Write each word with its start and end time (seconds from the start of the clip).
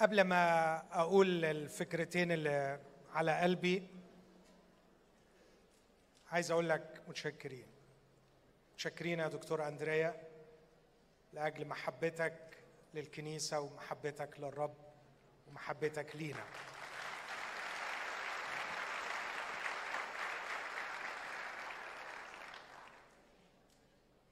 قبل 0.00 0.20
ما 0.20 0.76
أقول 1.00 1.44
الفكرتين 1.44 2.32
اللي 2.32 2.80
على 3.12 3.40
قلبي 3.40 3.88
عايز 6.30 6.50
أقول 6.50 6.68
لك 6.68 7.02
متشكرين. 7.08 7.66
متشكرين 8.72 9.18
يا 9.18 9.28
دكتور 9.28 9.68
أندريا 9.68 10.28
لأجل 11.32 11.66
محبتك 11.66 12.64
للكنيسة 12.94 13.60
ومحبتك 13.60 14.40
للرب 14.40 14.74
ومحبتك 15.48 16.16
لينا. 16.16 16.44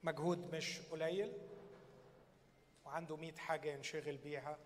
مجهود 0.03 0.55
مش 0.55 0.79
قليل 0.79 1.33
وعنده 2.85 3.17
مئة 3.17 3.37
حاجة 3.37 3.69
ينشغل 3.69 4.17
بيها. 4.17 4.57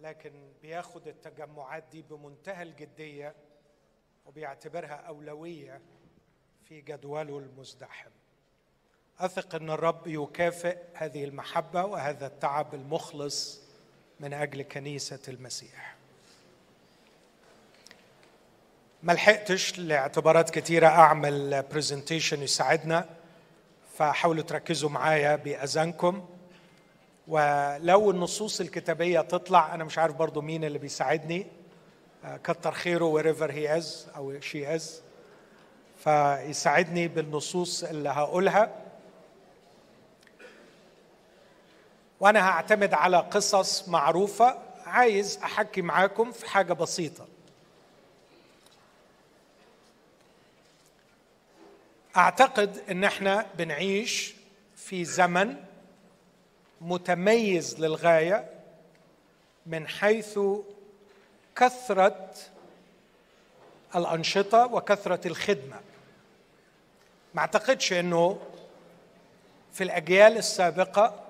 لكن 0.00 0.32
بياخد 0.62 1.08
التجمعات 1.08 1.84
دي 1.92 2.02
بمنتهى 2.02 2.62
الجدية 2.62 3.34
وبيعتبرها 4.26 4.94
أولوية 4.94 5.80
في 6.64 6.80
جدوله 6.80 7.38
المزدحم. 7.38 8.10
أثق 9.18 9.54
أن 9.54 9.70
الرب 9.70 10.06
يكافئ 10.06 10.78
هذه 10.94 11.24
المحبة 11.24 11.84
وهذا 11.84 12.26
التعب 12.26 12.74
المخلص 12.74 13.60
من 14.20 14.32
أجل 14.32 14.62
كنيسة 14.62 15.20
المسيح. 15.28 15.94
ما 19.02 19.12
لحقتش 19.12 19.78
لاعتبارات 19.78 20.50
كتيرة 20.50 20.86
أعمل 20.86 21.62
برزنتيشن 21.62 22.42
يساعدنا 22.42 23.08
فحاولوا 23.94 24.42
تركزوا 24.42 24.90
معايا 24.90 25.36
بأذانكم. 25.36 26.28
ولو 27.30 28.10
النصوص 28.10 28.60
الكتابية 28.60 29.20
تطلع 29.20 29.74
أنا 29.74 29.84
مش 29.84 29.98
عارف 29.98 30.14
برضو 30.16 30.40
مين 30.40 30.64
اللي 30.64 30.78
بيساعدني. 30.78 31.46
كتر 32.44 32.72
خيره 32.72 33.22
wherever 33.22 33.50
he 33.50 33.80
is 33.82 34.16
أو 34.16 34.40
she 34.40 34.78
is. 34.78 34.84
فيساعدني 36.04 37.08
بالنصوص 37.08 37.84
اللي 37.84 38.08
هقولها. 38.08 38.74
وأنا 42.20 42.48
هعتمد 42.48 42.94
على 42.94 43.16
قصص 43.16 43.88
معروفة. 43.88 44.58
عايز 44.86 45.38
أحكي 45.44 45.82
معاكم 45.82 46.32
في 46.32 46.50
حاجة 46.50 46.72
بسيطة. 46.72 47.26
أعتقد 52.16 52.82
إن 52.90 53.04
إحنا 53.04 53.46
بنعيش 53.58 54.34
في 54.76 55.04
زمن 55.04 55.56
متميز 56.80 57.80
للغاية 57.80 58.50
من 59.66 59.88
حيث 59.88 60.38
كثرة 61.56 62.30
الأنشطة 63.96 64.66
وكثرة 64.66 65.28
الخدمة. 65.28 65.80
ما 67.34 67.40
أعتقدش 67.40 67.92
إنه 67.92 68.40
في 69.72 69.84
الأجيال 69.84 70.36
السابقة 70.36 71.26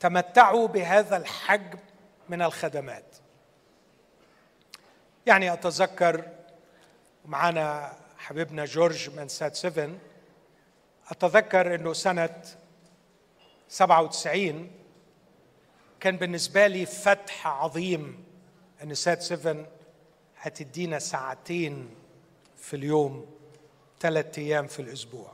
تمتعوا 0.00 0.68
بهذا 0.68 1.16
الحجم 1.16 1.78
من 2.28 2.42
الخدمات. 2.42 3.04
يعني 5.26 5.52
أتذكر 5.52 6.24
معنا 7.24 7.92
حبيبنا 8.18 8.64
جورج 8.64 9.10
من 9.10 9.28
سات 9.28 9.54
7 9.56 9.90
أتذكر 11.10 11.74
إنه 11.74 11.92
سنة 11.92 12.42
97 13.68 14.70
كان 16.00 16.16
بالنسبة 16.16 16.66
لي 16.66 16.86
فتح 16.86 17.46
عظيم. 17.46 18.24
أن 18.82 18.94
سات 18.94 19.22
7 19.22 19.66
هتدينا 20.36 20.98
ساعتين 20.98 21.94
في 22.56 22.76
اليوم 22.76 23.26
ثلاث 24.00 24.38
أيام 24.38 24.66
في 24.66 24.82
الأسبوع. 24.82 25.32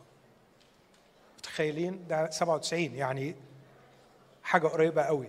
متخيلين؟ 1.38 2.06
ده 2.08 2.30
97 2.30 2.94
يعني 2.94 3.34
حاجة 4.42 4.66
قريبة 4.66 5.02
قوي. 5.02 5.28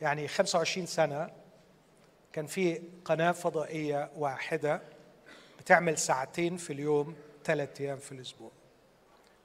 يعني 0.00 0.28
25 0.28 0.86
سنة 0.86 1.30
كان 2.32 2.46
في 2.46 2.82
قناة 3.04 3.32
فضائية 3.32 4.10
واحدة 4.16 4.82
بتعمل 5.60 5.98
ساعتين 5.98 6.56
في 6.56 6.72
اليوم 6.72 7.16
ثلاث 7.44 7.80
أيام 7.80 7.98
في 7.98 8.12
الأسبوع. 8.12 8.50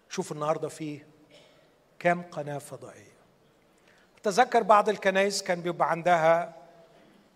شوفوا 0.10 0.36
النهاردة 0.36 0.68
فيه 0.70 1.08
كم 2.06 2.22
قناة 2.22 2.58
فضائية. 2.58 3.16
أتذكر 4.18 4.64
بعض 4.64 4.90
الكنائس 4.90 5.44
كان 5.44 5.62
بيبقى 5.62 5.92
عندها 5.92 6.56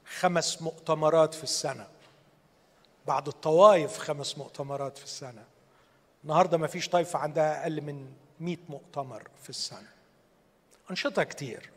خمس 0.06 0.62
مؤتمرات 0.62 1.34
في 1.34 1.44
السنة. 1.44 1.88
بعض 3.08 3.28
الطوائف 3.28 3.98
خمس 3.98 4.38
مؤتمرات 4.38 4.98
في 4.98 5.04
السنة. 5.04 5.44
النهاردة 6.24 6.58
ما 6.58 6.68
فيش 6.68 6.90
طائفة 6.90 7.20
عندها 7.20 7.62
أقل 7.62 7.82
من 7.82 8.14
مئة 8.40 8.58
مؤتمر 8.70 9.28
في 9.44 9.50
السنة. 9.50 9.90
أنشطة 10.92 11.24
كتير. 11.24 11.70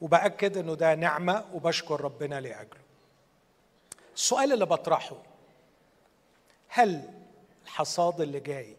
وبأكد 0.00 0.56
أنه 0.56 0.74
ده 0.74 0.94
نعمة 0.94 1.44
وبشكر 1.54 2.00
ربنا 2.00 2.40
لأجله. 2.40 2.80
السؤال 4.14 4.52
اللي 4.52 4.66
بطرحه 4.66 5.16
هل 6.68 7.10
الحصاد 7.64 8.20
اللي 8.20 8.40
جاي 8.40 8.76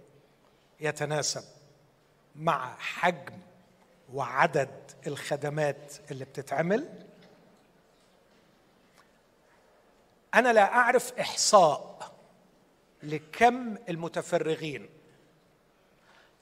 يتناسب 0.80 1.55
مع 2.36 2.76
حجم 2.78 3.40
وعدد 4.14 4.92
الخدمات 5.08 5.94
اللي 6.12 6.26
بتتعمل. 6.26 6.90
أنا 10.34 10.54
لا 10.54 10.74
أعرف 10.74 11.20
إحصاء 11.20 12.12
لكم 13.04 13.76
المتفرغين. 13.90 14.90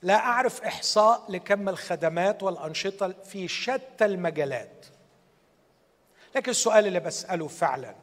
لا 0.01 0.15
أعرف 0.15 0.61
إحصاء 0.61 1.31
لكم 1.31 1.69
الخدمات 1.69 2.43
والأنشطة 2.43 3.11
في 3.11 3.47
شتى 3.47 4.05
المجالات. 4.05 4.85
لكن 6.35 6.51
السؤال 6.51 6.87
اللي 6.87 6.99
بسأله 6.99 7.47
فعلا 7.47 7.95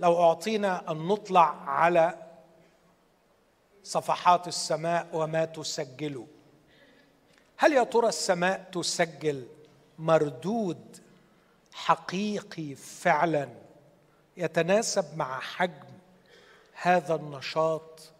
لو 0.00 0.22
أعطينا 0.22 0.90
أن 0.90 0.96
نطلع 1.08 1.70
على 1.70 2.18
صفحات 3.82 4.48
السماء 4.48 5.08
وما 5.12 5.44
تسجله 5.44 6.26
هل 7.60 7.72
يا 7.72 7.84
ترى 7.84 8.08
السماء 8.08 8.68
تسجل 8.72 9.46
مردود 9.98 10.96
حقيقي 11.72 12.74
فعلا 12.74 13.48
يتناسب 14.36 15.16
مع 15.16 15.40
حجم 15.40 15.88
هذا 16.72 17.14
النشاط 17.14 18.12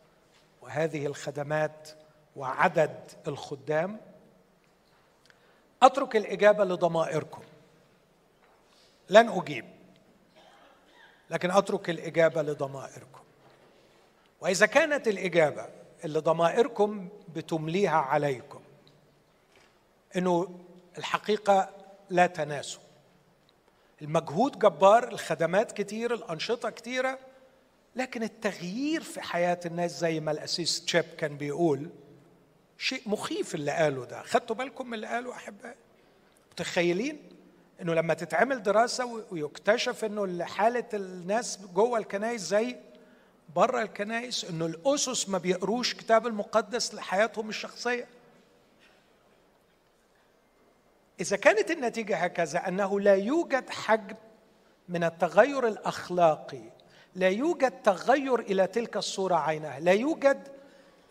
وهذه 0.62 1.06
الخدمات 1.06 1.88
وعدد 2.37 3.10
الخدام؟ 3.26 4.00
أترك 5.82 6.16
الإجابة 6.16 6.65
لضمائركم. 6.65 7.43
لن 9.10 9.28
أجيب 9.28 9.65
لكن 11.31 11.50
أترك 11.50 11.91
الإجابة 11.91 12.43
لضمائركم. 12.43 13.22
وإذا 14.41 14.66
كانت 14.66 15.09
الإجابة 15.09 15.66
اللي 16.05 16.19
ضمائركم 16.19 17.09
بتمليها 17.34 17.97
عليكم 17.97 18.58
إنه 20.17 20.61
الحقيقة 20.99 21.71
لا 22.11 22.27
تناسب. 22.27 22.79
المجهود 24.03 24.59
جبار 24.59 25.09
الخدمات 25.09 25.73
كتير 25.73 26.15
الأنشطة 26.15 26.71
كتيرة 26.71 27.19
لكن 27.97 28.23
التغيير 28.23 29.03
في 29.03 29.21
حياة 29.21 29.61
الناس 29.67 30.01
زي 30.01 30.21
ما 30.21 30.31
الأسيس 30.31 30.85
تشيب 30.85 31.05
كان 31.19 31.37
بيقول 31.37 31.91
شيء 32.79 33.03
مخيف 33.07 33.55
اللي 33.55 33.73
قاله 33.73 34.05
ده. 34.05 34.23
خدتوا 34.23 34.57
بالكم 34.57 34.87
من 34.87 34.95
اللي 34.95 35.07
قاله 35.07 35.33
أحبائي؟ 35.33 35.75
متخيلين؟ 36.53 37.19
إنه 37.83 37.95
لما 37.95 38.15
تتعمل 38.15 38.63
دراسة 38.63 39.25
ويكتشف 39.31 40.05
إنه 40.05 40.44
حالة 40.44 40.85
الناس 40.94 41.59
جوه 41.75 41.99
الكنائس 41.99 42.41
زي 42.41 42.77
بره 43.56 43.82
الكنائس 43.82 44.44
إنه 44.44 44.67
الأسس 44.67 45.29
ما 45.29 45.38
بيقروش 45.38 45.94
كتاب 45.94 46.27
المقدس 46.27 46.94
لحياتهم 46.94 47.49
الشخصية. 47.49 48.06
إذا 51.20 51.37
كانت 51.37 51.70
النتيجة 51.70 52.17
هكذا 52.17 52.69
أنه 52.69 53.00
لا 53.00 53.15
يوجد 53.15 53.70
حجم 53.70 54.17
من 54.88 55.05
التغير 55.05 55.67
الأخلاقي 55.67 56.62
لا 57.15 57.29
يوجد 57.29 57.70
تغير 57.82 58.41
إلى 58.41 58.67
تلك 58.67 58.97
الصورة 58.97 59.35
عينها 59.35 59.81
لا 59.81 59.93
يوجد 59.93 60.49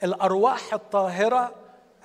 الأرواح 0.03 0.73
الطاهرة 0.73 1.55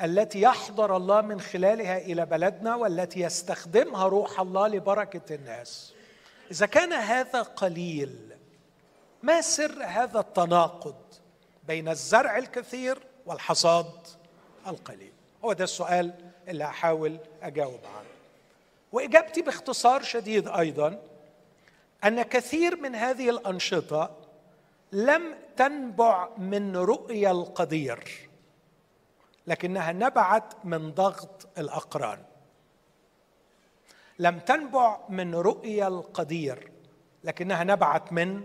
التي 0.03 0.41
يحضر 0.41 0.97
الله 0.97 1.21
من 1.21 1.41
خلالها 1.41 1.99
إلى 1.99 2.27
بلدنا 2.27 2.75
والتي 2.75 3.21
يستخدمها 3.21 4.07
روح 4.07 4.41
الله 4.41 4.69
لبركة 4.69 5.35
الناس. 5.35 5.93
إذا 6.51 6.67
كان 6.67 6.93
هذا 6.93 7.43
قليل 7.43 8.37
ما 9.23 9.41
سر 9.41 9.85
هذا 9.85 10.21
التناقض 10.21 10.95
بين 11.67 11.89
الزرع 11.89 12.39
الكثير 12.39 12.99
والحصاد 13.27 13.93
القليل؟ 14.67 15.13
هو 15.45 15.53
ده 15.53 15.65
السؤال 15.65 16.32
اللي 16.49 16.65
هحاول 16.65 17.19
أجاوب 17.43 17.81
عنه 17.97 18.09
وإجابتي 18.93 19.43
باختصار 19.43 20.03
شديد 20.03 20.49
أيضا 20.49 21.03
أن 22.05 22.23
كثير 22.23 22.77
من 22.77 22.95
هذه 22.95 23.31
الأنشطة 23.31 24.17
لم 24.93 25.35
تنبع 25.57 26.29
من 26.39 26.77
رؤيا 26.77 27.31
القدير 27.31 28.29
لكنها 29.47 29.93
نبعت 29.93 30.65
من 30.65 30.91
ضغط 30.91 31.49
الأقران. 31.59 32.19
لم 34.19 34.39
تنبع 34.39 34.99
من 35.09 35.35
رؤيا 35.35 35.89
القدير 35.89 36.71
لكنها 37.25 37.65
نبعت 37.65 38.13
من 38.13 38.45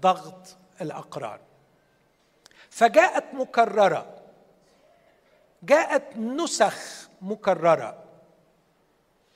ضغط 0.00 0.56
الأقران. 0.80 1.38
فجاءت 2.70 3.34
مكررة 3.34 4.22
جاءت 5.62 6.16
نسخ 6.16 7.08
مكررة. 7.22 7.98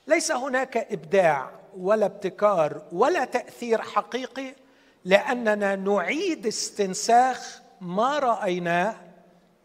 ليس 0.07 0.31
هناك 0.31 0.77
إبداع 0.77 1.51
ولا 1.77 2.05
ابتكار 2.05 2.81
ولا 2.91 3.25
تأثير 3.25 3.81
حقيقي 3.81 4.55
لأننا 5.05 5.75
نعيد 5.75 6.47
استنساخ 6.47 7.61
ما 7.81 8.19
رأيناه 8.19 8.95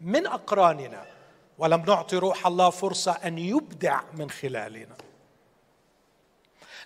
من 0.01 0.27
أقراننا 0.27 1.05
ولم 1.57 1.83
نعطي 1.87 2.17
روح 2.17 2.47
الله 2.47 2.69
فرصة 2.69 3.11
أن 3.11 3.37
يبدع 3.37 4.01
من 4.13 4.29
خلالنا. 4.29 4.95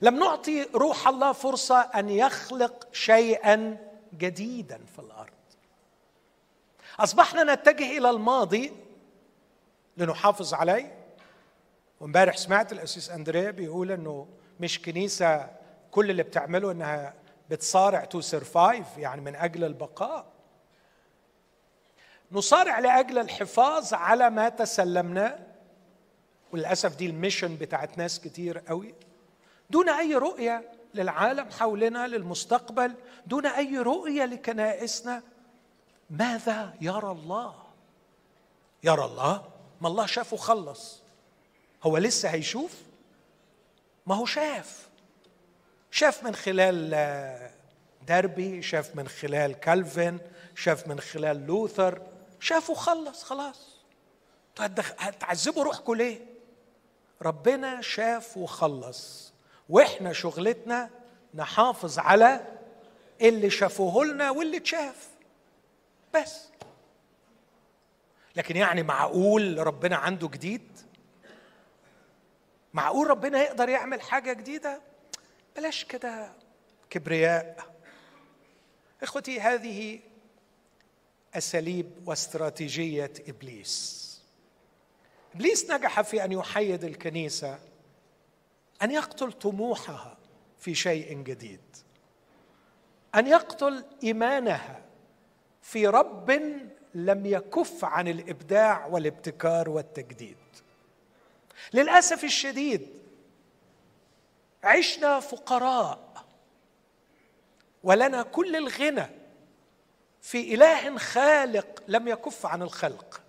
لم 0.02 0.20
نعطي 0.20 0.64
روح 0.64 1.08
الله 1.08 1.32
فرصة 1.32 1.80
أن 1.80 2.10
يخلق 2.10 2.88
شيئا 2.92 3.78
جديدا 4.18 4.82
في 4.96 5.00
الأرض. 5.00 5.30
أصبحنا 7.00 7.54
نتجه 7.54 7.98
إلى 7.98 8.10
الماضي 8.10 8.74
لنحافظ 9.98 10.54
عليه 10.54 10.97
وامبارح 12.00 12.38
سمعت 12.38 12.72
القسيس 12.72 13.10
أندريه 13.10 13.52
بيقول 13.52 13.92
إنه 13.92 14.28
مش 14.60 14.82
كنيسة 14.82 15.50
كل 15.92 16.10
اللي 16.10 16.24
بتعمله 16.24 16.72
إنها 16.72 17.14
بتصارع 17.50 18.06
to 18.06 18.22
survive 18.22 18.98
يعني 18.98 19.22
من 19.22 19.36
أجل 19.36 19.64
البقاء. 19.64 20.26
نصارع 22.32 22.80
لأجل 22.80 23.18
الحفاظ 23.18 23.94
على 23.94 24.30
ما 24.30 24.50
تسلمناه 24.50 25.40
وللأسف 26.52 26.96
دي 26.96 27.06
الميشن 27.06 27.56
بتاعت 27.56 27.98
ناس 27.98 28.20
كتير 28.20 28.58
قوي. 28.60 28.94
دون 29.70 29.90
أي 29.90 30.16
رؤية 30.16 30.72
للعالم 30.94 31.50
حولنا 31.52 32.08
للمستقبل 32.08 32.94
دون 33.26 33.46
أي 33.46 33.78
رؤية 33.78 34.26
لكنائسنا. 34.26 35.24
ماذا 36.10 36.74
يرى 36.82 37.12
الله؟ 37.12 37.56
يرى 38.84 39.06
الله؟ 39.06 39.44
ما 39.82 39.88
الله 39.88 40.06
شاف 40.06 40.34
وخلص 40.34 41.07
هو 41.84 41.98
لسه 41.98 42.30
هيشوف؟ 42.30 42.72
ما 44.08 44.16
هو 44.16 44.26
شاف. 44.26 44.88
شاف 45.92 46.24
من 46.24 46.36
خلال 46.36 46.94
آه، 46.94 47.52
دربي 48.08 48.62
شاف 48.62 48.96
من 48.96 49.08
خلال 49.08 49.60
كالفن 49.60 50.20
شاف 50.56 50.88
من 50.88 51.00
خلال 51.00 51.48
لوثر. 51.48 52.02
شاف 52.40 52.70
وخلص 52.70 53.24
خلاص. 53.24 53.78
هتعذبوا 55.00 55.64
روحكم 55.64 55.96
ليه 55.96 56.26
ربنا 57.22 57.82
شاف 57.82 58.38
وخلص 58.38 59.34
وإحنا 59.70 60.14
شغلتنا 60.14 60.90
نحافظ 61.34 62.00
على 62.00 62.46
اللي 63.22 63.50
شافوه 63.50 64.06
لنا 64.06 64.32
واللي 64.32 64.58
اتشاف. 64.58 65.08
بس. 66.14 66.48
لكن 68.36 68.56
يعني 68.58 68.84
معقول 68.84 69.68
ربنا 69.68 69.96
عنده 69.96 70.28
جديد؟ 70.28 70.87
معقول 72.74 73.08
ربنا 73.10 73.44
يقدر 73.44 73.70
يعمل 73.70 74.02
حاجة 74.02 74.34
جديدة؟ 74.34 74.82
بلاش 75.56 75.84
كده 75.84 76.32
كبرياء. 76.90 77.76
إخوتي 79.04 79.40
هذه 79.40 80.00
أساليب 81.34 81.92
واستراتيجية 82.06 83.14
إبليس. 83.28 83.98
إبليس 85.36 85.72
نجح 85.72 86.02
في 86.02 86.26
أن 86.26 86.32
يحيد 86.32 86.84
الكنيسة 86.84 87.60
أن 88.82 88.92
يقتل 88.92 89.32
طموحها 89.32 90.18
في 90.60 90.76
شيء 90.76 91.22
جديد 91.22 91.62
أن 93.16 93.28
يقتل 93.28 93.86
إيمانها 94.04 94.82
في 95.62 95.88
رب 95.88 96.32
لم 96.94 97.26
يكف 97.26 97.86
عن 97.86 98.08
الإبداع 98.08 98.86
والابتكار 98.86 99.70
والتجديد. 99.70 100.38
للأسف 101.74 102.24
الشديد 102.24 102.88
عشنا 104.64 105.20
فقراء 105.20 106.26
ولنا 107.84 108.24
كل 108.24 108.56
الغنى 108.56 109.08
في 110.22 110.54
إله 110.54 110.98
خالق 110.98 111.84
لم 111.88 112.08
يكف 112.08 112.46
عن 112.46 112.62
الخلق. 112.62 113.22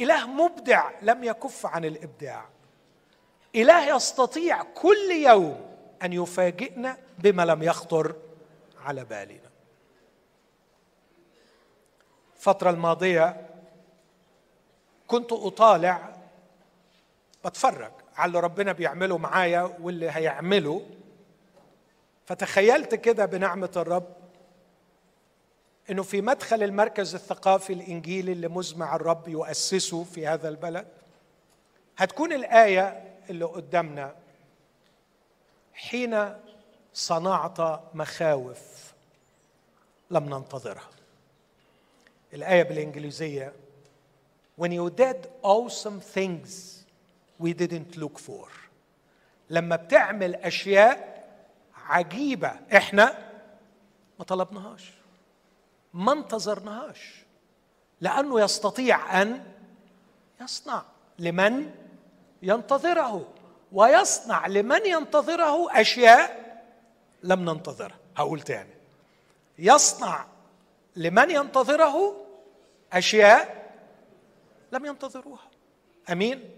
إله 0.00 0.26
مبدع 0.26 0.90
لم 1.02 1.24
يكف 1.24 1.66
عن 1.66 1.84
الإبداع. 1.84 2.48
إله 3.54 3.96
يستطيع 3.96 4.62
كل 4.62 5.10
يوم 5.10 5.76
أن 6.02 6.12
يفاجئنا 6.12 6.98
بما 7.18 7.42
لم 7.44 7.62
يخطر 7.62 8.16
على 8.80 9.04
بالنا. 9.04 9.50
الفترة 12.36 12.70
الماضية 12.70 13.48
كنت 15.06 15.32
أطالع 15.32 16.17
بتفرج 17.48 17.92
على 18.16 18.28
اللي 18.28 18.40
ربنا 18.40 18.72
بيعمله 18.72 19.18
معايا 19.18 19.76
واللي 19.80 20.10
هيعمله. 20.10 20.82
فتخيلت 22.26 22.94
كده 22.94 23.26
بنعمة 23.26 23.70
الرب 23.76 24.06
إنه 25.90 26.02
في 26.02 26.20
مدخل 26.20 26.62
المركز 26.62 27.14
الثقافي 27.14 27.72
الإنجيلي 27.72 28.32
اللي 28.32 28.48
مزمع 28.48 28.96
الرب 28.96 29.28
يؤسسه 29.28 30.04
في 30.04 30.26
هذا 30.26 30.48
البلد 30.48 30.86
هتكون 31.98 32.32
الآية 32.32 33.04
اللي 33.30 33.44
قدامنا. 33.44 34.14
حين 35.74 36.34
صنعت 36.94 37.80
مخاوف 37.94 38.92
لم 40.10 40.24
ننتظرها. 40.24 40.88
الآية 42.34 42.62
بالإنجليزية. 42.62 43.52
When 44.60 44.70
you 44.72 44.90
did 44.90 45.28
awesome 45.44 46.00
things 46.16 46.77
we 47.40 47.52
didn't 47.52 47.96
look 47.96 48.18
for. 48.18 48.48
لما 49.50 49.76
بتعمل 49.76 50.34
أشياء 50.34 51.18
عجيبة 51.74 52.52
إحنا 52.76 53.28
ما 54.18 54.24
طلبناهاش 54.24 54.92
ما 55.94 56.12
انتظرناهاش 56.12 57.24
لأنه 58.00 58.40
يستطيع 58.40 59.22
أن 59.22 59.44
يصنع 60.40 60.82
لمن 61.18 61.70
ينتظره 62.42 63.28
ويصنع 63.72 64.46
لمن 64.46 64.86
ينتظره 64.86 65.80
أشياء 65.80 66.48
لم 67.22 67.50
ننتظرها 67.50 67.98
هقول 68.16 68.40
تاني. 68.40 68.74
يصنع 69.58 70.26
لمن 70.96 71.30
ينتظره 71.30 72.16
أشياء 72.92 73.70
لم 74.72 74.86
ينتظروها. 74.86 75.48
أمين؟ 76.12 76.50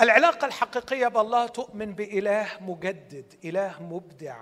العلاقة 0.00 0.46
الحقيقية 0.46 1.08
بالله 1.08 1.46
تؤمن 1.46 1.92
بإله 1.92 2.48
مجدد 2.60 3.34
إله 3.44 3.82
مبدع. 3.82 4.36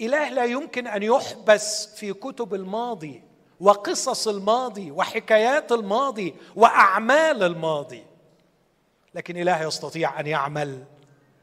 إله 0.00 0.28
لا 0.28 0.44
يمكن 0.44 0.86
أن 0.86 1.02
يحبس 1.02 1.86
في 1.86 2.12
كتب 2.12 2.54
الماضي 2.54 3.22
وقصص 3.60 4.28
الماضي 4.28 4.90
وحكايات 4.90 5.72
الماضي 5.72 6.34
وأعمال 6.56 7.42
الماضي. 7.42 8.04
لكن 9.14 9.36
إله 9.36 9.62
يستطيع 9.62 10.20
أن 10.20 10.26
يعمل 10.26 10.84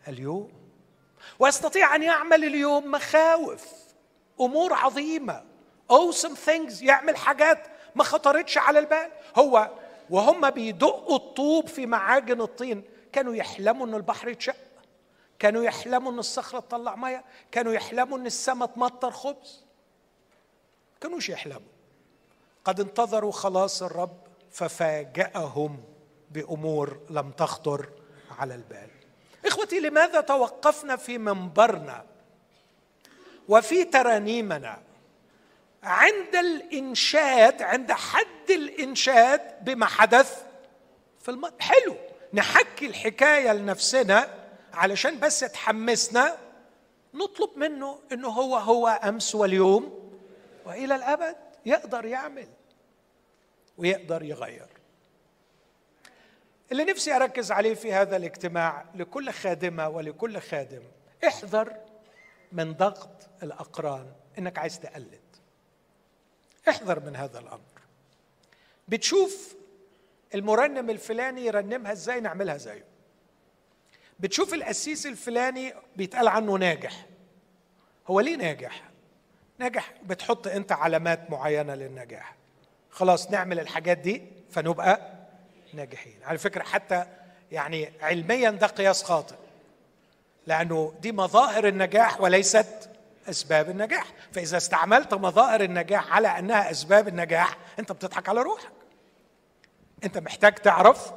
اليوم. 0.08 0.51
ويستطيع 1.39 1.96
أن 1.96 2.04
يعمل 2.04 2.46
اليوم 2.46 2.92
مخاوف 2.92 3.68
أمور 4.42 4.74
عظيمة. 4.74 5.44
awesome 5.94 6.36
things 6.48 6.82
يعمل 6.82 7.18
حاجات 7.18 7.68
ما 7.96 8.04
خطرتش 8.04 8.58
على 8.58 8.80
البال. 8.80 9.12
هو 9.36 9.70
وهم 10.10 10.50
بيدقوا 10.50 11.16
الطوب 11.16 11.68
في 11.68 11.86
معاجن 11.86 12.42
الطين. 12.42 12.84
كانوا 13.13 13.36
يحلموا 13.36 13.86
ان 13.86 13.96
البحر 13.96 14.30
يتشق 14.30 14.56
كانوا 15.39 15.63
يحلموا 15.63 16.12
ان 16.12 16.20
الصخرة 16.20 16.60
تطلع 16.60 16.96
مية 16.96 17.24
كانوا 17.51 17.74
يحلموا 17.74 18.18
إن 18.18 18.25
السماء 18.25 18.68
تمطر 18.68 19.12
خبز. 19.12 19.63
كانوش 21.01 21.30
يحلموا. 21.30 21.72
قد 22.66 22.80
انتظروا 22.80 23.32
خلاص 23.32 23.84
الرب 23.84 24.18
ففاجأهم 24.51 25.84
بأمور 26.32 27.00
لم 27.10 27.32
تخطر 27.32 27.89
على 28.39 28.56
البال. 28.56 28.89
إخوتي 29.46 29.80
لماذا 29.80 30.22
توقفنا 30.22 30.96
في 30.96 31.18
منبرنا 31.18 32.06
وفي 33.48 33.84
ترانيمنا 33.84 34.82
عند 35.84 36.36
الإنشاد 36.36 37.62
عند 37.62 37.92
حد 37.92 38.50
الإنشاد 38.50 39.42
بما 39.66 39.86
حدث 39.86 40.44
في 41.20 41.32
الماضي 41.32 41.56
حلو. 41.60 41.96
نحكي 42.33 42.86
الحكاية 42.86 43.53
لنفسنا 43.53 44.29
علشان 44.74 45.19
بس 45.19 45.39
تحمسنا 45.39 46.38
نطلب 47.13 47.50
منه 47.55 48.00
إنه 48.12 48.27
هو 48.27 48.57
هو 48.57 48.88
أمس 48.88 49.36
واليوم 49.36 50.12
وإلى 50.65 50.95
الأبد 50.95 51.36
يقدر 51.65 52.05
يعمل 52.05 52.48
ويقدر 53.77 54.24
يغير. 54.24 54.67
اللي 56.71 56.83
نفسي 56.83 57.15
أركز 57.15 57.51
عليه 57.51 57.74
في 57.74 57.93
هذا 57.93 58.17
الاجتماع 58.17 58.86
لكل 58.95 59.31
خادمة 59.31 59.89
ولكل 59.89 60.39
خادم 60.39 60.81
احذر 61.27 61.77
من 62.51 62.74
ضغط 62.74 63.29
الأقران 63.43 64.12
إنك 64.38 64.57
عايز 64.59 64.79
تقلد. 64.79 65.21
احذر 66.69 67.00
من 67.00 67.15
هذا 67.15 67.39
الأمر. 67.39 67.59
بتشوف 68.88 69.55
المرنم 70.36 70.89
الفلاني 70.89 71.45
يرنمها 71.45 71.91
إزاي؟ 71.91 72.19
نعملها 72.19 72.57
زيه. 72.57 72.86
بتشوف 74.19 74.53
القسيس 74.53 75.05
الفلاني 75.05 75.74
بيتقال 75.95 76.27
عنه 76.27 76.57
ناجح. 76.57 77.05
هو 78.07 78.19
ليه 78.19 78.36
ناجح؟ 78.36 78.81
ناجح 79.59 79.93
بتحط 80.03 80.48
انت 80.48 80.71
علامات 80.71 81.31
معينة 81.31 81.75
للنجاح. 81.75 82.36
خلاص 82.89 83.31
نعمل 83.31 83.59
الحاجات 83.59 83.98
دي 83.98 84.24
فنبقى 84.51 85.12
ناجحين. 85.74 86.19
على 86.24 86.38
فكرة 86.38 86.63
حتى 86.63 87.05
يعني 87.51 87.91
علميا 88.01 88.50
ده 88.50 88.67
قياس 88.67 89.03
خاطئ 89.03 89.36
لأنه 90.48 90.93
دي 91.01 91.12
مظاهر 91.12 91.67
النجاح 91.67 92.21
وليست 92.21 92.89
أسباب 93.29 93.69
النجاح. 93.69 94.05
فإذا 94.33 94.57
استعملت 94.57 95.13
مظاهر 95.13 95.62
النجاح 95.62 96.13
على 96.13 96.27
أنها 96.27 96.71
أسباب 96.71 97.07
النجاح 97.07 97.57
أنت 97.79 97.91
بتضحك 97.91 98.29
على 98.29 98.41
روحك. 98.41 98.71
انت 100.03 100.18
محتاج 100.18 100.56
تعرف 100.56 101.13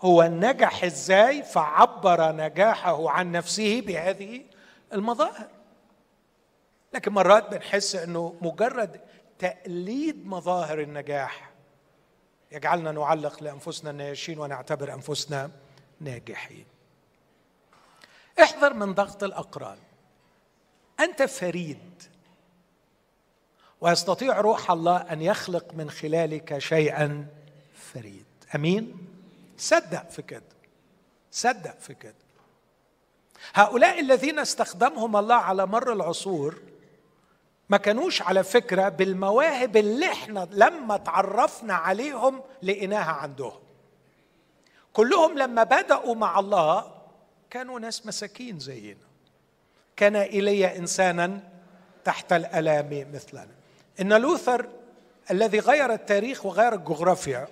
هو 0.00 0.22
نجح 0.22 0.84
إزاي 0.84 1.42
فعبر 1.42 2.32
نجاحه 2.32 3.10
عن 3.10 3.32
نفسه 3.32 3.80
بهذه 3.80 4.44
المظاهر. 4.92 5.48
لكن 6.94 7.12
مرات 7.12 7.50
بنحس 7.50 7.94
انه 7.94 8.36
مجرد 8.40 9.00
تقليد 9.38 10.26
مظاهر 10.26 10.80
النجاح 10.80 11.50
يجعلنا 12.52 12.92
نعلق 12.92 13.42
لأنفسنا 13.42 13.90
النياشين 13.90 14.38
ونعتبر 14.38 14.94
أنفسنا 14.94 15.50
ناجحين. 16.00 16.66
احذر 18.42 18.74
من 18.74 18.94
ضغط 18.94 19.24
الأقران. 19.24 19.78
أنت 21.00 21.22
فريد. 21.22 22.02
ويستطيع 23.80 24.40
روح 24.40 24.70
الله 24.70 24.96
أن 24.96 25.22
يخلق 25.22 25.74
من 25.74 25.90
خلالك 25.90 26.58
شيئا 26.58 27.26
فريد. 27.96 28.24
أمين؟ 28.54 28.96
صدق 29.58 30.10
في 30.10 30.22
كده. 30.22 30.42
صدق 31.30 31.80
في 31.80 31.94
كده. 31.94 32.14
هؤلاء 33.54 34.00
الذين 34.00 34.38
استخدمهم 34.38 35.16
الله 35.16 35.34
على 35.34 35.66
مر 35.66 35.92
العصور 35.92 36.60
ما 37.68 37.76
كانوش 37.76 38.22
على 38.22 38.44
فكرة 38.44 38.88
بالمواهب 38.88 39.76
اللي 39.76 40.06
إحنا 40.06 40.48
لما 40.50 40.96
تعرفنا 40.96 41.74
عليهم 41.74 42.42
لقيناها 42.62 43.12
عندهم. 43.12 43.60
كلهم 44.92 45.38
لما 45.38 45.62
بدأوا 45.62 46.14
مع 46.14 46.38
الله 46.38 46.92
كانوا 47.50 47.80
ناس 47.80 48.06
مساكين 48.06 48.58
زينا. 48.58 49.06
كان 49.96 50.16
ايليا 50.16 50.76
إنسانا 50.76 51.40
تحت 52.04 52.32
الألام 52.32 53.06
مثلنا 53.14 53.48
إن 54.00 54.12
لوثر 54.12 54.68
الذي 55.30 55.58
غير 55.58 55.92
التاريخ 55.92 56.46
وغير 56.46 56.74
الجغرافيا 56.74 57.48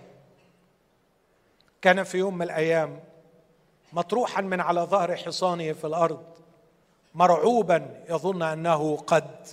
كان 1.85 2.03
في 2.03 2.19
يوم 2.19 2.35
من 2.35 2.43
الأيام 2.43 3.01
مطروحا 3.93 4.41
من 4.41 4.61
على 4.61 4.81
ظهر 4.81 5.17
حصانه 5.17 5.73
في 5.73 5.87
الأرض 5.87 6.25
مرعوبا 7.15 8.05
يظن 8.09 8.43
أنه 8.43 8.97
قد 8.97 9.47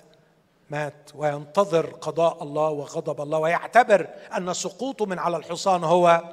مات 0.69 1.11
وينتظر 1.15 1.85
قضاء 1.85 2.43
الله 2.43 2.69
وغضب 2.69 3.21
الله 3.21 3.37
ويعتبر 3.39 4.07
أن 4.37 4.53
سقوطه 4.53 5.05
من 5.05 5.19
على 5.19 5.37
الحصان 5.37 5.83
هو 5.83 6.23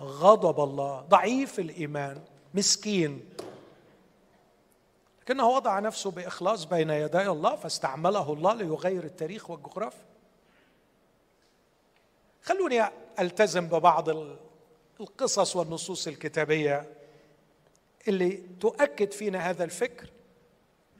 غضب 0.00 0.60
الله. 0.60 1.00
ضعيف 1.00 1.58
الإيمان 1.58 2.20
مسكين. 2.54 3.28
لكنه 5.22 5.48
وضع 5.48 5.78
نفسه 5.78 6.10
بإخلاص 6.10 6.64
بين 6.64 6.90
يدي 6.90 7.28
الله 7.28 7.56
فاستعمله 7.56 8.32
الله 8.32 8.54
ليغير 8.54 9.04
التاريخ 9.04 9.50
والجغرافيا. 9.50 10.06
خلوني 12.42 12.82
ألتزم 13.18 13.66
ببعض 13.66 14.08
القصص 15.00 15.56
والنصوص 15.56 16.06
الكتابية 16.06 16.86
اللي 18.08 18.42
تؤكد 18.60 19.12
فينا 19.12 19.50
هذا 19.50 19.64
الفكر 19.64 20.10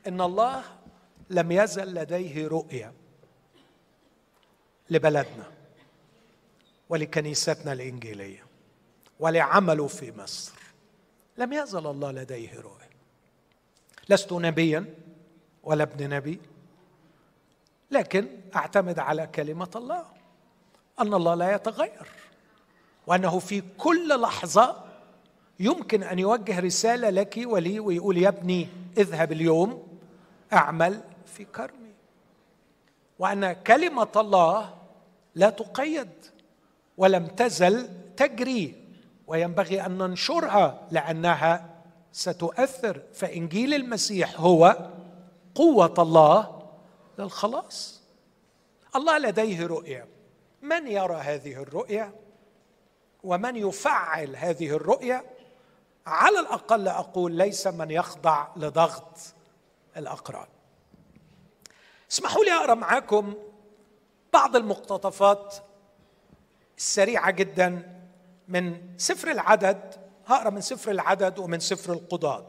إن 0.06 0.20
الله 0.20 0.64
لم 1.30 1.52
يزل 1.52 1.94
لديه 1.94 2.49
رؤية 2.49 2.92
لبلدنا 4.90 5.52
ولكنيستنا 6.88 7.72
الإنجيلية 7.72 8.46
ولعمله 9.20 9.87
في 9.87 10.12
مصر. 10.12 10.52
لم 11.38 11.52
يزل 11.52 11.87
الله 11.87 12.12
لديه 12.12 12.61
رؤية. 12.61 12.90
لست 14.08 14.32
نبيا 14.32 14.94
ولا 15.62 15.82
ابن 15.82 16.08
نبي 16.08 16.40
لكن 17.90 18.28
أعتمد 18.56 18.99
على 18.99 19.26
كلمة 19.26 19.70
الله 19.76 20.06
أن 21.00 21.14
الله 21.14 21.34
لا 21.34 21.54
يتغير. 21.54 22.08
وأنه 23.06 23.38
في 23.38 23.62
كل 23.78 24.21
لحظة 24.21 24.85
يمكن 25.61 26.02
أن 26.02 26.18
يوجه 26.18 26.61
رسالة 26.61 27.11
لك 27.11 27.40
ولي 27.44 27.80
ويقول 27.80 28.18
يا 28.18 28.28
ابني 28.28 28.68
اذهب 28.99 29.32
اليوم 29.32 29.99
اعمل 30.52 31.00
في 31.26 31.44
كرمي. 31.44 31.92
وأن 33.18 33.52
كلمة 33.52 34.09
الله 34.16 34.75
لا 35.35 35.50
تقيد 35.50 36.11
ولم 36.99 37.26
تزل 37.26 37.88
تجري 38.16 38.75
وينبغي 39.26 39.87
أن 39.87 39.99
ننشرها 39.99 40.88
لأنها 40.90 41.71
ستؤثر. 42.12 43.02
فإنجيل 43.14 43.75
المسيح 43.75 44.40
هو 44.40 44.90
قوة 45.54 45.94
الله 45.99 46.62
للخلاص. 47.18 48.02
الله 48.97 49.18
لديه 49.18 49.66
رؤية. 49.66 50.06
من 50.62 50.87
يرى 50.87 51.14
هذه 51.14 51.52
الرؤية؟ 51.62 52.22
ومن 53.25 53.57
يفعل 53.57 54.37
هذه 54.37 54.71
الرؤية 54.71 55.25
على 56.07 56.41
الأقل 56.41 56.88
أقول 56.88 57.33
ليس 57.33 57.67
من 57.67 57.91
يخضع 57.91 58.47
لضغط 58.57 59.19
الأقران. 59.97 60.47
اسمحوا 62.11 62.45
لي 62.45 62.52
أقرأ 62.52 62.75
معاكم 62.75 63.35
بعض 64.33 64.57
المقتطفات 64.57 65.55
السريعة 66.79 67.31
جدا 67.31 68.00
من 68.49 68.81
سفر 68.99 69.31
العدد. 69.31 69.95
هقرأ 70.26 70.50
من 70.50 70.61
سفر 70.61 70.91
العدد 70.91 71.38
ومن 71.38 71.61
سفر 71.61 71.93
القضاة. 71.93 72.47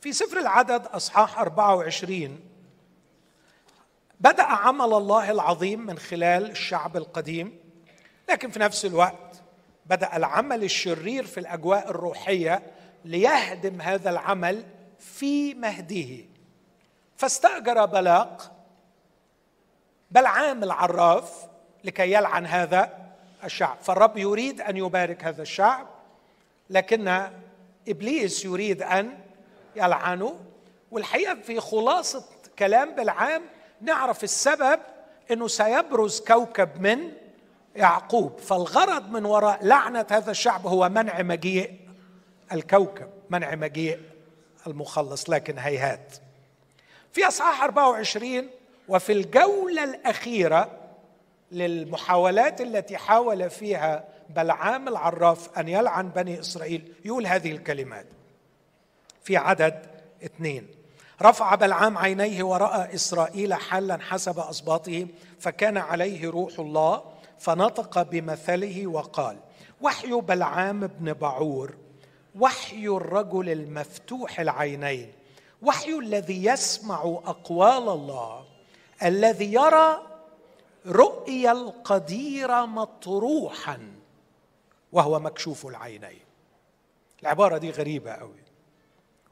في 0.00 0.12
سفر 0.12 0.38
العدد 0.38 0.86
أصحاح 0.86 1.38
24 1.38 2.40
بدأ 4.20 4.42
عمل 4.42 4.92
الله 4.92 5.30
العظيم 5.30 5.86
من 5.86 5.98
خلال 5.98 6.50
الشعب 6.50 6.96
القديم 6.96 7.58
لكن 8.28 8.50
في 8.50 8.58
نفس 8.58 8.84
الوقت 8.84 9.23
بدأ 9.86 10.16
العمل 10.16 10.64
الشرير 10.64 11.26
في 11.26 11.40
الأجواء 11.40 11.90
الروحية 11.90 12.62
ليهدم 13.04 13.80
هذا 13.80 14.10
العمل 14.10 14.64
في 14.98 15.54
مهده. 15.54 16.24
فاستأجر 17.16 17.84
بلاق 17.84 18.52
بلعام 20.10 20.62
العراف 20.64 21.46
لكي 21.84 22.12
يلعن 22.12 22.46
هذا 22.46 22.98
الشعب. 23.44 23.78
فالرب 23.82 24.16
يريد 24.16 24.60
أن 24.60 24.76
يبارك 24.76 25.24
هذا 25.24 25.42
الشعب 25.42 25.86
لكن 26.70 27.28
إبليس 27.88 28.44
يريد 28.44 28.82
أن 28.82 29.18
يلعنه. 29.76 30.40
والحقيقة 30.90 31.34
في 31.34 31.60
خلاصة 31.60 32.24
كلام 32.58 32.94
بلعام 32.94 33.42
نعرف 33.80 34.24
السبب 34.24 34.80
إنه 35.30 35.48
سيبرز 35.48 36.20
كوكب 36.20 36.80
من 36.80 37.12
يعقوب 37.76 38.38
فالغرض 38.38 39.10
من 39.10 39.24
وراء 39.24 39.58
لعنة 39.62 40.06
هذا 40.10 40.30
الشعب 40.30 40.66
هو 40.66 40.88
منع 40.88 41.22
مجيء 41.22 41.72
الكوكب 42.52 43.08
منع 43.30 43.54
مجيء 43.54 44.00
المخلص 44.66 45.30
لكن 45.30 45.58
هيهات. 45.58 46.14
في 47.12 47.28
أصحاح 47.28 47.62
24 47.62 48.50
وفي 48.88 49.12
الجولة 49.12 49.84
الأخيرة 49.84 50.70
للمحاولات 51.52 52.60
التي 52.60 52.96
حاول 52.96 53.50
فيها 53.50 54.04
بلعام 54.30 54.88
العراف 54.88 55.58
أن 55.58 55.68
يلعن 55.68 56.08
بني 56.08 56.40
إسرائيل 56.40 56.92
يقول 57.04 57.26
هذه 57.26 57.52
الكلمات. 57.52 58.06
في 59.24 59.36
عدد 59.36 59.86
اثنين 60.24 60.68
رفع 61.22 61.54
بلعام 61.54 61.98
عينيه 61.98 62.42
ورأى 62.42 62.94
إسرائيل 62.94 63.54
حلا 63.54 63.98
حسب 64.00 64.38
اسباطه 64.38 65.06
فكان 65.40 65.76
عليه 65.76 66.30
روح 66.30 66.58
الله 66.58 67.13
فنطق 67.38 68.02
بمثله 68.02 68.86
وقال 68.86 69.36
وحي 69.80 70.12
بلعام 70.12 70.86
بن 70.86 71.12
بعور 71.12 71.74
وحي 72.40 72.86
الرجل 72.86 73.50
المفتوح 73.50 74.40
العينين 74.40 75.12
وحي 75.62 75.98
الذي 75.98 76.44
يسمع 76.44 77.02
أقوال 77.24 77.88
الله 77.88 78.44
الذي 79.02 79.52
يرى 79.52 80.06
رؤيا 80.86 81.52
القدير 81.52 82.66
مطروحا 82.66 83.78
وهو 84.92 85.20
مكشوف 85.20 85.66
العينين. 85.66 86.20
العبارة 87.22 87.58
دي 87.58 87.70
غريبة 87.70 88.12
قوي 88.12 88.42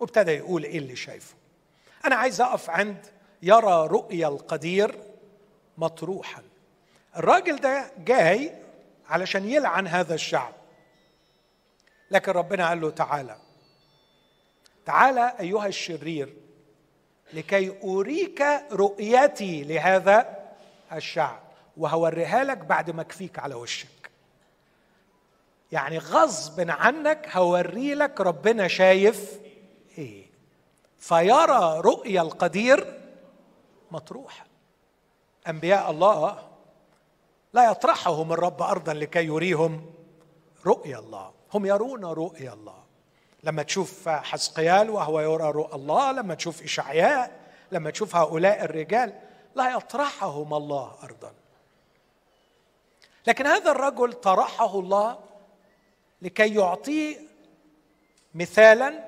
وابتدى 0.01 0.31
يقول 0.31 0.65
إيه 0.65 0.79
اللي 0.79 0.97
شايفه؟ 0.97 1.35
أنا 2.05 2.17
عايز 2.17 2.41
أقف 2.41 2.71
عند 2.71 3.07
يرى 3.43 3.87
رؤيا 3.87 4.29
القدير 4.29 5.03
مطروحا. 5.79 6.43
الراجل 7.17 7.57
ده 7.57 7.91
جاي 7.99 8.53
علشان 9.09 9.49
يلعن 9.49 9.87
هذا 9.87 10.15
الشعب. 10.15 10.53
لكن 12.11 12.33
ربنا 12.33 12.69
قال 12.69 12.81
له 12.81 12.91
تعالى. 12.91 13.37
تعالى 14.87 15.35
أيها 15.41 15.67
الشرير 15.67 16.35
لكي 17.33 17.79
أريك 17.85 18.43
رؤيتي 18.73 19.65
لهذا 19.65 20.39
الشعب 20.93 21.41
وهوريها 21.77 22.45
لك 22.45 22.59
بعد 22.59 22.91
ما 22.91 23.03
أكفيك 23.03 23.39
على 23.39 23.55
وشك. 23.55 24.11
يعني 25.73 25.99
غصب 25.99 26.71
عنك 26.71 27.29
هوري 27.37 27.95
لك 27.95 28.21
ربنا 28.21 28.69
شايف 28.69 29.41
إيه. 29.99 30.27
فيرى 30.99 31.81
رؤيا 31.81 32.23
القدير 32.23 33.01
مطروحة. 33.91 34.47
أنبياء 35.49 35.91
الله 35.91 36.52
لا 37.53 37.71
يطرحهم 37.71 38.33
الرب 38.33 38.63
ارضا 38.63 38.95
لكي 38.95 39.27
يريهم 39.27 39.87
رؤيا 40.67 40.99
الله. 40.99 41.33
هم 41.55 41.67
يرون 41.67 42.05
رؤيا 42.05 42.53
الله. 42.53 42.83
لما 43.45 43.63
تشوف 43.63 44.09
حسقيال 44.09 44.91
وهو 44.91 45.21
يرى 45.21 45.51
رؤى 45.51 45.75
الله 45.75 46.13
لما 46.13 46.35
تشوف 46.35 46.63
إشعياء 46.63 47.41
لما 47.73 47.91
تشوف 47.91 48.17
هؤلاء 48.17 48.65
الرجال 48.65 49.13
لا 49.55 49.77
يطرحهم 49.77 50.55
الله 50.55 50.93
ارضا. 51.03 51.33
لكن 53.27 53.47
هذا 53.47 53.71
الرجل 53.71 54.13
طرحه 54.13 54.79
الله 54.79 55.19
لكي 56.23 56.55
يعطيه 56.55 57.17
مثالا 58.35 59.05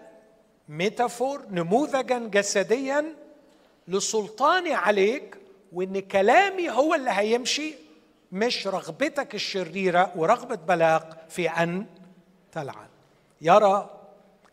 ميتافور 0.68 1.42
نموذجا 1.50 2.18
جسديا 2.18 3.14
لسلطاني 3.88 4.74
عليك 4.74 5.36
وإن 5.72 6.00
كلامي 6.00 6.70
هو 6.70 6.94
اللي 6.94 7.10
هيمشي 7.10 7.83
مش 8.34 8.66
رغبتك 8.66 9.34
الشريرة 9.34 10.12
ورغبة 10.16 10.54
بلاق 10.54 11.26
في 11.28 11.50
أن 11.50 11.86
تلعن. 12.52 12.88
يرى 13.40 13.90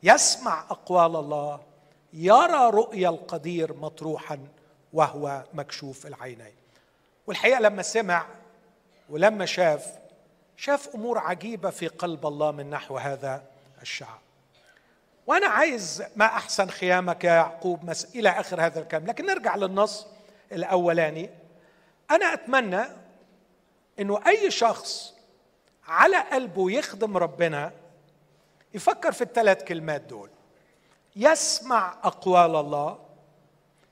يسمع 0.03 0.59
أقوال 0.59 1.15
الله 1.15 1.59
يرى 2.13 2.69
رؤيا 2.69 3.09
القدير 3.09 3.73
مطروحا 3.73 4.39
وهو 4.93 5.43
مكشوف 5.53 6.07
العينين. 6.07 6.55
والحقيقة 7.27 7.59
لما 7.59 7.81
سمع 7.81 8.25
ولما 9.09 9.45
شاف 9.45 9.87
شاف 10.57 10.95
أمور 10.95 11.17
عجيبة 11.17 11.69
في 11.69 11.87
قلب 11.87 12.25
الله 12.25 12.51
من 12.51 12.69
نحو 12.69 12.97
هذا 12.97 13.43
الشعب. 13.81 14.19
وأنا 15.27 15.47
عايز 15.47 16.03
ما 16.15 16.25
أحسن 16.25 16.69
خيامك 16.69 17.23
يا 17.23 17.33
يعقوب. 17.33 17.93
إلى 18.15 18.29
آخر 18.29 18.65
هذا 18.65 18.79
الكلام. 18.79 19.05
لكن 19.05 19.25
نرجع 19.25 19.55
للنص 19.55 20.07
الأولاني. 20.51 21.29
أنا 22.11 22.33
أتمنى 22.33 22.83
إنه 24.01 24.27
أي 24.27 24.51
شخص 24.51 25.13
على 25.87 26.17
قلبه 26.17 26.71
يخدم 26.71 27.17
ربنا 27.17 27.73
يفكر 28.73 29.11
في 29.11 29.21
الثلاث 29.21 29.63
كلمات 29.63 30.01
دول. 30.01 30.29
يسمع 31.15 31.97
أقوال 32.03 32.55
الله 32.55 32.99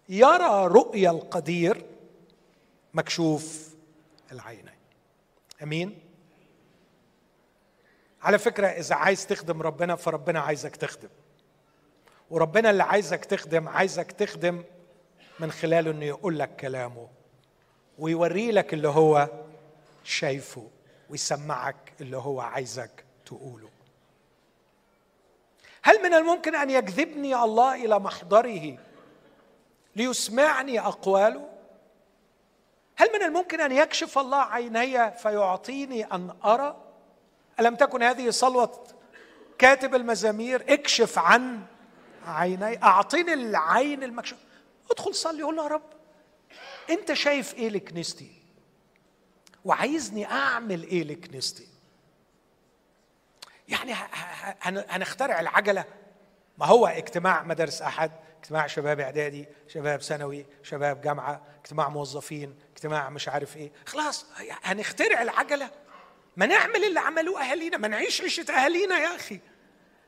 يرى 0.10 0.68
رؤيا 0.68 1.12
القدير 1.12 1.86
مكشوف 2.94 3.70
العينين 4.32 4.80
أمين؟ 5.64 6.00
على 8.22 8.38
فكرة 8.38 8.68
إذا 8.68 8.96
عايز 8.96 9.26
تخدم 9.28 9.62
ربنا 9.62 9.96
فربنا 9.96 10.40
عايزك 10.40 10.76
تخدم. 10.76 11.10
وربنا 12.30 12.70
اللي 12.70 12.84
عايزك 12.84 13.26
تخدم 13.26 13.68
عايزك 13.68 14.12
تخدم 14.12 14.64
من 15.40 15.52
خلاله 15.52 15.92
إنه 15.92 16.06
يقول 16.06 16.40
لك 16.40 16.56
كلامه 16.56 17.08
ويوري 18.00 18.52
لك 18.52 18.74
اللي 18.74 18.88
هو 18.88 19.30
شايفه 20.04 20.70
ويسمعك 21.10 21.94
اللي 22.02 22.18
هو 22.18 22.42
عايزك 22.42 23.06
تقوله. 23.26 23.70
هل 25.82 26.04
من 26.04 26.14
الممكن 26.14 26.56
أن 26.56 26.70
يجذبني 26.70 27.36
الله 27.36 27.86
إلى 27.86 28.00
محضره 28.00 28.78
ليسمعني 29.96 30.80
أقواله؟ 30.80 31.50
هل 32.96 33.14
من 33.14 33.24
الممكن 33.24 33.62
أن 33.62 33.72
يكشف 33.72 34.18
الله 34.18 34.38
عيني 34.38 35.12
فيعطيني 35.12 36.04
أن 36.04 36.36
أرى؟ 36.46 36.84
ألم 37.60 37.76
تكن 37.76 38.04
هذه 38.04 38.30
صلوة 38.30 38.84
كاتب 39.58 39.96
المزامير 39.96 40.74
اكشف 40.74 41.20
عن 41.20 41.66
عيني 42.26 42.84
اعطيني 42.84 43.34
العين 43.34 44.04
المكشوف. 44.04 44.40
ادخل 44.92 45.16
صلي 45.16 45.44
قول 45.44 45.58
يا 45.58 45.68
رب 45.68 45.82
أنت 46.90 47.14
شايف 47.14 47.54
إيه 47.54 47.70
لكنيستي؟ 47.70 48.39
وعايزني 49.66 50.26
أعمل 50.26 50.84
إيه 50.84 51.04
لكنيستي؟ 51.04 51.68
يعني 53.68 53.96
هنخترع 54.64 55.40
العجلة؟ 55.40 55.86
ما 56.58 56.66
هو 56.66 56.88
اجتماع 56.88 57.44
مدارس 57.44 57.82
أحد؟ 57.82 58.12
اجتماع 58.40 58.68
شباب 58.68 59.00
إعدادي 59.00 59.46
شباب 59.68 60.02
ثانوي 60.02 60.46
شباب 60.64 61.02
جامعة 61.02 61.42
اجتماع 61.64 61.90
موظفين 61.90 62.56
اجتماع 62.74 63.10
مش 63.10 63.30
عارف 63.30 63.58
إيه. 63.58 63.72
خلاص 63.86 64.26
هنخترع 64.64 65.22
العجلة؟ 65.22 65.70
ما 66.38 66.46
نعمل 66.46 66.84
اللي 66.84 67.00
عملوه 67.00 67.42
أهالينا 67.44 67.78
ما 67.78 67.88
نعيش 67.88 68.22
عيشة 68.22 68.52
أهالينا 68.52 69.00
يا 69.00 69.16
أخي. 69.16 69.40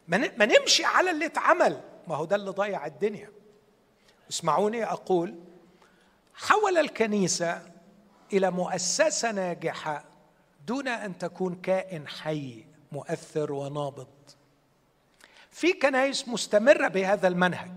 ما 0.07 0.45
نمشي 0.45 0.85
على 0.85 1.11
اللي 1.11 1.25
اتعمل. 1.25 1.81
ما 2.07 2.15
هو 2.15 2.25
ده 2.25 2.35
اللي 2.35 2.51
ضيع 2.51 2.85
الدنيا. 2.85 3.31
اسمعوني 4.29 4.83
أقول 4.85 5.35
حول 6.35 6.77
الكنيسة 6.77 7.70
إلى 8.33 8.51
مؤسسة 8.51 9.31
ناجحة 9.31 10.03
دون 10.67 10.87
أن 10.87 11.17
تكون 11.17 11.55
كائن 11.55 12.07
حي 12.07 12.65
مؤثر 12.91 13.51
ونابض. 13.51 14.07
في 15.51 15.73
كنائس 15.73 16.27
مستمرة 16.27 16.87
بهذا 16.87 17.27
المنهج. 17.27 17.71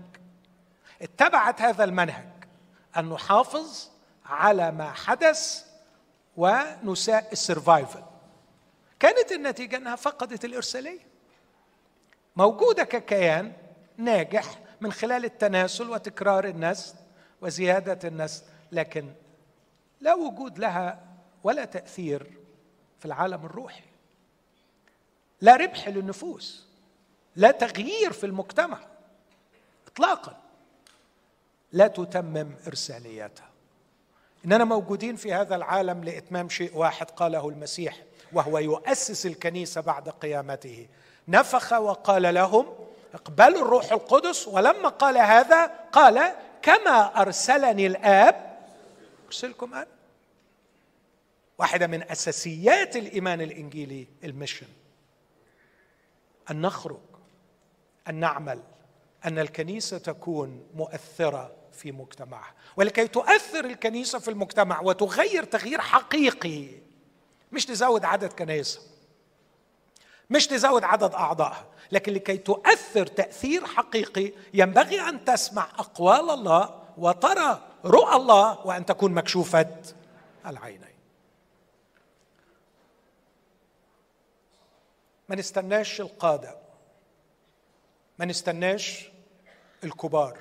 اتبعت 1.01 1.61
هذا 1.61 1.83
المنهج 1.83 2.29
أن 2.97 3.09
نحافظ 3.09 3.89
على 4.25 4.71
ما 4.71 4.91
حدث 4.91 5.65
ونساء 6.37 7.31
السرفايفل 7.31 8.03
كانت 8.99 9.31
النتيجة 9.31 9.77
أنها 9.77 9.95
فقدت 9.95 10.45
الإرسالية. 10.45 10.99
موجودة 12.35 12.83
ككيان 12.83 13.53
ناجح 13.97 14.59
من 14.81 14.91
خلال 14.91 15.25
التناسل 15.25 15.89
وتكرار 15.89 16.45
النسل 16.45 16.93
وزيادة 17.41 18.07
النسل 18.09 18.43
لكن 18.71 19.13
لا 20.05 20.13
وجود 20.13 20.59
لها 20.59 20.99
ولا 21.43 21.65
تأثير 21.65 22.31
في 22.99 23.05
العالم 23.05 23.45
الروحي. 23.45 23.83
لا 25.41 25.55
ربح 25.55 25.87
للنفوس 25.87 26.65
لا 27.35 27.51
تغيير 27.51 28.11
في 28.11 28.25
المجتمع 28.25 28.79
اطلاقا. 29.87 30.37
لا 31.71 31.87
تتمم 31.87 32.51
ارساليتها 32.67 33.49
إننا 34.45 34.63
موجودين 34.63 35.15
في 35.15 35.33
هذا 35.33 35.55
العالم 35.55 36.03
لإتمام 36.03 36.49
شيء 36.49 36.77
واحد 36.77 37.11
قاله 37.11 37.49
المسيح 37.49 38.03
وهو 38.33 38.57
يؤسس 38.57 39.25
الكنيسة 39.25 39.81
بعد 39.81 40.09
قيامته. 40.09 40.87
نفخ 41.27 41.73
وقال 41.73 42.33
لهم 42.33 42.65
اقبلوا 43.13 43.61
الروح 43.61 43.91
القدس. 43.91 44.47
ولما 44.47 44.89
قال 44.89 45.17
هذا 45.17 45.65
قال 45.91 46.35
كما 46.61 47.21
أرسلني 47.21 47.87
الآب. 47.87 48.57
أرسلكم 49.27 49.73
أنا 49.73 49.94
واحدة 51.57 51.87
من 51.87 52.03
أساسيات 52.03 52.95
الإيمان 52.95 53.41
الإنجيلي 53.41 54.07
المشن 54.23 54.67
أن 56.51 56.61
نخرج 56.61 56.99
أن 58.09 58.15
نعمل 58.15 58.61
أن 59.25 59.39
الكنيسة 59.39 59.97
تكون 59.97 60.67
مؤثرة 60.73 61.51
في 61.71 61.91
مجتمعها. 61.91 62.53
ولكي 62.77 63.07
تؤثر 63.07 63.65
الكنيسة 63.65 64.19
في 64.19 64.27
المجتمع 64.27 64.81
وتغير 64.81 65.43
تغيير 65.43 65.81
حقيقي 65.81 66.67
مش 67.51 67.65
تزود 67.65 68.05
عدد 68.05 68.33
كنائسها 68.33 68.83
مش 70.29 70.47
تزود 70.47 70.83
عدد 70.83 71.13
أعضائها 71.13 71.65
لكن 71.91 72.13
لكي 72.13 72.37
تؤثر 72.37 73.07
تأثير 73.07 73.65
حقيقي 73.65 74.31
ينبغي 74.53 75.01
أن 75.01 75.25
تسمع 75.25 75.67
أقوال 75.79 76.29
الله 76.29 76.81
وترى 76.97 77.61
رؤى 77.85 78.15
الله 78.15 78.67
وأن 78.67 78.85
تكون 78.85 79.11
مكشوفة 79.13 79.75
العينين. 80.45 80.94
ما 85.29 85.35
نستناش 85.35 86.01
القادة 86.01 86.57
ما 88.19 88.25
نستناش 88.25 89.09
الكبار. 89.83 90.39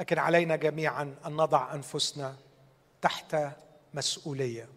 لكن 0.00 0.18
علينا 0.18 0.56
جميعا 0.56 1.14
أن 1.26 1.32
نضع 1.32 1.74
أنفسنا 1.74 2.36
تحت 3.02 3.36
مسؤولية 3.94 4.68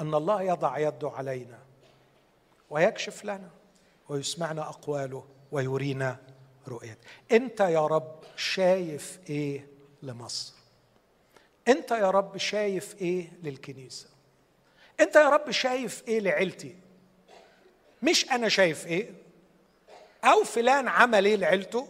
أن 0.00 0.14
الله 0.14 0.42
يضع 0.42 0.78
يده 0.78 1.10
علينا 1.10 1.58
ويكشف 2.70 3.24
لنا 3.24 3.50
ويسمعنا 4.08 4.62
أقواله 4.62 5.24
ويرينا 5.52 6.16
رؤيته. 6.68 7.08
أنت 7.32 7.60
يا 7.60 7.86
رب 7.86 8.20
شايف 8.36 9.20
إيه 9.30 9.66
لمصر؟ 10.02 10.54
أنت 11.68 11.90
يا 11.90 12.10
رب 12.10 12.36
شايف 12.36 12.96
إيه 13.00 13.32
للكنيسة؟ 13.42 14.08
أنت 15.00 15.16
يا 15.16 15.28
رب 15.28 15.50
شايف 15.50 16.08
إيه 16.08 16.20
لعيلتي؟ 16.20 16.83
مش 18.04 18.30
أنا 18.30 18.48
شايف 18.48 18.86
إيه؟ 18.86 19.10
أو 20.24 20.44
فلان 20.44 20.88
عمل 20.88 21.24
إيه 21.24 21.36
لعيلته؟ 21.36 21.88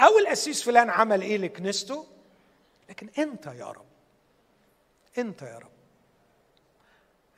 أو 0.00 0.18
الاسيس 0.18 0.62
فلان 0.62 0.90
عمل 0.90 1.22
إيه 1.22 1.36
لكنيسته؟ 1.36 2.06
لكن 2.88 3.08
أنت 3.18 3.46
يا 3.46 3.66
رب 3.66 3.86
أنت 5.18 5.42
يا 5.42 5.58
رب. 5.58 5.70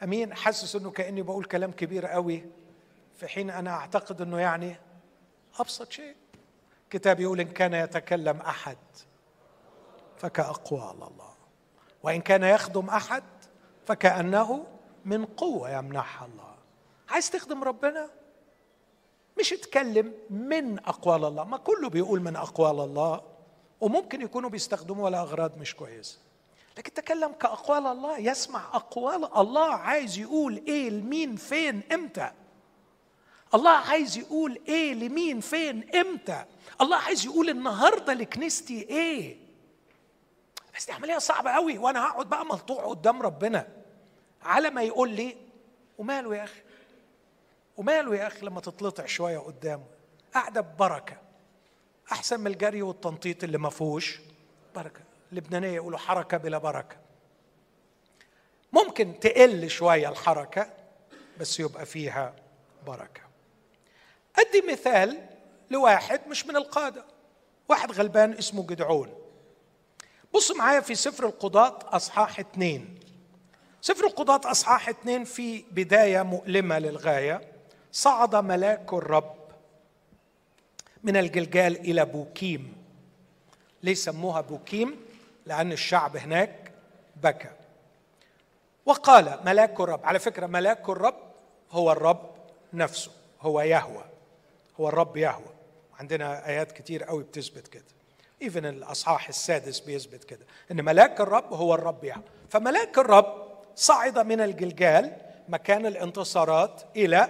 أمين 0.03 0.35
حاسس 0.35 0.77
إنه 0.77 0.91
كأني 0.91 1.23
بقول 1.23 1.45
كلام 1.45 1.73
كبير 1.73 2.07
قوي 2.07 2.45
في 3.19 3.29
حين 3.29 3.51
أنا 3.51 3.71
أعتقد 3.71 4.21
إنه 4.21 4.41
يعني 4.41 4.77
أبسط 5.59 5.93
شيء. 5.93 6.15
كتاب 6.91 7.21
يقول 7.21 7.41
إن 7.41 7.49
كان 7.49 7.75
يتكلم 7.75 8.37
أحد 8.37 8.79
فكاقوال 10.19 10.91
الله 11.03 11.35
وإن 12.03 12.21
كان 12.21 12.43
يخدم 12.43 12.89
أحد 12.89 13.23
فكأنه 13.87 14.67
من 15.05 15.25
قوة 15.25 15.71
يمنحها 15.71 16.27
الله. 16.27 16.55
عايز 17.11 17.31
تخدم 17.31 17.65
ربنا؟ 17.65 18.11
مش 19.39 19.51
تكلم 19.51 20.13
من 20.31 20.79
أقوال 20.79 21.25
الله. 21.25 21.45
ما 21.45 21.57
كله 21.57 21.89
بيقول 21.89 22.21
من 22.21 22.37
أقوال 22.37 22.81
الله 22.81 23.21
وممكن 23.81 24.23
يكونوا 24.23 24.51
بيستخدموها 24.51 25.11
لاغراض 25.11 25.59
مش 25.59 25.75
كويسة. 25.75 26.19
لكن 26.79 26.95
تكلم 26.95 27.33
كأقوال 27.33 27.87
الله 27.87 28.19
يسمع 28.19 28.77
أقوال 28.77 29.37
الله 29.37 29.75
عايز 29.75 30.19
يقول 30.19 30.63
إيه 30.69 30.91
لمين 30.91 31.37
فين 31.37 31.83
إمتى. 31.93 32.31
الله 33.55 33.71
عايز 33.71 34.19
يقول 34.19 34.59
إيه 34.69 34.95
لمين 34.95 35.41
فين 35.41 35.91
إمتى. 35.95 36.45
الله 36.81 36.97
عايز 36.97 37.27
يقول 37.27 37.51
النهارده 37.51 38.13
لكنيستي 38.13 38.83
إيه 38.83 39.37
بس 40.77 40.87
دي 40.87 40.93
عملية 40.93 41.19
صعبة 41.19 41.51
قوي 41.51 41.79
وأنا 41.79 42.07
هقعد 42.07 42.27
بقى 42.29 42.45
ملطوع 42.47 42.85
قدام 42.87 43.23
ربنا 43.23 43.69
على 44.43 44.71
ما 44.71 44.83
يقول 44.83 45.11
لي. 45.11 45.37
وماله 45.99 46.37
يا 46.37 46.45
أخي؟ 46.45 46.61
وماله 47.81 48.17
يا 48.17 48.27
أخي 48.27 48.47
لما 48.47 48.61
تتلطع 48.61 49.07
شوية 49.07 49.39
قدامه؟ 49.39 49.85
قاعدة 50.35 50.61
ببركة. 50.61 51.17
أحسن 52.13 52.41
من 52.41 52.47
الجري 52.47 52.83
والتنطيط 52.83 53.45
اللي 53.45 53.59
ما 53.59 53.71
فيهوش 53.71 54.21
بركة. 54.75 55.01
اللبنانية 55.33 55.69
يقولوا 55.75 55.99
حركة 55.99 56.37
بلا 56.37 56.59
بركة. 56.59 56.97
ممكن 58.73 59.21
تقل 59.21 59.71
شوية 59.71 60.09
الحركة 60.09 60.71
بس 61.41 61.61
يبقى 61.61 61.87
فيها 61.87 62.35
بركة. 62.87 63.21
أدي 64.39 64.73
مثال 64.73 65.27
لواحد 65.71 66.21
مش 66.29 66.47
من 66.47 66.57
القادة. 66.57 67.05
واحد 67.69 67.93
غلبان 67.93 68.33
اسمه 68.33 68.67
جدعون. 68.67 69.15
بص 70.35 70.51
معايا 70.51 70.81
في 70.81 70.95
سفر 70.95 71.27
القضاة 71.27 71.79
أصحاح 71.85 72.39
اثنين 72.39 73.01
سفر 73.81 74.07
القضاة 74.07 74.51
أصحاح 74.51 74.89
اثنين 74.89 75.25
في 75.25 75.65
بداية 75.71 76.23
مؤلمة 76.23 76.79
للغاية. 76.79 77.60
صعد 77.93 78.37
ملاك 78.37 78.93
الرب 78.93 79.35
من 81.03 81.17
الجلجال 81.17 81.81
إلى 81.81 82.05
بوكيم. 82.05 82.77
ليه 83.83 83.95
سموها 83.95 84.41
بوكيم؟ 84.41 84.97
لأن 85.47 85.73
الشعب 85.73 86.17
هناك 86.17 86.73
بكى. 87.17 87.51
وقال 88.87 89.39
ملاك 89.45 89.81
الرب 89.81 90.07
على 90.07 90.19
فكرة 90.19 90.47
ملاك 90.47 90.89
الرب 90.89 91.17
هو 91.71 91.93
الرب 91.93 92.31
نفسه 92.73 93.11
هو 93.41 93.61
يهوى 93.61 94.05
هو 94.81 94.89
الرب 94.89 95.17
يهوى. 95.17 95.55
عندنا 95.99 96.47
آيات 96.47 96.73
كتير 96.73 97.05
قوي 97.05 97.23
بتثبت 97.23 97.69
كده. 97.69 97.85
even 98.43 98.67
الأصحاح 98.67 99.29
السادس 99.29 99.81
بيثبت 99.81 100.25
كده 100.25 100.47
إن 100.71 100.85
ملاك 100.85 101.21
الرب 101.21 101.53
هو 101.53 101.75
الرب 101.75 102.05
يهوى. 102.05 102.23
فملاك 102.49 102.99
الرب 102.99 103.49
صعد 103.77 104.19
من 104.19 104.41
الجلجال 104.41 105.17
مكان 105.49 105.87
الانتصارات 105.87 106.83
إلى 106.97 107.29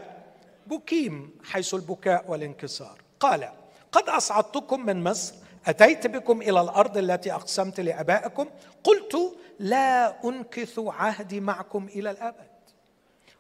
بوكيم 0.71 1.39
حيث 1.45 1.75
البكاء 1.75 2.31
والانكسار. 2.31 2.99
قال 3.21 3.53
قد 3.93 4.09
أصعدتكم 4.09 4.87
من 4.87 5.05
مصر 5.05 5.35
أتيت 5.67 6.07
بكم 6.07 6.43
إلى 6.43 6.61
الأرض 6.61 6.97
التي 6.99 7.33
أقسمت 7.33 7.81
لآبائكم 7.81 8.47
قلت 8.85 9.37
لا 9.59 10.25
أنكث 10.25 10.79
عهدي 10.79 11.41
معكم 11.41 11.89
إلى 11.89 12.11
الأبد. 12.11 12.51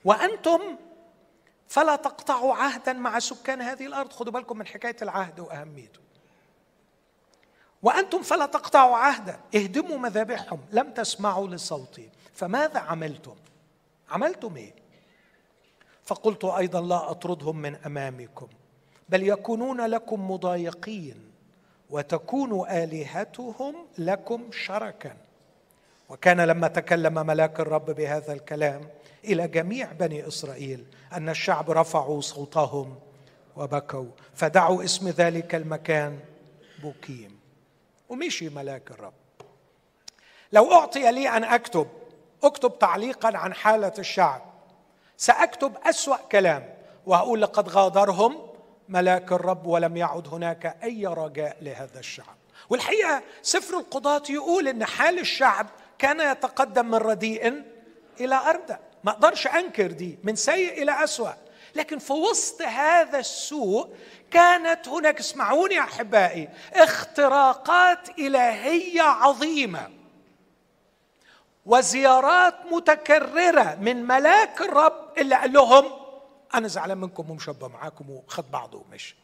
وأنتم 0.05 0.61
فلا 1.69 1.97
تقطعوا 1.97 2.55
عهدا 2.55 2.93
مع 2.93 3.19
سكان 3.19 3.62
هذه 3.62 3.87
الأرض. 3.87 4.12
خدوا 4.12 4.33
بالكم 4.33 4.59
من 4.59 4.66
حكاية 4.66 4.97
العهد 5.03 5.40
وأهميته. 5.40 6.01
وأنتم 7.83 8.23
فلا 8.23 8.47
تقطعوا 8.47 8.97
عهدا 8.97 9.40
اهدموا 9.55 9.99
مذابحهم 9.99 10.61
لم 10.73 10.90
تسمعوا 10.90 11.49
لصوتي 11.49 12.11
فماذا 12.35 12.79
عملتم؟ 12.79 13.35
عملتم 14.11 14.57
إيه؟ 14.57 14.80
فقلت 16.11 16.44
أيضا 16.44 16.81
لا 16.81 17.11
أطردهم 17.11 17.57
من 17.57 17.75
أمامكم 17.75 18.49
بل 19.09 19.29
يكونون 19.29 19.81
لكم 19.81 20.31
مضايقين 20.31 21.31
وتكون 21.90 22.70
آلهتهم 22.70 23.75
لكم 23.99 24.53
شركا. 24.53 25.16
وكان 26.09 26.40
لما 26.40 26.68
تكلم 26.68 27.27
ملاك 27.27 27.61
الرب 27.61 27.90
بهذا 27.90 28.33
الكلام 28.33 28.81
إلى 29.25 29.49
جميع 29.49 29.92
بني 29.92 30.29
إسرائيل 30.29 30.85
أن 31.12 31.29
الشعب 31.29 31.70
رفعوا 31.70 32.20
صوتهم 32.20 32.99
وبكوا 33.57 34.11
فدعوا 34.35 34.85
اسم 34.85 35.09
ذلك 35.09 35.55
المكان 35.55 36.18
بوكيم. 36.83 37.40
ومشي 38.09 38.49
ملاك 38.49 38.90
الرب. 38.90 39.12
لو 40.53 40.73
أعطي 40.73 41.12
لي 41.12 41.29
أن 41.29 41.44
أكتب 41.44 41.87
أكتب 42.44 42.79
تعليقا 42.79 43.37
عن 43.38 43.55
حالة 43.55 43.94
الشعب. 43.99 44.50
سأكتب 45.20 45.76
أسوأ 45.85 46.16
كلام 46.16 46.74
وأقول 47.06 47.42
لقد 47.42 47.68
غادرهم 47.68 48.38
ملاك 48.88 49.33
الرب 49.33 49.66
ولم 49.66 49.96
يعد 49.96 50.28
هناك 50.28 50.76
أي 50.83 51.06
رجاء 51.06 51.56
لهذا 51.62 51.98
الشعب. 51.98 52.37
والحقيقة 52.70 53.22
سفر 53.42 53.78
القضاة 53.78 54.22
يقول 54.30 54.68
إن 54.68 54.85
حال 54.85 55.18
الشعب 55.18 55.66
كان 55.98 56.20
يتقدم 56.33 56.87
من 56.87 56.94
رديء 56.94 57.62
إلى 58.20 58.35
اردى 58.35 58.76
ما 59.04 59.11
أقدرش 59.11 59.46
أنكر 59.46 59.87
دي 59.87 60.18
من 60.24 60.37
سيء 60.37 60.83
إلى 60.83 61.04
أسوأ. 61.04 61.33
لكن 61.74 61.98
في 61.98 62.12
وسط 62.12 62.62
هذا 62.62 63.18
السوء 63.18 63.88
كانت 64.30 64.88
هناك 64.88 65.18
اسمعوني 65.18 65.74
يا 65.74 65.80
أحبائي 65.80 66.48
اختراقات 66.74 68.18
إلهية 68.18 69.02
عظيمة. 69.02 70.00
وزيارات 71.66 72.55
متكررة 72.73 73.75
من 73.75 74.07
ملاك 74.07 74.61
الرب 74.61 75.18
اللي 75.18 75.35
قال 75.35 75.53
لهم 75.53 75.85
أنا 76.55 76.68
زعلان 76.68 76.99
منكم 76.99 77.31
ومشبه 77.31 77.68
معاكم 77.68 78.11
وخد 78.11 78.51
بعضه 78.51 78.79
ومشي. 78.79 79.16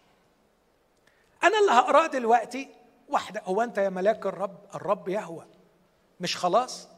أنا 1.45 1.59
اللي 1.59 1.73
هقراه 1.73 2.07
دلوقتي 2.07 2.69
واحدة 3.09 3.43
هو 3.45 3.63
أنت 3.63 3.79
يا 3.79 3.89
ملاك 3.89 4.27
الرب؟ 4.27 4.59
الرب 4.75 5.09
يهوى. 5.09 5.47
مش 6.21 6.37
خلاص؟ 6.37 6.89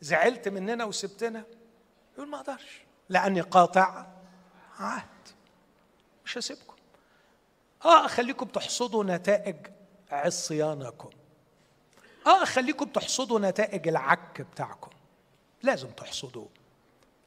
زعلت 0.00 0.48
مننا 0.48 0.84
وسبتنا؟ 0.84 1.44
يقول 2.14 2.28
ما 2.28 2.36
أقدرش 2.36 2.80
لأني 3.08 3.40
قاطع 3.40 4.06
عهد 4.78 5.08
مش 6.24 6.38
هسيبكم. 6.38 6.74
آه 7.84 8.04
أخليكم 8.06 8.46
تحصدوا 8.46 9.04
نتائج 9.04 9.56
عصيانكم. 10.10 11.10
آه 12.26 12.42
اخليكم 12.42 12.84
تحصدوا 12.84 13.40
نتائج 13.40 13.88
العك 13.88 14.42
بتاعكم. 14.42 14.90
لازم 15.62 15.88
تحصدوه. 15.88 16.48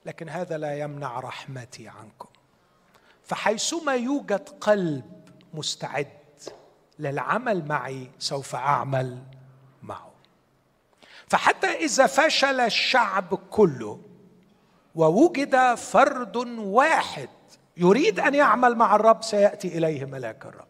لكن 0.06 0.30
هذا 0.30 0.58
لا 0.58 0.80
يمنع 0.80 1.20
رحمتي 1.20 1.88
عنكم. 1.88 2.30
فحيثما 3.24 3.96
يوجد 3.96 4.50
قلب 4.50 5.30
مستعد 5.54 6.08
للعمل 7.00 7.66
معي 7.68 8.12
سوف 8.20 8.56
أعمل 8.56 9.24
معه. 9.84 10.12
فحتى 11.28 11.68
إذا 11.68 12.08
فشل 12.08 12.60
الشعب 12.60 13.36
كله 13.50 14.02
ووجد 14.96 15.76
فرد 15.76 16.36
واحد 16.58 17.30
يريد 17.78 18.20
أن 18.20 18.36
يعمل 18.36 18.76
مع 18.76 18.96
الرب 18.96 19.24
سيأتي 19.24 19.78
إليه 19.78 20.06
ملاك 20.06 20.46
الرب. 20.46 20.68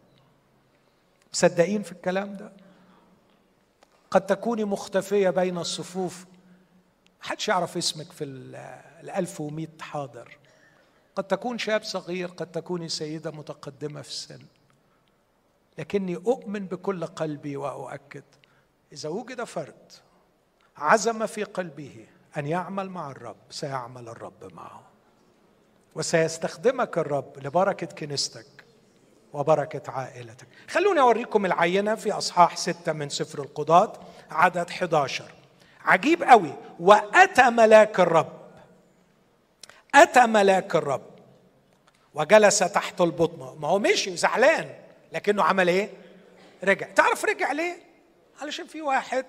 مصدقين 1.32 1.82
في 1.82 1.92
الكلام 1.92 2.36
ده؟ 2.36 2.52
قد 4.10 4.26
تكوني 4.26 4.64
مختفية 4.64 5.30
بين 5.30 5.58
الصفوف. 5.58 6.26
محدش 7.20 7.48
يعرف 7.48 7.76
اسمك 7.76 8.12
في 8.12 8.24
ال 8.24 9.10
1100 9.10 9.66
حاضر. 9.80 10.38
قد 11.16 11.24
تكون 11.24 11.58
شاب 11.58 11.82
صغير 11.82 12.28
قد 12.28 12.50
تكوني 12.52 12.88
سيدة 12.88 13.30
متقدمة 13.30 14.02
في 14.02 14.08
السن. 14.08 14.40
لكني 15.78 16.16
أؤمن 16.16 16.66
بكل 16.66 17.06
قلبي 17.06 17.56
وأؤكد 17.56 18.24
إذا 18.92 19.08
وجد 19.08 19.44
فرد 19.44 19.92
عزم 20.76 21.26
في 21.26 21.44
قلبه 21.44 22.06
أن 22.36 22.46
يعمل 22.46 22.90
مع 22.90 23.10
الرب 23.10 23.36
سيعمل 23.50 24.08
الرب 24.08 24.54
معه. 24.54 24.82
وسيستخدمك 25.94 26.98
الرب 26.98 27.38
لبركة 27.38 27.86
كنيستك. 27.86 28.57
وبركة 29.32 29.92
عائلتك. 29.92 30.46
خلوني 30.68 31.00
أوريكم 31.00 31.46
العينة 31.46 31.94
في 31.94 32.12
أصحاح 32.12 32.56
ستة 32.56 32.92
من 32.92 33.08
سفر 33.08 33.42
القضاة 33.42 33.92
عدد 34.30 34.70
11 34.70 35.24
عجيب 35.84 36.22
قوي. 36.22 36.52
وأتى 36.80 37.50
ملاك 37.50 38.00
الرب. 38.00 38.32
أتى 39.94 40.26
ملاك 40.26 40.76
الرب. 40.76 41.06
وجلس 42.14 42.58
تحت 42.58 43.00
البطنة. 43.00 43.54
ما 43.54 43.68
هو 43.68 43.78
مشي 43.78 44.16
زعلان 44.16 44.70
لكنه 45.12 45.42
عمل 45.42 45.68
إيه؟ 45.68 45.90
رجع. 46.64 46.86
تعرف 46.86 47.24
رجع 47.24 47.52
ليه؟ 47.52 47.78
علشان 48.40 48.66
في 48.66 48.82
واحد 48.82 49.26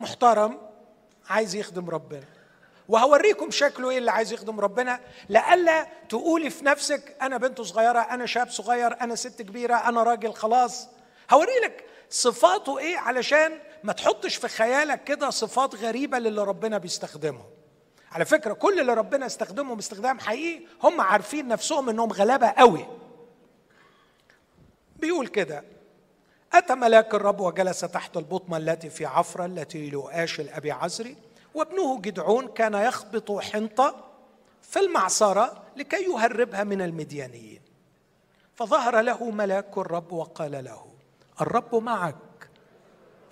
محترم 0.00 0.58
عايز 1.28 1.54
يخدم 1.54 1.90
ربنا. 1.90 2.39
وهوريكم 2.90 3.50
شكله 3.50 3.90
إيه 3.90 3.98
اللي 3.98 4.10
عايز 4.10 4.32
يخدم 4.32 4.60
ربنا. 4.60 5.00
لئلا 5.28 5.86
تقولي 6.08 6.50
في 6.50 6.64
نفسك 6.64 7.16
أنا 7.22 7.36
بنت 7.36 7.60
صغيرة 7.60 7.98
أنا 7.98 8.26
شاب 8.26 8.48
صغير 8.50 9.00
أنا 9.00 9.14
ست 9.14 9.42
كبيرة 9.42 9.74
أنا 9.74 10.02
راجل 10.02 10.32
خلاص. 10.32 10.88
هوري 11.30 11.52
لك 11.64 11.84
صفاته 12.10 12.78
إيه 12.78 12.96
علشان 12.96 13.58
ما 13.84 13.92
تحطش 13.92 14.36
في 14.36 14.48
خيالك 14.48 15.04
كده 15.04 15.30
صفات 15.30 15.74
غريبة 15.74 16.18
للي 16.18 16.44
ربنا 16.44 16.78
بيستخدمهم 16.78 17.44
على 18.12 18.24
فكرة 18.24 18.52
كل 18.52 18.80
اللي 18.80 18.94
ربنا 18.94 19.26
استخدمهم 19.26 19.78
استخدام 19.78 20.18
حقيقي 20.20 20.64
هم 20.82 21.00
عارفين 21.00 21.48
نفسهم 21.48 21.88
إنهم 21.88 22.12
غلابة 22.12 22.48
قوي. 22.48 22.86
بيقول 24.96 25.26
كده 25.26 25.64
أتى 26.52 26.74
ملاك 26.74 27.14
الرب 27.14 27.40
وجلس 27.40 27.80
تحت 27.80 28.16
البطمة 28.16 28.56
التي 28.56 28.90
في 28.90 29.06
عفرة 29.06 29.44
التي 29.46 29.90
لؤاش 29.90 30.40
الأبي 30.40 30.72
عزري؟ 30.72 31.16
وابنه 31.54 32.00
جدعون 32.00 32.48
كان 32.48 32.74
يخبط 32.74 33.32
حنطة 33.32 34.04
في 34.62 34.78
المعصرة 34.78 35.62
لكي 35.76 36.04
يهربها 36.04 36.64
من 36.64 36.82
المديانيين. 36.82 37.60
فظهر 38.54 39.00
له 39.00 39.30
ملاك 39.30 39.78
الرب 39.78 40.12
وقال 40.12 40.64
له 40.64 40.86
الرب 41.40 41.74
معك 41.74 42.16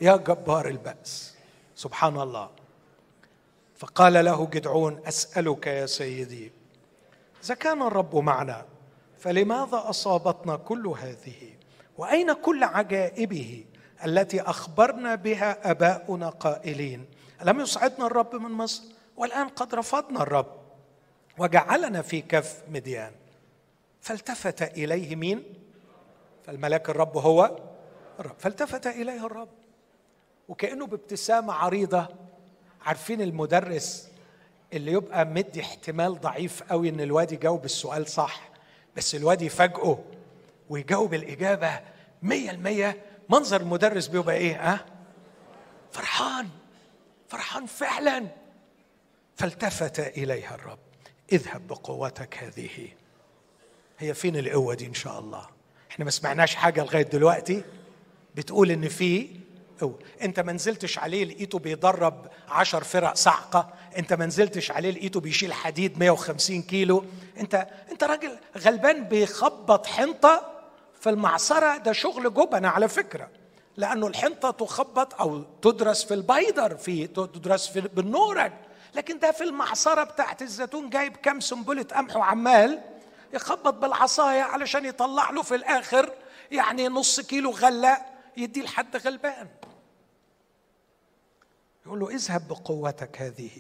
يا 0.01 0.17
جبار 0.17 0.69
البأس. 0.69 1.35
سبحان 1.75 2.21
الله. 2.21 2.51
فقال 3.79 4.25
له 4.25 4.47
جدعون 4.47 5.01
أسألك 5.09 5.67
يا 5.67 5.87
سيدي 5.87 6.53
إذا 7.45 7.55
كان 7.55 7.83
الرب 7.83 8.17
معنا 8.17 8.67
فلماذا 9.19 9.83
أصابتنا 9.91 10.57
كل 10.57 10.87
هذه؟ 10.87 11.51
وأين 11.99 12.33
كل 12.33 12.65
عجائبه 12.65 13.65
التي 14.05 14.41
أخبرنا 14.41 15.15
بها 15.15 15.71
أباؤنا 15.71 16.29
قائلين؟ 16.29 17.07
ألم 17.43 17.61
يصعدنا 17.61 18.07
الرب 18.07 18.35
من 18.37 18.51
مصر 18.51 18.83
والآن 19.17 19.49
قد 19.49 19.75
رفضنا 19.75 20.23
الرب. 20.23 20.59
وجعلنا 21.39 22.03
في 22.03 22.21
كف 22.21 22.63
مديان. 22.71 23.13
فالتفت 24.01 24.63
إليه 24.63 25.17
مين؟ 25.17 25.43
فالملاك 26.47 26.91
الرب 26.91 27.17
هو 27.17 27.59
الرب. 28.21 28.35
فالتفت 28.39 28.87
إليه 28.87 29.27
الرب. 29.27 29.49
وكأنه 30.49 30.87
بابتسامة 30.87 31.53
عريضة. 31.53 32.07
عارفين 32.83 33.21
المدرس 33.23 34.09
اللي 34.73 34.93
يبقى 34.93 35.25
مدي 35.25 35.61
احتمال 35.61 36.21
ضعيف 36.21 36.63
قوي 36.63 36.89
إن 36.89 37.01
الواد 37.01 37.33
يجاوب 37.33 37.65
السؤال 37.65 38.09
صح 38.09 38.49
بس 38.97 39.15
الواد 39.15 39.43
يفاجئه 39.43 40.05
ويجاوب 40.71 41.15
الإجابة 41.15 41.81
مية 42.23 42.51
المية 42.51 43.03
منظر 43.29 43.61
المدرس 43.61 44.07
بيبقى 44.07 44.35
إيه؟ 44.35 44.73
ها؟ 44.73 44.85
فرحان. 45.93 46.49
فرحان 47.29 47.67
فعلا. 47.67 48.27
فالتفت 49.37 50.01
إليها 50.01 50.55
الرب. 50.55 50.79
اذهب 51.33 51.67
بقوتك 51.67 52.39
هذه. 52.39 52.89
هي 53.99 54.15
فين 54.15 54.37
القوة 54.37 54.75
دي 54.75 54.87
إن 54.87 54.95
شاء 54.95 55.19
الله؟ 55.19 55.47
إحنا 55.91 56.05
ما 56.05 56.11
سمعناش 56.11 56.55
حاجة 56.55 56.85
لغاية 56.85 57.03
دلوقتي؟ 57.03 57.63
بتقول 58.35 58.71
إن 58.71 58.89
في 58.89 59.29
قوة. 59.81 59.99
أنت 60.23 60.41
ما 60.41 60.53
نزلتش 60.53 60.99
عليه 60.99 61.25
لقيته 61.25 61.59
بيدرب 61.59 62.31
عشر 62.49 62.85
فرق 62.85 63.15
صعقة. 63.15 63.75
أنت 63.99 64.13
ما 64.13 64.27
نزلتش 64.27 64.71
عليه 64.71 64.91
لقيته 64.91 65.21
بيشيل 65.21 65.53
حديد 65.53 65.99
150 65.99 66.63
كيلو. 66.63 67.05
أنت 67.41 67.69
أنت 67.91 68.05
راجل 68.05 68.39
غلبان 68.59 69.05
بيخبط 69.05 69.87
حنطة 69.87 70.63
في 71.01 71.11
المعصرة. 71.11 71.77
ده 71.77 71.93
شغل 71.93 72.35
جبنة 72.35 72.69
على 72.69 72.89
فكرة. 72.89 73.29
لأنه 73.79 74.07
الحنطة 74.07 74.51
تخبط 74.51 75.21
أو 75.21 75.43
تدرس 75.63 76.05
في 76.05 76.15
البيدر 76.15 76.77
في 76.77 77.07
تدرس 77.07 77.69
في 77.69 77.81
بالنورج 77.81 78.53
لكن 78.95 79.19
ده 79.19 79.33
في 79.33 79.45
المعصرة 79.45 80.05
بتاعت 80.05 80.43
الزيتون 80.43 80.91
جايب 80.91 81.17
كام 81.17 81.41
سنبلة 81.41 81.83
قمح 81.83 82.17
وعمال 82.17 82.81
يخبط 83.33 83.75
بالعصاية 83.75 84.43
علشان 84.43 84.85
يطلع 84.85 85.31
له 85.31 85.43
في 85.43 85.55
الآخر 85.55 86.13
يعني 86.51 86.89
نص 86.89 87.21
كيلو 87.21 87.51
غلة 87.51 87.99
يدي 88.37 88.63
لحد 88.63 88.97
غلبان. 88.97 89.49
يقول 91.87 92.01
له 92.01 92.09
اذهب 92.11 92.49
بقوتك 92.49 93.23
هذه 93.23 93.51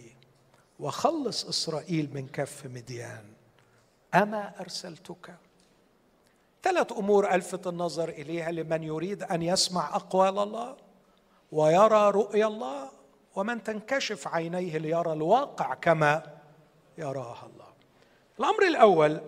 وخلص 0.81 1.45
إسرائيل 1.45 2.11
من 2.15 2.29
كف 2.29 2.67
مديان. 2.67 3.25
أما 4.15 4.61
أرسلتك؟ 4.61 5.35
ثلاث 6.63 6.93
أمور 6.93 7.35
ألفت 7.35 7.67
النظر 7.67 8.09
إليها 8.09 8.51
لمن 8.51 8.83
يريد 8.83 9.23
أن 9.23 9.43
يسمع 9.43 9.97
أقوال 9.97 10.39
الله 10.39 10.77
ويرى 11.53 12.11
رؤيا 12.11 12.47
الله 12.47 12.91
ومن 13.35 13.63
تنكشف 13.63 14.29
عينيه 14.29 14.79
ليرى 14.79 15.13
الواقع 15.13 15.75
كما 15.75 16.23
يراها 16.99 17.49
الله. 17.53 17.69
الأمر 18.39 18.67
الأول 18.67 19.21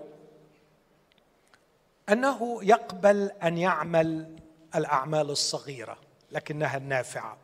أنه 2.09 2.59
يقبل 2.63 3.31
أن 3.43 3.59
يعمل 3.59 4.37
الأعمال 4.75 5.31
الصغيرة 5.31 5.97
لكنها 6.33 6.77
النافعة. 6.77 7.37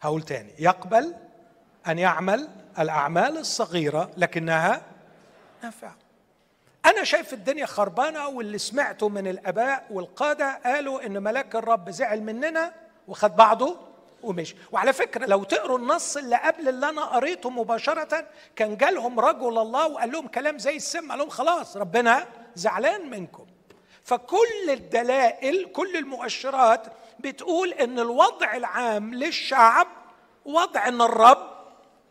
هقول 0.00 0.22
تاني 0.22 0.52
يقبل 0.58 1.14
أن 1.88 1.98
يعمل 1.98 2.48
الأعمال 2.78 3.38
الصغيرة 3.38 4.10
لكنها 4.16 4.82
نافعة. 5.62 5.96
أنا 6.86 7.04
شايف 7.04 7.32
الدنيا 7.32 7.66
خربانة 7.66 8.28
واللي 8.28 8.58
سمعته 8.58 9.08
من 9.08 9.26
الآباء 9.26 9.86
والقادة 9.90 10.60
قالوا 10.64 11.06
إن 11.06 11.22
ملاك 11.22 11.56
الرب 11.56 11.90
زعل 11.90 12.20
مننا 12.22 12.72
وخد 13.08 13.36
بعضه 13.36 13.76
ومشي. 14.22 14.56
وعلى 14.72 14.92
فكرة 14.92 15.26
لو 15.26 15.44
تقروا 15.44 15.78
النص 15.78 16.16
اللي 16.16 16.36
قبل 16.36 16.68
اللي 16.68 16.88
أنا 16.88 17.04
قريته 17.04 17.50
مباشرة 17.50 18.26
كان 18.56 18.76
جالهم 18.76 19.20
رجل 19.20 19.58
الله 19.58 19.86
وقال 19.86 20.12
لهم 20.12 20.26
كلام 20.28 20.58
زي 20.58 20.76
السم 20.76 21.10
قال 21.10 21.18
لهم 21.18 21.28
خلاص 21.28 21.76
ربنا 21.76 22.26
زعلان 22.54 23.10
منكم. 23.10 23.46
فكل 24.04 24.70
الدلائل 24.70 25.64
كل 25.72 25.96
المؤشرات 25.96 26.86
بتقول 27.20 27.72
إن 27.72 27.98
الوضع 27.98 28.56
العام 28.56 29.14
للشعب 29.14 29.86
وضع 30.44 30.88
إن 30.88 31.00
الرب 31.02 31.52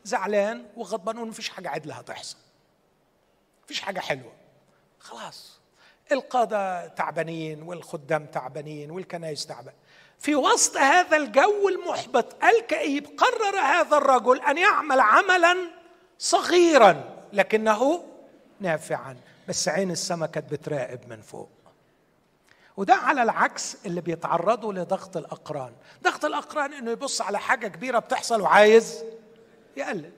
زعلان 0.03 0.65
وغضبان 0.77 1.17
ومفيش 1.17 1.49
حاجة 1.49 1.69
عدله 1.69 1.93
هتحصل. 1.95 2.37
مفيش 3.65 3.81
حاجة 3.81 3.99
حلوة. 3.99 4.40
خلاص. 5.01 5.59
القادة 6.11 6.87
تعبانين 6.87 7.61
والخدام 7.63 8.25
تعبانين 8.25 8.91
والكنائس 8.91 9.45
تعبان. 9.45 9.73
في 10.19 10.35
وسط 10.35 10.77
هذا 10.77 11.17
الجو 11.17 11.69
المحبط 11.69 12.43
الكئيب 12.43 13.07
قرر 13.17 13.59
هذا 13.59 13.97
الرجل 13.97 14.41
أن 14.41 14.57
يعمل 14.57 14.99
عملا 14.99 15.57
صغيرا 16.19 17.23
لكنه 17.33 18.03
نافعا. 18.59 19.17
بس 19.47 19.67
عين 19.67 19.91
السماء 19.91 20.29
كانت 20.29 20.51
بتراقب 20.51 21.09
من 21.09 21.21
فوق. 21.21 21.49
وده 22.77 22.93
على 22.93 23.23
العكس 23.23 23.85
اللي 23.85 24.01
بيتعرضوا 24.01 24.73
لضغط 24.73 25.17
الأقران. 25.17 25.73
ضغط 26.03 26.25
الأقران 26.25 26.73
إنه 26.73 26.91
يبص 26.91 27.21
على 27.21 27.39
حاجة 27.39 27.67
كبيرة 27.67 27.99
بتحصل 27.99 28.41
وعايز 28.41 29.03
يقلد. 29.77 30.13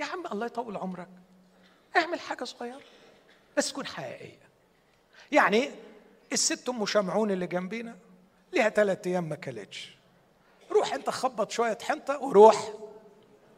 يا 0.00 0.04
عم 0.04 0.26
الله 0.26 0.46
يطول 0.46 0.76
عمرك. 0.76 1.08
اعمل 1.96 2.20
حاجة 2.20 2.44
صغيرة. 2.44 2.80
بس 3.56 3.72
تكون 3.72 3.86
حقيقية. 3.86 4.38
يعني 5.32 5.70
الست 6.32 6.68
أم 6.68 6.86
شمعون 6.86 7.30
اللي 7.30 7.46
جنبينا 7.46 7.96
ليها 8.52 8.68
ثلاث 8.68 9.06
أيام 9.06 9.28
ما 9.28 9.36
كلتش. 9.36 9.96
روح 10.70 10.94
أنت 10.94 11.10
خبط 11.10 11.50
شوية 11.50 11.78
حنطة 11.82 12.22
وروح 12.22 12.68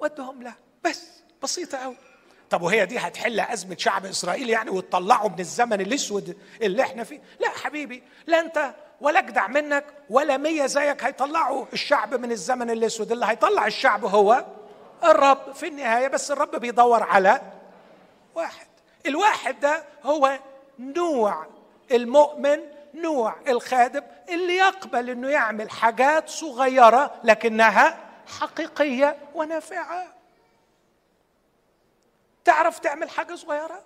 ودهم 0.01 0.43
لها. 0.43 0.57
بس 0.85 1.07
بسيطة 1.43 1.79
قوي 1.79 1.97
طب 2.51 2.63
وهي 2.63 2.87
دي 2.87 2.99
هتحل 2.99 3.41
أزمة 3.41 3.77
شعب 3.79 4.07
إسرائيل 4.07 4.51
يعني 4.51 4.71
وتطلعه 4.71 5.29
من 5.29 5.41
الزمن 5.41 5.81
الأسود 5.81 6.37
اللي 6.63 6.83
إحنا 6.83 7.05
فيه؟ 7.05 7.21
لا 7.41 7.49
حبيبي 7.49 8.03
لا 8.27 8.41
أنت 8.41 8.75
ولا 9.01 9.19
أجدع 9.19 9.47
منك 9.47 9.85
ولا 10.11 10.37
مية 10.37 10.67
زيك 10.67 11.05
هيطلعوا 11.05 11.67
الشعب 11.73 12.15
من 12.15 12.33
الزمن 12.33 12.71
الأسود. 12.71 13.13
اللي 13.13 13.27
هيطلع 13.27 13.67
الشعب 13.67 14.05
هو 14.05 14.45
الرب 15.05 15.53
في 15.55 15.67
النهاية. 15.67 16.09
بس 16.09 16.31
الرب 16.31 16.57
بيدور 16.57 17.03
على 17.03 17.41
واحد. 18.35 18.67
الواحد 19.07 19.61
ده 19.61 19.85
هو 20.03 20.39
نوع 20.79 21.47
المؤمن 21.91 22.61
نوع 22.95 23.37
الخادم 23.49 24.03
اللي 24.29 24.57
يقبل 24.57 25.11
إنه 25.11 25.29
يعمل 25.31 25.71
حاجات 25.71 26.29
صغيرة 26.29 27.21
لكنها 27.25 27.99
حقيقية 28.41 29.19
ونافعة. 29.35 30.07
تعرف 32.45 32.79
تعمل 32.79 33.11
حاجة 33.11 33.35
صغيرة؟ 33.35 33.85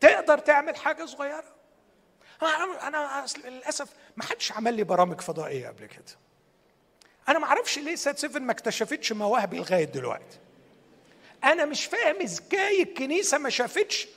تقدر 0.00 0.38
تعمل 0.38 0.76
حاجة 0.76 1.04
صغيرة؟ 1.04 1.44
أنا 2.42 2.88
أنا 2.88 3.26
للأسف 3.44 3.88
ما 4.16 4.24
حدش 4.24 4.52
عمل 4.52 4.74
لي 4.74 4.84
برامج 4.84 5.20
فضائية 5.20 5.68
قبل 5.68 5.86
كده. 5.86 6.04
أنا 7.28 7.38
ما 7.38 7.46
أعرفش 7.46 7.78
ليه 7.78 7.94
سات 7.94 8.18
سيفن 8.18 8.42
ما 8.42 8.52
اكتشفتش 8.52 9.12
مواهبي 9.12 9.58
لغاية 9.58 9.84
دلوقتي. 9.84 10.38
أنا 11.46 11.64
مش 11.64 11.84
فاهم 11.84 12.22
إزاي 12.22 12.82
الكنيسة 12.82 13.38
ما 13.38 13.50
شافتش 13.50 14.08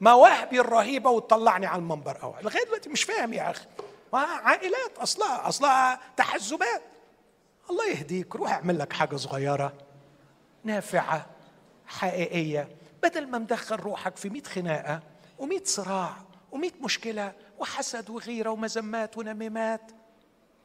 مواهبي 0.00 0.60
الرهيبة 0.60 1.10
وتطلعني 1.10 1.66
على 1.66 1.78
المنبر 1.78 2.22
أول. 2.22 2.36
لغاية 2.42 2.64
دلوقتي 2.64 2.88
مش 2.88 3.04
فاهم 3.04 3.32
يا 3.32 3.50
أخي. 3.50 3.66
عائلات 4.12 4.98
أصلها 4.98 5.48
أصلها 5.48 6.00
تحزبات. 6.16 6.82
الله 7.70 7.88
يهديك. 7.90 8.36
روح 8.36 8.52
اعمل 8.52 8.78
لك 8.78 8.92
حاجة 8.92 9.16
صغيرة 9.16 9.72
نافعة 10.64 11.26
حقيقية. 11.86 12.68
بدل 13.02 13.26
ما 13.26 13.38
مدخل 13.38 13.76
روحك 13.76 14.16
في 14.16 14.28
100 14.28 14.42
خناقة 14.42 15.00
و100 15.40 15.64
صراع 15.64 16.16
و100 16.52 16.82
مشكلة 16.82 17.32
وحسد 17.58 18.10
وغيرة 18.10 18.50
ومذمات 18.50 19.18
ونميمات. 19.18 19.90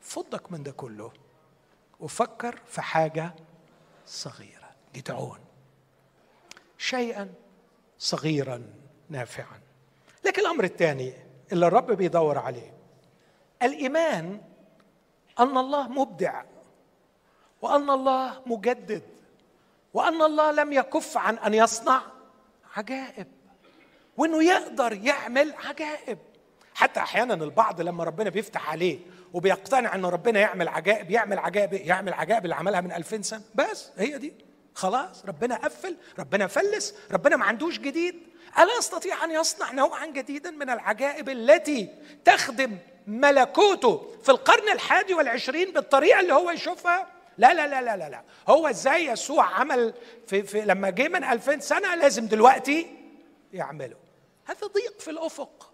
فضك 0.01 0.51
من 0.51 0.63
ده 0.63 0.71
كله 0.71 1.11
وفكر 1.99 2.59
في 2.67 2.81
حاجة 2.81 3.35
صغيرة. 4.07 4.69
جدعون. 4.95 5.39
شيئا 6.81 7.33
صغيرا 7.99 8.63
نافعا. 9.09 9.61
لكن 10.25 10.41
الأمر 10.41 10.63
الثاني 10.63 11.13
اللي 11.51 11.67
الرب 11.67 11.91
بيدور 11.91 12.37
عليه 12.37 12.73
الإيمان 13.63 14.41
أن 15.39 15.57
الله 15.57 15.87
مبدع 15.87 16.43
وأن 17.61 17.89
الله 17.89 18.41
مجدد 18.45 19.03
وأن 19.93 20.21
الله 20.21 20.51
لم 20.51 20.73
يكف 20.73 21.17
عن 21.17 21.37
أن 21.37 21.53
يصنع 21.53 22.01
عجائب 22.75 23.27
وإنه 24.17 24.43
يقدر 24.43 24.93
يعمل 24.93 25.53
عجائب. 25.53 26.17
حتى 26.73 26.99
أحيانا 26.99 27.33
البعض 27.33 27.81
لما 27.81 28.03
ربنا 28.03 28.29
بيفتح 28.29 28.69
عليه 28.69 28.99
وبيقتنع 29.33 29.95
ان 29.95 30.05
ربنا 30.05 30.39
يعمل 30.39 30.67
عجائب 30.67 31.11
يعمل 31.11 31.39
عجائب 31.39 31.73
يعمل 31.73 32.13
عجائب 32.13 32.43
اللي 32.43 32.55
عملها 32.55 32.81
من 32.81 32.91
2000 32.91 33.21
سنة. 33.21 33.41
بس 33.55 33.91
هي 33.97 34.17
دي. 34.17 34.50
خلاص 34.75 35.25
ربنا 35.25 35.55
قفل 35.55 35.97
ربنا 36.19 36.47
فلس 36.47 36.95
ربنا 37.11 37.35
ما 37.35 37.45
عندوش 37.45 37.79
جديد. 37.79 38.15
ألا 38.59 38.77
يستطيع 38.77 39.23
أن 39.23 39.31
يصنع 39.31 39.71
نوعا 39.71 40.05
جديدا 40.05 40.51
من 40.51 40.69
العجائب 40.69 41.29
التي 41.29 41.89
تخدم 42.25 42.77
ملكوته 43.07 44.11
في 44.23 44.29
القرن 44.29 44.69
الحادي 44.69 45.13
والعشرين 45.13 45.73
بالطريقة 45.73 46.19
اللي 46.19 46.33
هو 46.33 46.51
يشوفها؟ 46.51 47.07
لا 47.37 47.53
لا 47.53 47.67
لا 47.67 47.81
لا 47.81 47.97
لا, 47.97 48.09
لا. 48.09 48.23
هو 48.47 48.67
إزاي 48.67 49.05
يسوع 49.05 49.45
عمل 49.45 49.93
في, 50.27 50.43
في 50.43 50.61
لما 50.61 50.89
جه 50.89 51.07
من 51.07 51.23
2000 51.23 51.59
سنة 51.59 51.95
لازم 51.95 52.27
دلوقتي 52.27 52.87
يعمله؟ 53.53 53.97
هذا 54.45 54.67
ضيق 54.67 54.99
في 54.99 55.11
الأفق. 55.11 55.73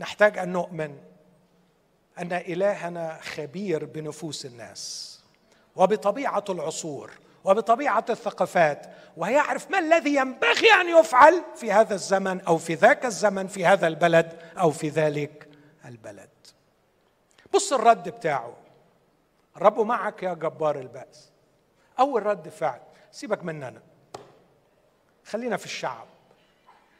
نحتاج 0.00 0.38
أن 0.38 0.52
نؤمن 0.52 0.96
أن 2.18 2.32
إلهنا 2.32 3.18
خبير 3.22 3.84
بنفوس 3.84 4.46
الناس 4.46 5.14
وبطبيعة 5.76 6.44
العصور. 6.48 7.10
وبطبيعة 7.48 8.04
الثقافات 8.10 8.86
ويعرف 9.16 9.70
ما 9.70 9.78
الذي 9.78 10.14
ينبغي 10.14 10.72
أن 10.80 10.88
يفعل 10.98 11.42
في 11.56 11.72
هذا 11.72 11.94
الزمن 11.94 12.40
أو 12.40 12.58
في 12.58 12.74
ذاك 12.74 13.04
الزمن 13.04 13.46
في 13.46 13.66
هذا 13.66 13.86
البلد 13.86 14.38
أو 14.58 14.70
في 14.70 14.88
ذلك 14.88 15.48
البلد. 15.84 16.28
بص 17.54 17.72
الرد 17.72 18.08
بتاعه. 18.08 18.56
الرب 19.56 19.80
معك 19.80 20.22
يا 20.22 20.34
جبار 20.34 20.78
البأس. 20.78 21.30
أول 22.00 22.26
رد 22.26 22.48
فعل 22.48 22.80
سيبك 23.12 23.44
مننا 23.44 23.82
خلينا 25.26 25.56
في 25.56 25.64
الشعب. 25.64 26.06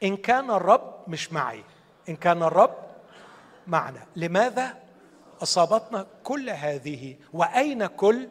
إن 0.03 0.17
كان 0.17 0.51
الرب 0.51 1.03
مش 1.07 1.33
معي 1.33 1.63
إن 2.09 2.15
كان 2.15 2.43
الرب 2.43 2.77
معنا. 3.67 4.05
لماذا؟ 4.15 4.77
أصابتنا 5.43 6.07
كل 6.23 6.49
هذه 6.49 7.15
وأين 7.33 7.85
كل 7.85 8.29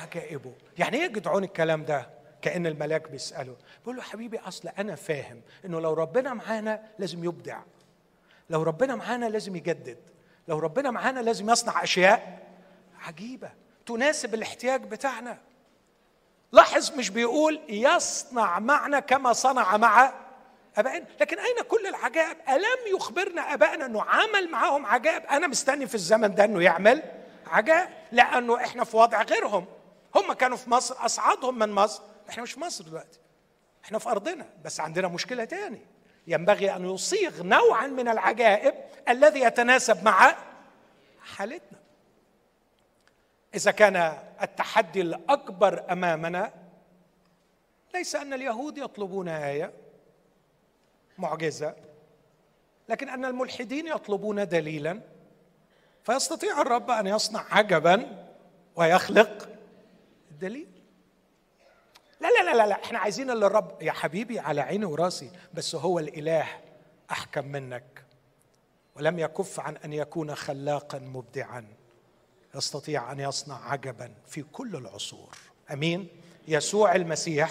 عجائبه؟ 0.00 0.52
يعني 0.78 0.96
إيه 0.96 1.06
جدعون 1.06 1.44
الكلام 1.44 1.84
ده؟ 1.84 2.16
كأن 2.42 2.66
الملاك 2.66 3.10
بيسأله 3.10 3.56
بيقول 3.80 3.96
له 3.96 4.02
حبيبي 4.02 4.38
أصل 4.38 4.68
أنا 4.68 4.94
فاهم 4.94 5.40
إنه 5.64 5.80
لو 5.80 5.92
ربنا 5.92 6.34
معانا 6.34 6.82
لازم 6.98 7.24
يبدع. 7.24 7.58
لو 8.50 8.62
ربنا 8.62 8.94
معانا 8.94 9.26
لازم 9.26 9.56
يجدد. 9.56 9.98
لو 10.48 10.58
ربنا 10.58 10.90
معانا 10.90 11.20
لازم 11.20 11.50
يصنع 11.50 11.82
أشياء 11.82 12.46
عجيبة 13.06 13.50
تناسب 13.86 14.34
الاحتياج 14.34 14.82
بتاعنا. 14.82 15.38
لاحظ 16.52 16.92
مش 16.98 17.10
بيقول 17.10 17.60
يصنع 17.68 18.58
معنا 18.58 19.00
كما 19.00 19.32
صنع 19.32 19.76
مع 19.76 20.12
أبائنا. 20.76 21.06
لكن 21.20 21.38
أين 21.38 21.62
كل 21.68 21.86
العجائب؟ 21.86 22.36
ألم 22.48 22.96
يخبرنا 22.96 23.54
أبائنا 23.54 23.86
إنه 23.86 24.02
عمل 24.02 24.50
معاهم 24.50 24.86
عجائب؟ 24.86 25.22
أنا 25.26 25.46
مستني 25.46 25.86
في 25.86 25.94
الزمن 25.94 26.34
ده 26.34 26.44
إنه 26.44 26.62
يعمل 26.62 27.02
عجائب 27.46 27.88
لأنه 28.12 28.56
إحنا 28.56 28.84
في 28.84 28.96
وضع 28.96 29.22
غيرهم. 29.22 29.66
هم 30.14 30.32
كانوا 30.32 30.56
في 30.56 30.70
مصر 30.70 31.06
أصعدهم 31.06 31.58
من 31.58 31.72
مصر. 31.72 32.02
إحنا 32.28 32.42
مش 32.42 32.52
في 32.52 32.60
مصر 32.60 32.84
دلوقتي. 32.84 33.18
إحنا 33.84 33.98
في 33.98 34.08
أرضنا. 34.08 34.46
بس 34.64 34.80
عندنا 34.80 35.08
مشكلة 35.08 35.44
تاني. 35.44 35.80
ينبغي 36.26 36.76
أن 36.76 36.94
يصيغ 36.94 37.42
نوعا 37.42 37.86
من 37.86 38.08
العجائب 38.08 38.74
الذي 39.08 39.40
يتناسب 39.40 40.04
مع 40.04 40.36
حالتنا. 41.20 41.78
إذا 43.54 43.70
كان 43.70 44.18
التحدي 44.42 45.00
الأكبر 45.00 45.92
أمامنا 45.92 46.52
ليس 47.94 48.16
أن 48.16 48.32
اليهود 48.32 48.78
يطلبون 48.78 49.28
آية 49.28 49.72
معجزة 51.18 51.74
لكن 52.88 53.08
أن 53.08 53.24
الملحدين 53.24 53.86
يطلبون 53.86 54.48
دليلا. 54.48 55.00
فيستطيع 56.04 56.62
الرب 56.62 56.90
أن 56.90 57.06
يصنع 57.06 57.44
عجبا 57.50 58.26
ويخلق 58.76 59.48
الدليل. 60.36 60.68
لا 62.20 62.28
لا 62.28 62.54
لا 62.54 62.66
لا 62.66 62.84
إحنا 62.84 62.98
عايزين 62.98 63.30
اللي 63.30 63.46
الرب 63.46 63.82
يا 63.82 63.92
حبيبي 63.92 64.38
على 64.38 64.60
عيني 64.60 64.84
وراسي 64.84 65.30
بس 65.54 65.74
هو 65.74 65.98
الإله 65.98 66.46
أحكم 67.10 67.46
منك. 67.46 68.04
ولم 68.96 69.18
يكف 69.18 69.60
عن 69.60 69.76
أن 69.76 69.92
يكون 69.92 70.34
خلاقا 70.34 70.98
مبدعا 70.98 71.66
يستطيع 72.54 73.12
أن 73.12 73.20
يصنع 73.20 73.70
عجبا 73.70 74.10
في 74.26 74.42
كل 74.42 74.76
العصور. 74.76 75.36
أمين؟ 75.72 76.08
يسوع 76.48 76.94
المسيح 76.94 77.50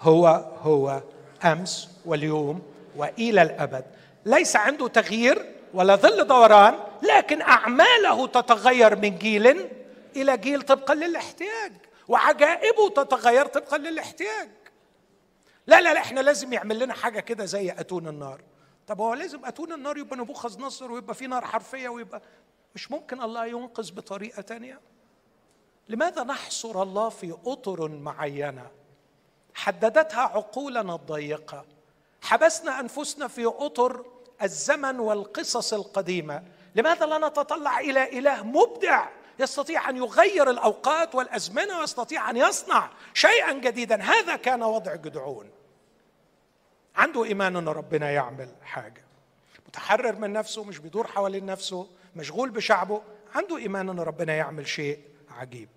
هو 0.00 0.26
هو 0.62 1.02
أمس 1.44 1.88
واليوم 2.04 2.62
وإلى 2.96 3.42
الأبد. 3.42 3.84
ليس 4.24 4.56
عنده 4.56 4.88
تغيير 4.88 5.54
ولا 5.74 5.96
ظل 5.96 6.26
دوران 6.26 6.74
لكن 7.02 7.42
أعماله 7.42 8.26
تتغير 8.26 8.96
من 8.96 9.18
جيل 9.18 9.68
إلى 10.16 10.36
جيل 10.36 10.62
طبقا 10.62 10.94
للاحتياج. 10.94 11.89
وعجائبه 12.10 12.88
تتغير 12.88 13.46
طبقا 13.46 13.78
للاحتياج. 13.78 14.48
لا 15.66 15.80
لا 15.80 15.94
لا 15.94 16.00
إحنا 16.00 16.20
لازم 16.20 16.52
يعمل 16.52 16.78
لنا 16.78 16.94
حاجة 16.94 17.20
كده 17.20 17.44
زي 17.44 17.70
أتون 17.70 18.08
النار. 18.08 18.40
طب 18.86 19.00
هو 19.00 19.14
لازم 19.14 19.44
أتون 19.44 19.72
النار 19.72 19.98
يبقى 19.98 20.16
نبوخذ 20.16 20.60
نصر 20.60 20.92
ويبقى 20.92 21.14
في 21.14 21.26
نار 21.26 21.44
حرفية 21.44 21.88
ويبقى 21.88 22.22
مش 22.74 22.90
ممكن 22.90 23.22
الله 23.22 23.46
ينقذ 23.46 23.92
بطريقة 23.92 24.42
تانية؟ 24.42 24.80
لماذا 25.88 26.24
نحصر 26.24 26.82
الله 26.82 27.08
في 27.08 27.36
أطر 27.46 27.88
معينة؟ 27.88 28.70
حددتها 29.54 30.20
عقولنا 30.20 30.94
الضيقة. 30.94 31.64
حبسنا 32.22 32.80
أنفسنا 32.80 33.28
في 33.28 33.46
أطر 33.46 34.04
الزمن 34.42 35.00
والقصص 35.00 35.72
القديمة. 35.72 36.42
لماذا 36.74 37.06
لا 37.06 37.28
نتطلع 37.28 37.80
إلى 37.80 38.18
إله 38.18 38.42
مبدع؟ 38.42 39.08
يستطيع 39.40 39.90
أن 39.90 39.96
يغير 39.96 40.50
الأوقات 40.50 41.14
والأزمنة 41.14 41.78
ويستطيع 41.80 42.30
أن 42.30 42.36
يصنع 42.36 42.90
شيئا 43.14 43.52
جديدا. 43.52 44.02
هذا 44.02 44.36
كان 44.36 44.62
وضع 44.62 44.94
جدعون. 44.94 45.50
عنده 46.96 47.24
إيمان 47.24 47.56
أن 47.56 47.68
ربنا 47.68 48.10
يعمل 48.10 48.48
حاجة. 48.62 49.04
متحرر 49.68 50.16
من 50.16 50.32
نفسه 50.32 50.64
مش 50.64 50.78
بيدور 50.78 51.06
حوالين 51.06 51.46
نفسه 51.46 51.88
مشغول 52.16 52.50
بشعبه 52.50 53.02
عنده 53.34 53.56
إيمان 53.56 53.88
أن 53.88 54.00
ربنا 54.00 54.34
يعمل 54.34 54.68
شيء 54.68 55.00
عجيب. 55.30 55.68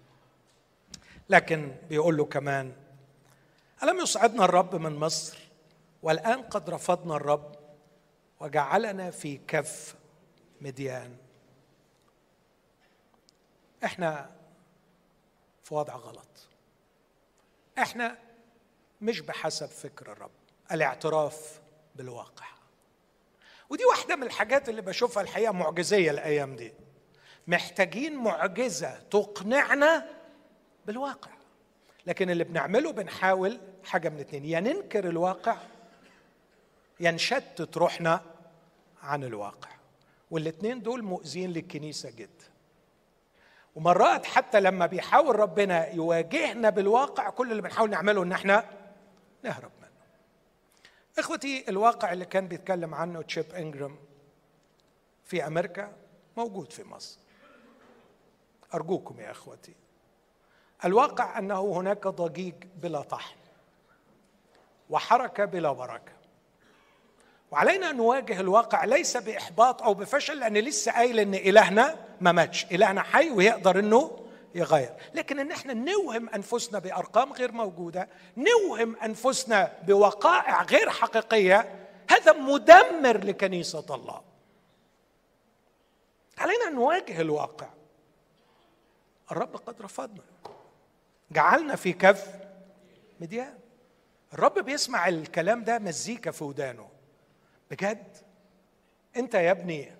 لكن 1.30 1.76
بيقول 1.90 2.18
له 2.18 2.26
كمان 2.26 2.74
ألم 3.84 3.98
يصعدنا 4.00 4.46
الرب 4.46 4.76
من 4.76 4.96
مصر؟ 4.96 5.38
والآن 6.04 6.42
قد 6.42 6.70
رفضنا 6.70 7.16
الرب 7.16 7.56
وجعلنا 8.40 9.12
في 9.12 9.40
كف 9.48 9.96
مديان. 10.62 11.23
إحنا 13.84 14.36
في 15.64 15.74
وضع 15.74 15.96
غلط. 15.96 16.48
إحنا 17.78 18.18
مش 19.02 19.20
بحسب 19.20 19.68
فكر 19.68 20.12
الرب 20.12 20.32
الاعتراف 20.72 21.62
بالواقع. 21.96 22.46
ودي 23.70 23.86
واحدة 23.86 24.16
من 24.16 24.24
الحاجات 24.24 24.70
اللي 24.70 24.82
بشوفها 24.82 25.24
الحقيقة 25.24 25.52
معجزية 25.52 26.12
الأيام 26.12 26.56
دي. 26.56 26.74
محتاجين 27.48 28.16
معجزة 28.16 29.00
تقنعنا 29.00 30.10
بالواقع. 30.86 31.32
لكن 32.06 32.30
اللي 32.30 32.44
بنعمله 32.44 32.92
بنحاول 32.92 33.60
حاجة 33.84 34.10
من 34.10 34.20
اتنين 34.20 34.46
يا 34.46 34.60
ننكر 34.60 35.10
الواقع 35.10 35.58
يا 37.00 37.12
نشتت 37.12 37.78
روحنا 37.78 38.22
عن 39.02 39.24
الواقع. 39.24 39.70
والاتنين 40.32 40.82
دول 40.82 41.04
مؤذين 41.04 41.52
للكنيسة 41.52 42.10
جدا. 42.10 42.53
ومرات 43.76 44.26
حتى 44.26 44.60
لما 44.60 44.86
بيحاول 44.86 45.40
ربنا 45.40 45.88
يواجهنا 45.94 46.70
بالواقع 46.70 47.30
كل 47.30 47.52
اللي 47.52 47.62
بنحاول 47.62 47.90
نعمله 47.90 48.24
إن 48.24 48.32
إحنا 48.32 48.66
نهرب 49.44 49.72
منه. 49.82 49.92
إخوتي 51.20 51.70
الواقع 51.70 52.14
اللي 52.14 52.26
كان 52.26 52.48
بيتكلم 52.48 52.96
عنه 52.96 53.22
تشيب 53.22 53.52
إنجرام 53.52 53.98
في 55.24 55.48
أمريكا 55.48 55.94
موجود 56.38 56.72
في 56.72 56.84
مصر. 56.84 57.20
أرجوكم 58.74 59.20
يا 59.20 59.32
إخوتي. 59.32 59.76
الواقع 60.86 61.40
أنه 61.40 61.74
هناك 61.74 62.08
ضجيج 62.08 62.56
بلا 62.76 63.02
طحن 63.02 63.36
وحركة 64.90 65.46
بلا 65.46 65.72
بركة. 65.72 66.14
وعلينا 67.54 67.90
أن 67.90 67.98
نواجه 67.98 68.40
الواقع 68.40 68.86
ليس 68.86 69.18
بإحباط 69.18 69.82
أو 69.82 69.94
بفشل 69.94 70.40
لأن 70.40 70.58
لسه 70.58 70.92
قايل 70.92 71.20
إن 71.20 71.36
إلهنا 71.36 71.96
ما 72.22 72.32
ماتش 72.32 72.66
إلهنا 72.72 73.02
حي 73.02 73.30
ويقدر 73.30 73.80
إنه 73.80 74.20
يغير. 74.56 74.94
لكن 75.14 75.40
إن 75.40 75.52
إحنا 75.52 75.74
نوهم 75.74 76.30
أنفسنا 76.30 76.80
بأرقام 76.80 77.34
غير 77.34 77.52
موجودة 77.52 78.10
نوهم 78.38 78.96
أنفسنا 78.96 79.74
بوقائع 79.88 80.64
غير 80.64 80.90
حقيقية 80.90 81.88
هذا 82.10 82.34
مدمر 82.34 83.18
لكنيسة 83.18 83.86
الله. 83.90 84.22
علينا 86.38 86.68
أن 86.68 86.76
نواجه 86.76 87.22
الواقع. 87.22 87.68
الرب 89.32 89.56
قد 89.56 89.82
رفضنا. 89.82 90.24
جعلنا 91.32 91.76
في 91.76 91.94
كف 91.94 92.28
مديان 93.20 93.58
الرب 94.34 94.60
بيسمع 94.60 95.08
الكلام 95.08 95.64
ده 95.64 95.80
مزيكا 95.80 96.32
في 96.32 96.44
ودانه. 96.44 96.93
بجد؟ 97.72 98.18
انت 99.18 99.34
يا 99.34 99.52
ابني 99.52 99.92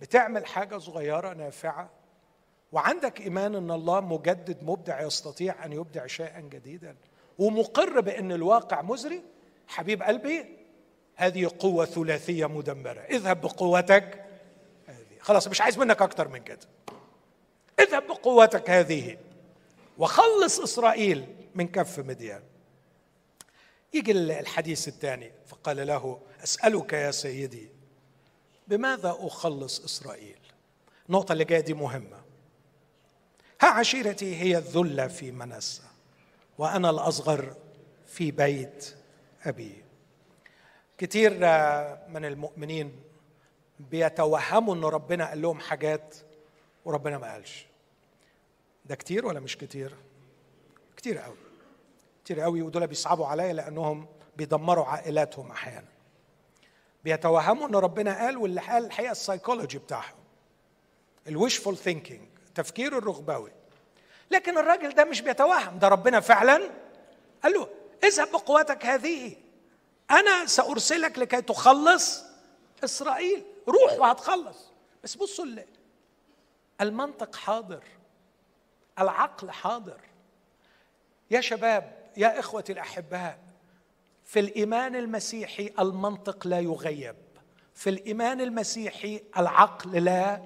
بتعمل 0.00 0.46
حاجة 0.46 0.78
صغيرة 0.78 1.32
نافعة 1.32 1.90
وعندك 2.72 3.20
إيمان 3.20 3.54
إن 3.54 3.70
الله 3.70 4.00
مجدد 4.00 4.62
مبدع 4.62 5.00
يستطيع 5.00 5.64
أن 5.64 5.72
يبدع 5.72 6.06
شيئا 6.06 6.40
جديدا 6.40 6.96
ومقر 7.38 8.00
بأن 8.00 8.32
الواقع 8.32 8.82
مزري؟ 8.82 9.22
حبيب 9.68 10.02
قلبي 10.02 10.46
هذه 11.16 11.50
قوة 11.58 11.84
ثلاثية 11.84 12.46
مدمرة. 12.46 13.00
اذهب 13.00 13.40
بقوتك 13.40 14.24
هذه. 14.86 15.18
خلاص 15.20 15.48
مش 15.48 15.60
عايز 15.60 15.78
منك 15.78 16.02
أكتر 16.02 16.28
من 16.28 16.38
كده. 16.38 16.66
اذهب 17.80 18.06
بقوتك 18.06 18.70
هذه 18.70 19.16
وخلص 19.98 20.60
إسرائيل 20.60 21.26
من 21.54 21.68
كف 21.68 21.98
مديان. 21.98 22.42
يجي 23.94 24.12
الحديث 24.12 24.88
الثاني 24.88 25.32
فقال 25.46 25.86
له 25.86 26.20
أسألك 26.44 26.92
يا 26.92 27.10
سيدي 27.10 27.68
بماذا 28.68 29.16
أخلص 29.20 29.84
إسرائيل؟ 29.84 30.38
النقطة 31.08 31.32
اللي 31.32 31.44
جاية 31.44 31.60
دي 31.60 31.74
مهمة. 31.74 32.22
ها 33.60 33.68
عشيرتي 33.68 34.36
هي 34.36 34.58
الذلة 34.58 35.06
في 35.06 35.30
منسى 35.30 35.82
وأنا 36.58 36.90
الأصغر 36.90 37.56
في 38.06 38.30
بيت 38.30 38.94
أبي. 39.44 39.84
كتير 40.98 41.32
من 42.08 42.24
المؤمنين 42.24 43.00
بيتوهموا 43.80 44.74
إن 44.74 44.84
ربنا 44.84 45.28
قال 45.28 45.42
لهم 45.42 45.60
حاجات 45.60 46.16
وربنا 46.84 47.18
ما 47.18 47.32
قالش. 47.32 47.66
ده 48.86 48.94
كتير 48.94 49.26
ولا 49.26 49.40
مش 49.40 49.56
كتير؟ 49.56 49.94
كتير 50.96 51.18
قوي. 51.18 51.36
كتير 52.24 52.40
قوي 52.40 52.62
ودول 52.62 52.86
بيصعبوا 52.86 53.26
عليا 53.26 53.52
لأنهم 53.52 54.06
بيدمروا 54.36 54.84
عائلاتهم 54.84 55.50
أحيانا. 55.50 55.88
بيتوهموا 57.04 57.68
إن 57.68 57.74
ربنا 57.74 58.18
قال 58.18 58.36
واللي 58.36 58.60
قال 58.60 58.84
الحقيقة 58.84 59.12
السايكولوجي 59.12 59.78
بتاعهم 59.78 60.16
ال 61.28 61.34
wishful 61.34 61.76
thinking 61.76 62.28
التفكير 62.46 62.98
الرغبوي. 62.98 63.52
لكن 64.30 64.58
الراجل 64.58 64.94
ده 64.94 65.04
مش 65.04 65.20
بيتوهم 65.20 65.78
ده 65.78 65.88
ربنا 65.88 66.20
فعلا 66.20 66.70
قال 67.42 67.52
له 67.52 67.68
اذهب 68.04 68.32
بقوتك 68.32 68.86
هذه. 68.86 69.36
أنا 70.10 70.46
سأرسلك 70.46 71.18
لكي 71.18 71.42
تخلص 71.42 72.24
إسرائيل. 72.84 73.44
روح 73.68 73.92
وهتخلص. 73.92 74.72
بس 75.04 75.14
بصوا 75.14 75.44
المنطق 76.80 77.36
حاضر 77.36 77.84
العقل 78.98 79.50
حاضر. 79.50 80.00
يا 81.30 81.40
شباب 81.40 82.01
يا 82.16 82.38
اخوتي 82.38 82.72
الأحباء 82.72 83.38
في 84.24 84.40
الإيمان 84.40 84.96
المسيحي 84.96 85.72
المنطق 85.78 86.46
لا 86.46 86.60
يغيب 86.60 87.16
في 87.74 87.90
الإيمان 87.90 88.40
المسيحي 88.40 89.22
العقل 89.36 90.04
لا 90.04 90.42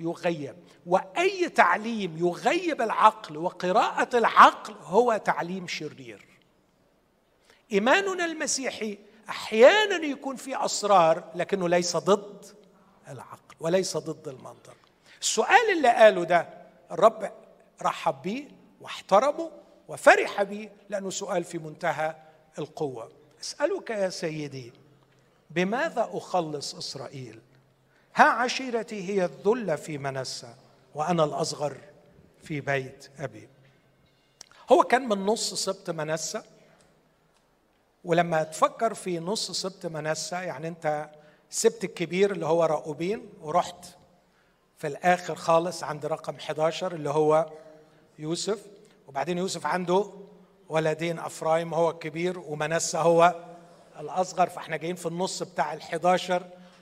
يغيب 0.00 0.56
وأي 0.86 1.48
تعليم 1.48 2.16
يغيب 2.16 2.82
العقل 2.82 3.36
وقراءة 3.36 4.16
العقل 4.18 4.74
هو 4.82 5.16
تعليم 5.16 5.66
شرير. 5.68 6.26
إيماننا 7.72 8.24
المسيحي 8.24 8.98
أحيانا 9.28 10.06
يكون 10.06 10.36
في 10.36 10.64
أسرار 10.64 11.24
لكنه 11.34 11.68
ليس 11.68 11.96
ضد 11.96 12.46
العقل 13.08 13.54
وليس 13.60 13.96
ضد 13.96 14.28
المنطق. 14.28 14.76
السؤال 15.20 15.70
اللي 15.76 15.88
قاله 15.88 16.24
ده 16.24 16.48
الرب 16.92 17.32
رحب 17.82 18.22
بيه 18.22 18.48
واحترمه 18.80 19.50
وفرح 19.88 20.42
به 20.42 20.70
لأنه 20.88 21.10
سؤال 21.10 21.44
في 21.44 21.58
منتهى 21.58 22.14
القوة. 22.58 23.12
أسألك 23.40 23.90
يا 23.90 24.08
سيدي 24.08 24.72
بماذا 25.50 26.10
أخلص 26.12 26.74
إسرائيل؟ 26.74 27.40
ها 28.14 28.24
عشيرتي 28.24 29.08
هي 29.08 29.24
الذلة 29.24 29.76
في 29.76 29.98
منسى 29.98 30.54
وأنا 30.94 31.24
الأصغر 31.24 31.76
في 32.42 32.60
بيت 32.60 33.10
أبي. 33.18 33.48
هو 34.72 34.82
كان 34.82 35.08
من 35.08 35.26
نص 35.26 35.54
سبط 35.54 35.90
منسى؟ 35.90 36.42
ولما 38.04 38.42
تفكر 38.42 38.94
في 38.94 39.18
نص 39.18 39.50
سبط 39.50 39.86
منسى 39.86 40.36
يعني 40.36 40.68
أنت 40.68 41.10
سبت 41.50 41.84
الكبير 41.84 42.32
اللي 42.32 42.46
هو 42.46 42.64
راؤوبين 42.64 43.28
ورحت 43.40 43.84
في 44.78 44.86
الآخر 44.86 45.34
خالص 45.34 45.82
عند 45.82 46.06
رقم 46.06 46.34
11 46.34 46.94
اللي 46.94 47.10
هو 47.10 47.46
يوسف 48.18 48.66
وبعدين 49.08 49.38
يوسف 49.38 49.66
عنده 49.66 50.10
ولدين 50.68 51.18
أفرايم 51.18 51.74
هو 51.74 51.90
الكبير 51.90 52.38
ومنسى 52.38 52.98
هو 52.98 53.34
الأصغر 54.00 54.48
فإحنا 54.48 54.76
جايين 54.76 54.96
في 54.96 55.06
النص 55.06 55.42
بتاع 55.42 55.78
ال11 55.78 56.32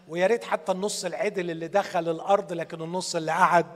ويا 0.09 0.27
ريت 0.27 0.45
حتى 0.45 0.73
النص 0.73 1.05
العدل 1.05 1.51
اللي 1.51 1.69
دخل 1.69 2.09
الأرض 2.09 2.53
لكن 2.53 2.83
النص 2.83 3.17
اللي 3.17 3.33
قعد 3.33 3.67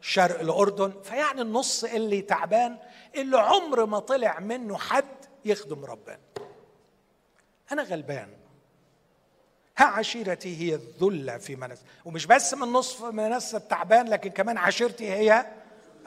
شرق 0.00 0.40
الأردن 0.40 0.92
فيعني 1.02 1.42
النص 1.42 1.84
اللي 1.84 2.22
تعبان 2.22 2.76
اللي 3.16 3.38
عمر 3.38 3.86
ما 3.86 3.98
طلع 3.98 4.40
منه 4.40 4.76
حد 4.78 5.04
يخدم 5.44 5.84
ربنا. 5.84 6.18
أنا 7.72 7.82
غلبان. 7.82 8.28
ها 9.76 9.84
عشيرتي 9.84 10.56
هي 10.56 10.74
الذلة 10.74 11.38
في 11.38 11.56
منسى 11.56 11.82
ومش 12.04 12.26
بس 12.26 12.54
من 12.54 12.72
نصف 12.72 13.04
منسى 13.04 13.56
التعبان 13.56 14.08
لكن 14.08 14.30
كمان 14.30 14.58
عشيرتي 14.58 15.10
هي 15.10 15.46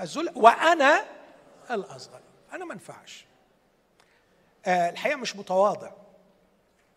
الذلة. 0.01 0.37
وأنا 0.37 1.05
الأصغر. 1.71 2.21
أنا 2.53 2.65
ما 2.65 2.73
انفعش. 2.73 3.25
آه 4.65 4.89
الحقيقة 4.89 5.17
مش 5.17 5.35
متواضع. 5.35 5.91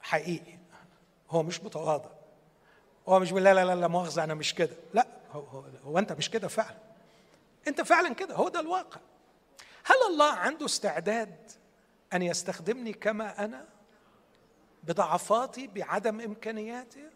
حقيقي. 0.00 0.58
هو 1.30 1.42
مش 1.42 1.60
متواضع. 1.60 2.10
هو 3.08 3.20
مش 3.20 3.32
لا 3.32 3.54
لا 3.54 3.64
لا 3.64 3.74
لا 3.74 3.88
مؤاخذة 3.88 4.24
أنا 4.24 4.34
مش 4.34 4.54
كده. 4.54 4.76
لا 4.94 5.06
هو, 5.32 5.40
هو, 5.40 5.64
هو 5.84 5.98
أنت 5.98 6.12
مش 6.12 6.30
كده 6.30 6.48
فعلا. 6.48 6.78
أنت 7.68 7.80
فعلا 7.80 8.14
كده. 8.14 8.34
هو 8.34 8.48
ده 8.48 8.60
الواقع. 8.60 9.00
هل 9.84 9.96
الله 10.12 10.32
عنده 10.32 10.66
استعداد 10.66 11.50
أن 12.12 12.22
يستخدمني 12.22 12.92
كما 12.92 13.44
أنا 13.44 13.66
بضعفاتي 14.84 15.66
بعدم 15.66 16.20
إمكانياتي؟ 16.20 17.10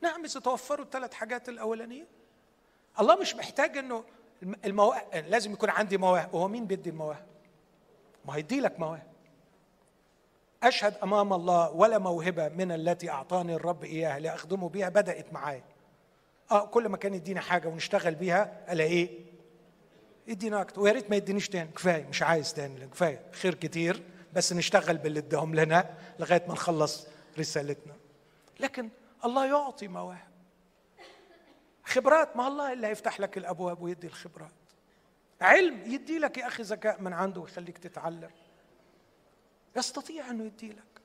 نعم 0.00 0.24
إذا 0.24 0.40
توفروا 0.40 0.84
الثلاث 0.84 1.14
حاجات 1.14 1.48
الأولانية. 1.48 2.06
الله 3.00 3.16
مش 3.16 3.34
محتاج 3.34 3.78
إنه 3.78 4.04
المواهب 4.42 5.24
لازم 5.28 5.52
يكون 5.52 5.70
عندي 5.70 5.96
مواهب. 5.96 6.34
وهو 6.34 6.48
مين 6.48 6.66
بيدي 6.66 6.90
المواهب؟ 6.90 7.26
ما 8.24 8.36
هيدي 8.36 8.60
لك 8.60 8.80
مواهب. 8.80 9.06
أشهد 10.62 10.94
أمام 11.02 11.32
الله 11.32 11.70
ولا 11.70 11.98
موهبة 11.98 12.48
من 12.48 12.72
التي 12.72 13.10
أعطاني 13.10 13.54
الرب 13.54 13.84
إياها 13.84 14.18
لأخدمه 14.18 14.68
بها 14.68 14.88
بدأت 14.88 15.32
معايا. 15.32 15.64
آه 16.50 16.66
كل 16.66 16.88
ما 16.88 16.96
كان 16.96 17.14
يدينا 17.14 17.40
حاجة 17.40 17.68
ونشتغل 17.68 18.14
بيها 18.14 18.72
الاقيه 18.72 19.08
يدينا 20.26 20.60
أكتر. 20.60 20.80
ويا 20.80 20.92
ريت 20.92 21.10
ما 21.10 21.16
يدينيش 21.16 21.48
تاني. 21.48 21.70
كفاية. 21.70 22.06
مش 22.06 22.22
عايز 22.22 22.54
تاني. 22.54 22.86
كفاية. 22.86 23.20
خير 23.32 23.54
كتير. 23.54 24.02
بس 24.32 24.52
نشتغل 24.52 24.98
باللي 24.98 25.18
اداهم 25.18 25.54
لنا 25.54 25.94
لغاية 26.18 26.42
ما 26.46 26.52
نخلص 26.52 27.06
رسالتنا. 27.38 27.94
لكن 28.60 28.88
الله 29.24 29.46
يعطي 29.46 29.88
مواهب. 29.88 30.27
خبرات 31.88 32.36
ما 32.36 32.48
الله 32.48 32.72
اللي 32.72 32.86
هيفتح 32.86 33.20
لك 33.20 33.38
الأبواب 33.38 33.82
ويدي 33.82 34.06
الخبرات. 34.06 34.52
علم 35.40 35.92
يدي 35.92 36.18
لك 36.18 36.38
يا 36.38 36.46
أخي 36.46 36.62
ذكاء 36.62 37.00
من 37.02 37.12
عنده 37.12 37.40
ويخليك 37.40 37.78
تتعلم. 37.78 38.30
يستطيع 39.76 40.30
أنه 40.30 40.44
يدي 40.44 40.68
لك. 40.68 41.00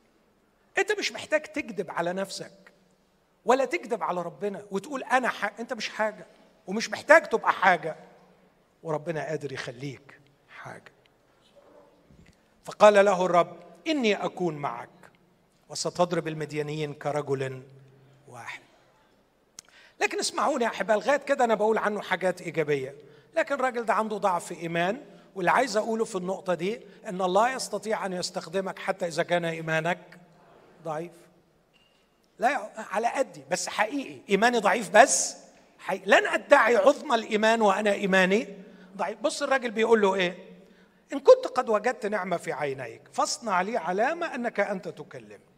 أنت 0.77 0.99
مش 0.99 1.11
محتاج 1.11 1.41
تكذب 1.41 1.91
على 1.91 2.13
نفسك 2.13 2.73
ولا 3.45 3.65
تكذب 3.65 4.03
على 4.03 4.21
ربنا 4.21 4.65
وتقول 4.71 5.03
أنا 5.03 5.29
حاجة. 5.29 5.53
أنت 5.59 5.73
مش 5.73 5.89
حاجة 5.89 6.25
ومش 6.67 6.89
محتاج 6.89 7.29
تبقى 7.29 7.53
حاجة. 7.53 7.95
وربنا 8.83 9.25
قادر 9.25 9.51
يخليك 9.51 10.19
حاجة. 10.49 10.91
فقال 12.65 13.05
له 13.05 13.25
الرب 13.25 13.59
إني 13.87 14.25
أكون 14.25 14.55
معك 14.55 14.89
وستضرب 15.69 16.27
المديانيين 16.27 16.93
كرجل 16.93 17.63
واحد. 18.27 18.61
لكن 20.01 20.19
اسمعوني 20.19 20.63
يا 20.63 20.69
احبائي 20.69 20.99
لغاية 20.99 21.17
كده 21.17 21.45
أنا 21.45 21.55
بقول 21.55 21.77
عنه 21.77 22.01
حاجات 22.01 22.41
إيجابية. 22.41 22.95
لكن 23.35 23.55
الراجل 23.55 23.85
ده 23.85 23.93
عنده 23.93 24.17
ضعف 24.17 24.51
إيمان 24.51 25.01
واللي 25.35 25.51
عايز 25.51 25.77
أقوله 25.77 26.05
في 26.05 26.15
النقطة 26.15 26.53
دي 26.53 26.81
إن 27.07 27.21
الله 27.21 27.53
يستطيع 27.55 28.05
أن 28.05 28.13
يستخدمك 28.13 28.79
حتى 28.79 29.07
إذا 29.07 29.23
كان 29.23 29.45
إيمانك 29.45 30.19
ضعيف. 30.83 31.11
لا 32.39 32.69
على 32.77 33.07
قدي 33.07 33.43
بس 33.51 33.67
حقيقي. 33.69 34.21
إيماني 34.29 34.57
ضعيف 34.57 34.89
بس 34.89 35.37
حقيقي. 35.79 36.05
لن 36.05 36.27
أدعي 36.27 36.75
عظمى 36.75 37.15
الإيمان 37.15 37.61
وأنا 37.61 37.91
إيماني 37.91 38.47
ضعيف. 38.97 39.17
بص 39.21 39.43
الراجل 39.43 39.71
بيقول 39.71 40.01
له 40.01 40.15
إيه؟ 40.15 40.37
إن 41.13 41.19
كنت 41.19 41.47
قد 41.47 41.69
وجدت 41.69 42.05
نعمة 42.05 42.37
في 42.37 42.51
عينيك 42.51 43.01
فاصنع 43.11 43.61
لي 43.61 43.77
علامة 43.77 44.35
أنك 44.35 44.59
أنت 44.59 44.87
تكلمني. 44.87 45.52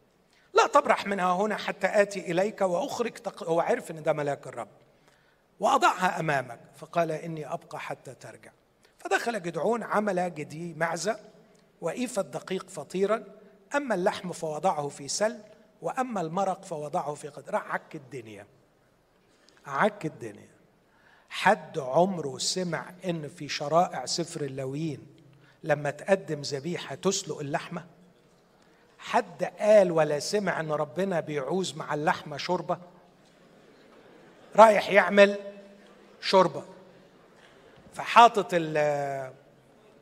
لا 0.56 0.68
تبرح 0.68 1.08
منها 1.08 1.34
هنا 1.34 1.58
حتى 1.58 2.01
آتي 2.01 2.32
إليك 2.32 2.62
وأخرج 2.62 3.12
تق... 3.12 3.43
هو 3.43 3.60
عرف 3.60 3.91
إن 3.91 4.03
ده 4.03 4.14
ملاك 4.14 4.47
الرب. 4.47 4.68
وأضعها 5.60 6.20
أمامك 6.20 6.60
فقال 6.76 7.12
إني 7.12 7.53
أبقى 7.53 7.80
حتى 7.80 8.16
ترجع. 8.16 8.51
فدخل 8.97 9.41
جدعون 9.41 9.84
عمل 9.84 10.34
جدي 10.36 10.74
معزة 10.74 11.20
وايف 11.82 12.20
الدقيق 12.20 12.70
فطيرا. 12.70 13.24
أما 13.76 13.95
اللحم 13.95 14.32
فوضعه 14.32 14.88
في 14.88 15.08
سل 15.08 15.39
وأما 15.82 16.22
المرق 16.22 16.66
فوضعه 16.66 17.14
في 17.14 17.28
قدر. 17.28 17.53
راح 17.53 17.74
عك 17.74 17.95
الدنيا. 17.95 18.47
عك 19.66 20.06
الدنيا. 20.06 20.49
حد 21.30 21.80
عمره 21.80 22.38
سمع 22.38 22.93
إن 23.06 23.28
في 23.28 23.49
شرائع 23.49 24.06
سفر 24.06 24.41
اللويين 24.41 25.08
لما 25.64 25.91
تقدم 25.91 26.41
ذبيحة 26.41 26.95
تسلق 26.95 27.39
اللحمة؟ 27.39 27.86
حد 29.06 29.43
قال 29.43 29.91
ولا 29.91 30.20
سمع 30.20 30.60
إن 30.60 30.72
ربنا 30.72 31.20
بيعوز 31.20 31.76
مع 31.76 31.93
اللحمة 31.93 32.38
شوربة؟ 32.38 32.78
رايح 34.56 34.89
يعمل 34.89 35.39
شوربة. 36.22 36.64
فحاطط 37.93 38.47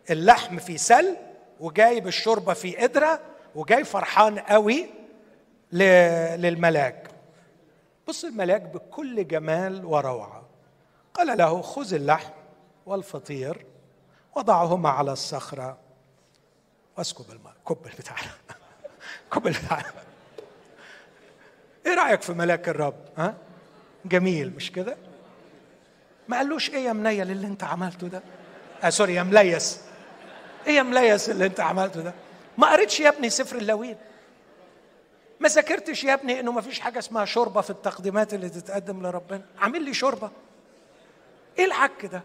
اللحم 0.10 0.60
في 0.60 0.78
سل 0.78 1.18
وجايب 1.60 2.08
الشوربة 2.08 2.54
في 2.54 2.76
قدره 2.76 3.20
وجاي 3.56 3.84
فرحان 3.84 4.40
قوي 4.40 4.90
للملاك. 5.72 7.08
بص 8.08 8.24
الملاك 8.24 8.62
بكل 8.62 9.28
جمال 9.28 9.86
وروعة. 9.86 10.44
قال 11.14 11.38
له 11.38 11.62
خذ 11.62 11.94
اللحم 11.94 12.34
والفطير 12.86 13.66
وضعهما 14.36 14.90
على 14.90 15.12
الصخرة 15.12 15.78
واسكب 16.98 17.32
الماء 17.32 17.54
كب 17.68 17.86
البتاع. 17.86 18.16
البتاع 19.38 19.82
إيه 21.86 21.94
رأيك 21.94 22.22
في 22.22 22.34
ملاك 22.34 22.70
الرب؟ 22.70 22.96
ها؟ 23.18 23.36
جميل 24.06 24.54
مش 24.56 24.72
كده؟ 24.72 24.98
ما 26.28 26.38
قالوش 26.38 26.70
إيه 26.70 26.86
يا 26.86 26.94
منيل 26.94 27.32
اللي 27.32 27.48
أنت 27.48 27.64
عملته 27.64 28.08
ده؟ 28.08 28.22
آه 28.84 28.90
sorry 28.90 29.16
يا 29.16 29.24
مليس. 29.24 29.82
إيه 30.68 30.74
يا 30.74 30.84
مليس 30.84 31.30
اللي 31.30 31.46
أنت 31.46 31.60
عملته 31.60 32.02
ده؟ 32.02 32.14
ما 32.58 32.72
قريتش 32.72 33.00
يا 33.00 33.10
ابني 33.10 33.30
سفر 33.30 33.58
اللاويين 33.58 33.98
ما 35.40 35.50
ذاكرتش 35.50 36.04
يا 36.04 36.14
ابني 36.14 36.40
إنه 36.40 36.52
ما 36.52 36.62
فيش 36.62 36.80
حاجة 36.80 37.00
اسمها 37.00 37.26
شوربة 37.26 37.62
في 37.62 37.70
التقديمات 37.70 38.34
اللي 38.34 38.50
تتقدم 38.50 39.08
لربنا. 39.08 39.42
عامل 39.58 39.84
لي 39.84 39.94
شوربة. 39.94 40.32
إيه 41.60 41.66
العك 41.66 42.06
ده؟ 42.06 42.24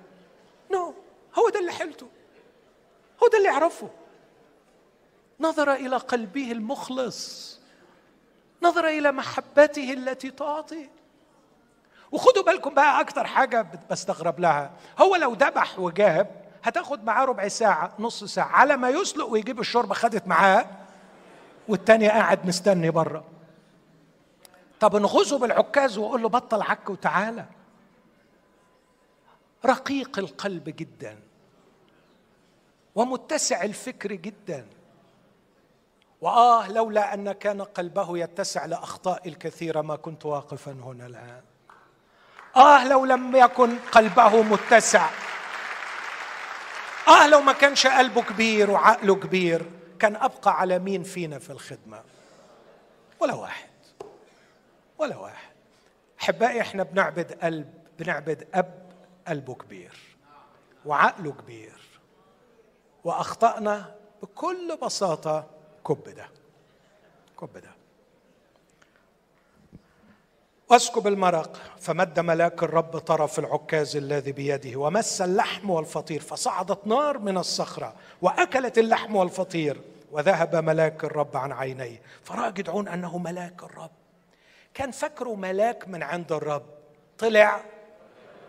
no 0.72 0.90
no. 0.90 1.38
هو 1.38 1.48
ده 1.48 1.60
اللي 1.60 1.72
حيلته. 1.72 2.08
هو 3.22 3.28
ده 3.28 3.38
اللي 3.38 3.48
يعرفه. 3.48 3.90
نظر 5.40 5.72
إلى 5.72 5.96
قلبه 5.96 6.52
المخلص 6.52 7.48
نظر 8.62 8.88
إلى 8.88 9.12
محبته 9.12 9.92
التي 9.92 10.30
تعطي. 10.30 10.88
وخدوا 12.12 12.42
بالكم 12.42 12.74
بقى 12.74 13.00
أكتر 13.00 13.26
حاجة 13.26 13.66
بستغرب 13.90 14.40
لها. 14.40 14.70
هو 14.98 15.16
لو 15.16 15.32
ذبح 15.34 15.78
وجاب 15.78 16.44
هتاخد 16.62 17.04
معاه 17.04 17.24
ربع 17.24 17.48
ساعة 17.48 17.92
نص 17.98 18.24
ساعة 18.24 18.48
على 18.48 18.76
ما 18.76 18.90
يسلق 18.90 19.26
ويجيب 19.26 19.60
الشوربه 19.60 19.94
خدت 19.94 20.26
معاه 20.26 20.66
والتاني 21.68 22.08
قاعد 22.08 22.46
مستني 22.46 22.90
بره. 22.90 23.24
طب 24.80 24.96
انغزه 24.96 25.38
بالعكاز 25.38 25.98
وقول 25.98 26.22
له 26.22 26.28
بطل 26.28 26.62
عك 26.62 26.90
وتعالى. 26.90 27.44
رقيق 29.66 30.18
القلب 30.18 30.64
جدا 30.64 31.18
ومتسع 32.94 33.62
الفكر 33.62 34.12
جدا. 34.12 34.66
وآه 36.20 36.72
لولا 36.72 37.14
أن 37.14 37.32
كان 37.32 37.62
قلبه 37.62 38.18
يتسع 38.18 38.64
لأخطاء 38.64 39.28
الكثيره 39.28 39.80
ما 39.80 39.96
كنت 39.96 40.26
واقفا 40.26 40.72
هنا 40.72 41.06
الآن. 41.06 41.42
آه 42.56 42.88
لو 42.88 43.04
لم 43.04 43.36
يكن 43.36 43.78
قلبه 43.78 44.42
متسع. 44.42 45.08
آه 47.08 47.26
لو 47.28 47.40
ما 47.40 47.52
كانش 47.52 47.86
قلبه 47.86 48.22
كبير 48.22 48.70
وعقله 48.70 49.14
كبير 49.14 49.70
كان 49.98 50.16
أبقى 50.16 50.60
على 50.60 50.78
مين 50.78 51.02
فينا 51.02 51.38
في 51.38 51.50
الخدمة؟ 51.50 52.02
ولا 53.20 53.34
واحد. 53.34 53.68
ولا 54.98 55.16
واحد. 55.16 55.48
أحبائي 56.22 56.60
إحنا 56.60 56.82
بنعبد 56.82 57.32
قلب 57.32 57.74
بنعبد 57.98 58.48
أب 58.54 58.88
قلبه 59.28 59.54
كبير 59.54 59.98
وعقله 60.86 61.32
كبير. 61.32 61.78
وأخطأنا 63.04 63.94
بكل 64.22 64.78
بساطة 64.82 65.57
كب 65.88 66.14
ده. 66.14 66.28
كب 67.40 67.58
ده. 67.58 67.70
واسكب 70.68 71.06
المرق 71.06 71.56
فمد 71.80 72.20
ملاك 72.20 72.62
الرب 72.62 72.98
طرف 72.98 73.38
العكاز 73.38 73.96
الذي 73.96 74.32
بيده 74.32 74.78
ومس 74.78 75.22
اللحم 75.22 75.70
والفطير 75.70 76.20
فصعدت 76.20 76.86
نار 76.86 77.18
من 77.18 77.38
الصخرة 77.38 77.94
وأكلت 78.22 78.78
اللحم 78.78 79.16
والفطير 79.16 79.80
وذهب 80.12 80.56
ملاك 80.56 81.04
الرب 81.04 81.36
عن 81.36 81.52
عينيه. 81.52 82.02
فراى 82.24 82.52
جدعون 82.52 82.88
أنه 82.88 83.18
ملاك 83.18 83.62
الرب. 83.62 83.90
كان 84.74 84.90
فكره 84.90 85.34
ملاك 85.34 85.88
من 85.88 86.02
عند 86.02 86.32
الرب. 86.32 86.66
طلع. 87.18 87.60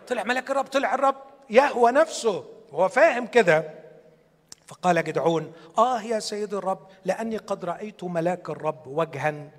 طلع 0.08 0.24
ملاك 0.24 0.50
الرب 0.50 0.66
طلع 0.66 0.94
الرب. 0.94 1.16
يهوى 1.50 1.92
نفسه. 1.92 2.44
هو 2.72 2.88
فاهم 2.88 3.26
كده. 3.26 3.79
فقال 4.70 5.04
جدعون 5.04 5.52
آه 5.78 6.02
يا 6.02 6.18
سيد 6.18 6.54
الرب 6.54 6.86
لأني 7.04 7.36
قد 7.36 7.64
رأيت 7.64 8.04
ملاك 8.04 8.50
الرب 8.50 8.86
وجها 8.86 9.50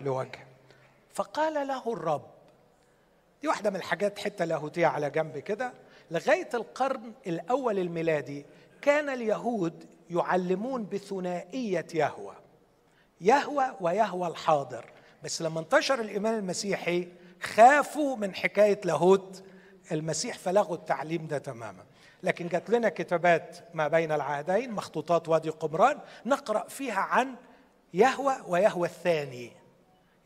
لوجه. 0.00 0.46
فقال 1.14 1.68
له 1.68 1.92
الرب 1.92 2.22
دي 3.42 3.48
واحدة 3.48 3.70
من 3.70 3.76
الحاجات 3.76 4.18
حتة 4.18 4.44
لاهوتيه 4.44 4.86
على 4.86 5.10
جنب 5.10 5.38
كده. 5.38 5.72
لغاية 6.10 6.48
القرن 6.54 7.12
الأول 7.26 7.78
الميلادي 7.78 8.46
كان 8.82 9.08
اليهود 9.08 9.84
يعلمون 10.10 10.84
بثنائية 10.84 11.86
يهوى 11.94 12.34
يهوى 13.20 13.64
ويهوى 13.80 14.28
الحاضر. 14.28 14.90
بس 15.24 15.42
لما 15.42 15.60
انتشر 15.60 16.00
الإيمان 16.00 16.34
المسيحي 16.34 17.08
خافوا 17.42 18.16
من 18.16 18.34
حكاية 18.34 18.80
لاهوت 18.84 19.42
المسيح 19.92 20.38
فلغوا 20.38 20.76
التعليم 20.76 21.26
ده 21.26 21.38
تماما. 21.38 21.84
لكن 22.24 22.48
جات 22.48 22.70
لنا 22.70 22.88
كتابات 22.88 23.58
ما 23.74 23.88
بين 23.88 24.12
العهدين 24.12 24.70
مخطوطات 24.70 25.28
وادي 25.28 25.50
قمران 25.50 25.98
نقرأ 26.26 26.68
فيها 26.68 27.00
عن 27.00 27.34
يهوى 27.94 28.36
ويهوى 28.48 28.88
الثاني. 28.88 29.52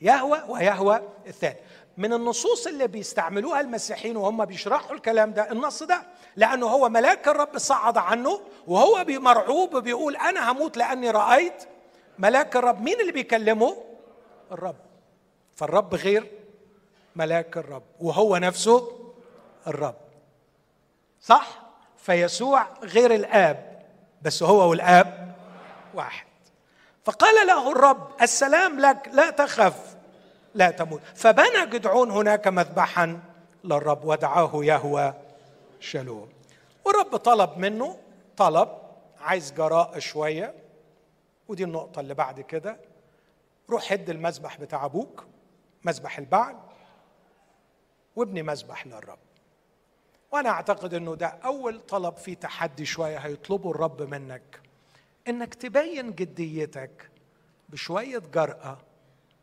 يهوى 0.01 0.42
ويهوى 0.49 1.03
الثاني. 1.26 1.59
من 1.96 2.12
النصوص 2.12 2.66
اللي 2.66 2.86
بيستعملوها 2.86 3.61
المسيحيين 3.61 4.16
وهم 4.16 4.44
بيشرحوا 4.44 4.96
الكلام 4.96 5.32
ده 5.32 5.53
النص 5.53 5.82
ده 5.82 6.03
لأنه 6.36 6.66
هو 6.66 6.88
ملاك 6.88 7.28
الرب 7.28 7.59
صعد 7.59 7.99
عنه 7.99 8.40
وهو 8.66 9.05
مرعوب 9.09 9.76
بيقول 9.76 10.16
أنا 10.16 10.53
هموت 10.53 10.76
لأني 10.76 11.11
رأيت 11.11 11.64
ملاك 12.18 12.57
الرب. 12.57 12.82
مين 12.82 13.01
اللي 13.01 13.12
بيكلمه؟ 13.12 13.76
الرب. 14.53 14.76
فالرب 15.57 15.94
غير 15.94 16.30
ملاك 17.16 17.57
الرب 17.57 17.82
وهو 18.01 18.36
نفسه 18.36 18.99
الرب. 19.66 19.96
صح؟ 21.20 21.67
فيسوع 22.09 22.66
غير 22.82 23.14
الآب 23.14 23.84
بس 24.22 24.42
هو 24.42 24.70
والآب 24.70 25.36
واحد. 25.94 26.26
فقال 27.04 27.46
له 27.46 27.72
الرب 27.72 28.11
السلام 28.22 28.80
لك 28.80 29.11
لا 29.12 29.30
تخف 29.30 29.96
لا 30.54 30.70
تموت. 30.70 31.00
فبنى 31.14 31.66
جدعون 31.66 32.11
هناك 32.11 32.48
مذبحا 32.48 33.20
للرب 33.64 34.04
ودعاه 34.04 34.50
يهوى 34.54 35.14
شالوم. 35.80 36.28
والرب 36.84 37.16
طلب 37.16 37.59
منه 37.59 37.98
طلب 38.36 38.68
عايز 39.20 39.52
جراء 39.52 39.98
شوية. 39.98 40.54
ودي 41.48 41.64
النقطة 41.64 42.00
اللي 42.00 42.14
بعد 42.14 42.40
كده. 42.40 42.76
روح 43.70 43.92
هد 43.92 44.11
المذبح 44.11 44.56
بتاع 44.61 44.84
أبوك 44.84 45.24
مذبح 45.84 46.18
البعل 46.18 46.56
وابني 48.16 48.42
مذبح 48.42 48.86
للرب. 48.86 49.18
وأنا 50.32 50.48
اعتقد 50.48 50.94
انه 50.94 51.14
ده 51.14 51.26
اول 51.26 51.80
طلب 51.80 52.16
فيه 52.16 52.34
تحدي 52.34 52.84
شوية 52.86 53.18
هيطلبه 53.18 53.70
الرب 53.70 54.02
منك. 54.02 54.60
انك 55.28 55.54
تبين 55.54 56.14
جديتك 56.14 57.10
بشوية 57.68 58.18
جرأة 58.18 58.78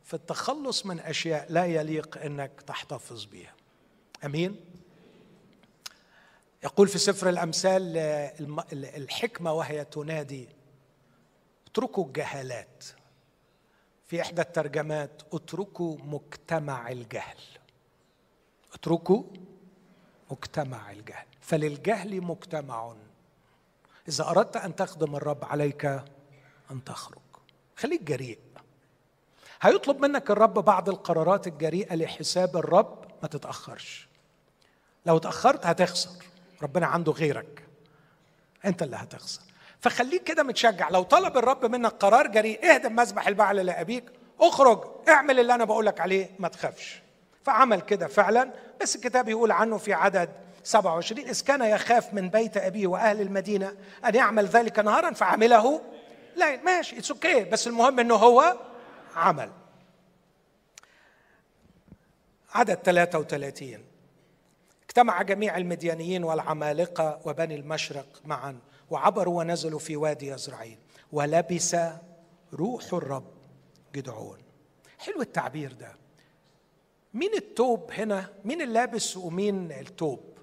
في 0.03 0.13
التخلص 0.13 0.85
من 0.85 0.99
أشياء 0.99 1.45
لا 1.49 1.65
يليق 1.65 2.17
انك 2.17 2.61
تحتفظ 2.61 3.25
بها 3.25 3.53
أمين؟ 4.25 4.59
يقول 6.63 6.87
في 6.87 6.97
سفر 6.97 7.29
الأمثال 7.29 7.97
الحكمه 8.73 9.53
وهي 9.53 9.85
تنادي 9.85 10.49
اتركوا 11.67 12.05
الجهالات. 12.05 12.83
في 14.07 14.21
إحدى 14.21 14.41
الترجمات 14.41 15.21
اتركوا 15.33 15.97
مجتمع 16.03 16.91
الجهل. 16.91 17.37
اتركوا 18.73 19.23
مجتمع 20.31 20.91
الجهل. 20.91 21.25
فللجهل 21.41 22.21
مجتمع. 22.21 22.93
إذا 24.07 24.23
أردت 24.29 24.57
أن 24.57 24.75
تخدم 24.75 25.15
الرب 25.15 25.45
عليك 25.45 25.85
أن 26.71 26.83
تخرج. 26.85 27.21
خليك 27.77 28.03
جريء. 28.03 28.39
هيطلب 29.61 30.01
منك 30.01 30.31
الرب 30.31 30.53
بعض 30.53 30.89
القرارات 30.89 31.47
الجريئة 31.47 31.95
لحساب 31.95 32.57
الرب 32.57 33.05
ما 33.21 33.27
تتأخرش. 33.27 34.07
لو 35.05 35.17
تأخرت 35.17 35.65
هتخسر. 35.65 36.25
ربنا 36.61 36.85
عنده 36.85 37.11
غيرك. 37.11 37.67
أنت 38.65 38.83
اللي 38.83 38.95
هتخسر. 38.95 39.41
فخليك 39.79 40.23
كده 40.23 40.43
متشجع. 40.43 40.89
لو 40.89 41.03
طلب 41.03 41.37
الرب 41.37 41.65
منك 41.65 41.91
قرار 41.91 42.27
جريء 42.27 42.65
اهدم 42.73 42.95
مذبح 42.95 43.27
البعل 43.27 43.55
لأبيك. 43.65 44.11
اخرج. 44.39 44.83
اعمل 45.09 45.39
اللي 45.39 45.55
أنا 45.55 45.65
بقولك 45.65 45.99
عليه. 45.99 46.29
ما 46.39 46.47
تخافش. 46.47 47.01
فعمل 47.45 47.81
كده 47.81 48.07
فعلا. 48.07 48.53
بس 48.81 48.95
الكتاب 48.95 49.29
يقول 49.29 49.51
عنه 49.51 49.77
في 49.77 49.93
عدد 49.93 50.29
27 50.63 51.27
إذ 51.29 51.43
كان 51.43 51.61
يخاف 51.61 52.13
من 52.13 52.29
بيت 52.29 52.57
أبيه 52.57 52.87
وأهل 52.87 53.21
المدينة 53.21 53.75
أن 54.05 54.15
يعمل 54.15 54.45
ذلك 54.45 54.79
نهارا 54.79 55.13
فعمله 55.13 55.81
لا 56.35 56.61
ماشي 56.63 56.97
it's 56.97 57.11
okay 57.11 57.43
بس 57.43 57.67
المهم 57.67 57.99
إنه 57.99 58.15
هو 58.15 58.57
عمل. 59.15 59.51
عدد 62.53 62.75
33 62.75 63.85
اجتمع 64.85 65.21
جميع 65.21 65.57
المديانيين 65.57 66.23
والعمالقة 66.23 67.19
وبني 67.25 67.55
المشرق 67.55 68.21
معا 68.25 68.59
وعبروا 68.89 69.39
ونزلوا 69.39 69.79
في 69.79 69.95
وادي 69.97 70.27
يزرعيل 70.27 70.77
ولبس 71.11 71.75
روح 72.53 72.93
الرب 72.93 73.33
جدعون. 73.95 74.37
حلو 74.99 75.21
التعبير 75.21 75.73
ده. 75.73 76.04
مين 77.15 77.33
التوب 77.33 77.91
هنا؟ 77.91 78.29
مين 78.45 78.61
اللابس 78.61 79.17
ومين 79.17 79.71
التوب؟ 79.71 80.37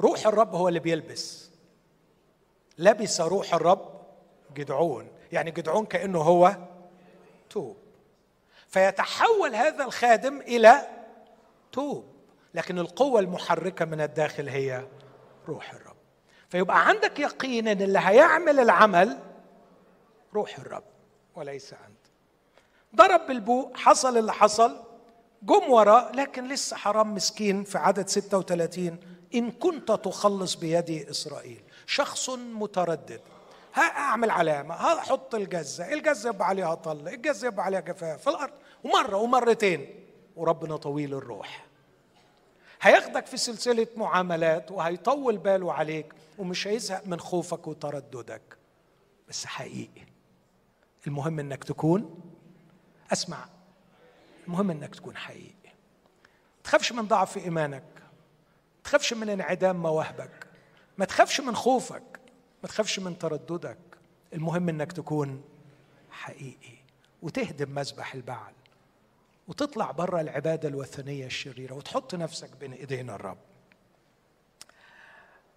روح 0.00 0.26
الرب 0.26 0.54
هو 0.54 0.68
اللي 0.68 0.80
بيلبس. 0.80 1.50
لبس 2.78 3.20
روح 3.20 3.54
الرب 3.54 4.02
جدعون. 4.54 5.08
يعني 5.32 5.50
جدعون 5.50 5.86
كأنه 5.86 6.18
هو 6.18 6.56
توب. 7.50 7.76
فيتحول 8.68 9.54
هذا 9.54 9.84
الخادم 9.84 10.40
إلى 10.40 10.88
توب. 11.72 12.04
لكن 12.54 12.78
القوة 12.78 13.20
المحركة 13.20 13.84
من 13.84 14.00
الداخل 14.00 14.48
هي 14.48 14.86
روح 15.48 15.72
الرب. 15.72 15.96
فيبقى 16.48 16.88
عندك 16.88 17.18
يقين 17.18 17.68
إن 17.68 17.82
اللي 17.82 17.98
هيعمل 17.98 18.60
العمل 18.60 19.18
روح 20.34 20.58
الرب 20.58 20.84
وليس 21.34 21.72
أنت. 21.72 22.06
ضرب 22.96 23.26
بالبوق. 23.26 23.76
حصل 23.76 24.18
اللي 24.18 24.32
حصل. 24.32 24.91
جم 25.42 25.70
وراء 25.70 26.16
لكن 26.16 26.48
لسه 26.48 26.76
حرام 26.76 27.14
مسكين 27.14 27.64
في 27.64 27.78
عدد 27.78 28.08
36 28.08 28.98
إن 29.34 29.50
كنت 29.50 29.92
تخلص 29.92 30.54
بيد 30.54 30.90
إسرائيل. 31.10 31.62
شخص 31.86 32.30
متردد. 32.30 33.20
ها 33.74 33.82
أعمل 33.82 34.30
علامة. 34.30 34.74
ها 34.74 34.98
أحط 34.98 35.34
الجزة. 35.34 35.92
الجزة 35.92 36.30
يبقى 36.30 36.48
عليها 36.48 36.74
طل. 36.74 37.08
الجزة 37.08 37.46
يبقى 37.46 37.64
عليها 37.64 37.80
جفاف 37.80 38.22
في 38.22 38.30
الأرض. 38.30 38.52
ومرة 38.84 39.16
ومرتين. 39.16 40.04
وربنا 40.36 40.76
طويل 40.76 41.14
الروح. 41.14 41.66
هياخدك 42.82 43.26
في 43.26 43.36
سلسلة 43.36 43.86
معاملات 43.96 44.70
وهيطول 44.70 45.38
باله 45.38 45.72
عليك 45.72 46.12
ومش 46.38 46.66
هيزهق 46.66 47.06
من 47.06 47.20
خوفك 47.20 47.66
وترددك. 47.66 48.42
بس 49.28 49.46
حقيقي. 49.46 50.02
المهم 51.06 51.38
إنك 51.38 51.64
تكون 51.64 52.20
أسمع 53.12 53.44
المهم 54.46 54.70
إنك 54.70 54.94
تكون 54.94 55.16
حقيقي. 55.16 55.52
ما 56.56 56.62
تخافش 56.64 56.92
من 56.92 57.08
ضعف 57.08 57.36
إيمانك. 57.36 57.84
ما 58.76 58.82
تخافش 58.84 59.12
من 59.12 59.28
انعدام 59.28 59.82
مواهبك. 59.82 60.46
ما 60.98 61.04
تخافش 61.04 61.40
من 61.40 61.54
خوفك. 61.56 62.20
ما 62.62 62.68
تخافش 62.68 62.98
من 62.98 63.18
ترددك. 63.18 63.78
المهم 64.34 64.68
إنك 64.68 64.92
تكون 64.92 65.44
حقيقي. 66.10 66.76
وتهدم 67.22 67.74
مذبح 67.74 68.14
البعل. 68.14 68.52
وتطلع 69.48 69.90
بره 69.90 70.20
العبادة 70.20 70.68
الوثنية 70.68 71.26
الشريرة. 71.26 71.74
وتحط 71.74 72.14
نفسك 72.14 72.50
بين 72.60 72.72
إيدين 72.72 73.10
الرب. 73.10 73.38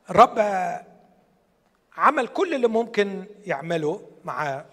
الرب 0.10 0.40
عمل 1.98 2.28
كل 2.28 2.54
اللي 2.54 2.68
ممكن 2.68 3.26
يعمله 3.46 4.10
معاه. 4.26 4.66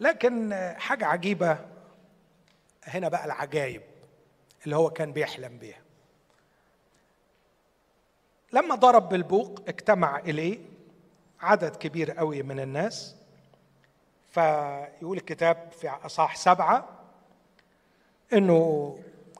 لكن 0.00 0.54
حاجة 0.78 1.06
عجيبة 1.06 1.75
هنا 2.86 3.08
بقى 3.08 3.24
العجايب 3.24 3.82
اللي 4.64 4.76
هو 4.76 4.90
كان 4.90 5.12
بيحلم 5.12 5.58
بيها. 5.58 5.80
لما 8.52 8.74
ضرب 8.74 9.08
بالبوق 9.08 9.62
اجتمع 9.68 10.18
إليه 10.18 10.58
عدد 11.40 11.76
كبير 11.76 12.10
قوي 12.10 12.42
من 12.42 12.60
الناس 12.60 13.16
فيقول 14.30 15.16
الكتاب 15.16 15.72
في 15.80 15.88
اصح 15.88 16.36
سبعة 16.36 16.88
إنه 18.32 18.98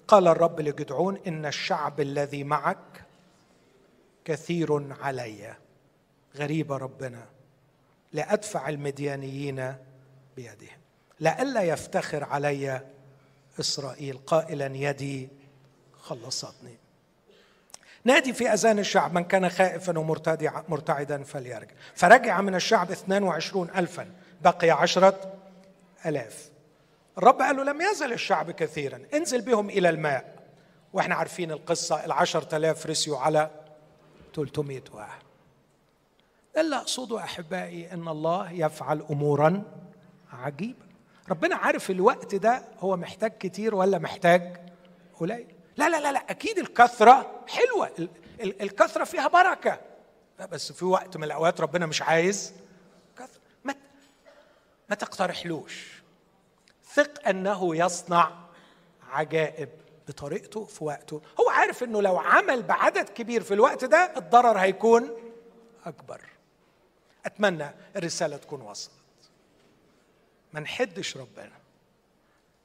قال 0.09 0.29
الرب 0.29 0.61
لجدعون 0.61 1.19
إن 1.27 1.47
الشعب 1.47 2.01
الذي 2.01 2.45
معك 2.45 3.05
كثير 4.25 4.93
علي 5.03 5.55
غريبه 6.37 6.77
ربنا 6.77 7.27
لأدفع 8.13 8.69
المديانيين 8.69 9.75
بيدهم 10.37 10.79
لئلا 11.21 11.63
يفتخر 11.63 12.25
علي 12.25 12.81
إسرائيل 13.61 14.19
قائلا 14.27 14.77
يدي 14.77 15.29
خلصتني. 16.03 16.77
نادي 18.05 18.33
في 18.33 18.49
أذان 18.49 18.79
الشعب 18.79 19.15
من 19.15 19.25
كان 19.25 19.49
خائفا 19.49 19.99
ومرتعدا 19.99 21.23
فليرجع. 21.23 21.75
فرجع 21.95 22.41
من 22.41 22.55
الشعب 22.55 22.91
22 22.91 23.71
ألفا. 23.71 24.11
بقي 24.43 24.71
عشرة 24.71 25.33
ألاف. 26.07 26.51
الرب 27.19 27.43
قال 27.43 27.57
له 27.57 27.65
لم 27.65 27.81
يزل 27.81 28.13
الشعب 28.13 28.51
كثيرا. 28.51 29.01
انزل 29.15 29.41
بهم 29.41 29.71
إلى 29.71 29.89
الماء. 29.89 30.37
وإحنا 30.93 31.15
عارفين 31.15 31.51
القصة 31.51 32.05
العشرة 32.05 32.57
ألاف 32.57 32.87
رسيوا 32.87 33.19
على 33.19 33.51
300 34.35 34.83
واحد. 34.93 35.23
اللي 36.57 36.77
أقصده 36.77 37.19
أحبائي 37.19 37.93
أن 37.93 38.09
الله 38.09 38.53
يفعل 38.53 39.05
أمورا 39.11 39.63
عجيبة. 40.33 40.86
ربنا 41.29 41.57
عارف 41.57 41.91
الوقت 41.91 42.35
ده 42.35 42.63
هو 42.79 42.97
محتاج 42.97 43.33
كتير 43.39 43.75
ولا 43.75 43.99
محتاج 43.99 44.57
قليل. 45.19 45.55
لا 45.77 45.89
لا 45.89 46.01
لا 46.01 46.13
لا 46.13 46.31
أكيد 46.31 46.59
الكثرة 46.59 47.45
حلوة. 47.49 48.09
الكثرة 48.41 49.05
فيها 49.05 49.29
بركة. 49.29 49.81
لا 50.39 50.47
بس 50.47 50.73
في 50.73 50.85
وقت 50.85 51.17
من 51.17 51.25
الأوقات 51.25 51.61
ربنا 51.61 51.87
مش 51.87 52.03
عايز 52.03 52.53
كثرة. 53.19 53.41
ما 53.65 53.75
ما 54.89 54.95
تقترحلوش. 54.97 56.03
ثق 56.85 57.29
أنه 57.29 57.77
يصنع 57.77 58.31
عجائب 59.11 59.69
بطريقته 60.09 60.65
في 60.65 60.85
وقته. 60.85 61.23
هو 61.41 61.51
عارف 61.51 61.83
إنه 61.83 62.03
لو 62.03 62.19
عمل 62.19 62.63
بعدد 62.63 63.09
كبير 63.09 63.43
في 63.43 63.55
الوقت 63.55 63.85
ده 63.85 64.13
الضرر 64.17 64.59
هيكون 64.59 65.11
أكبر. 65.87 66.21
أتمنى 67.27 67.71
الرسالة 67.97 68.37
تكون 68.37 68.61
وصلت. 68.61 68.93
ما 70.57 70.63
نحدش 70.63 71.17
ربنا 71.17 71.53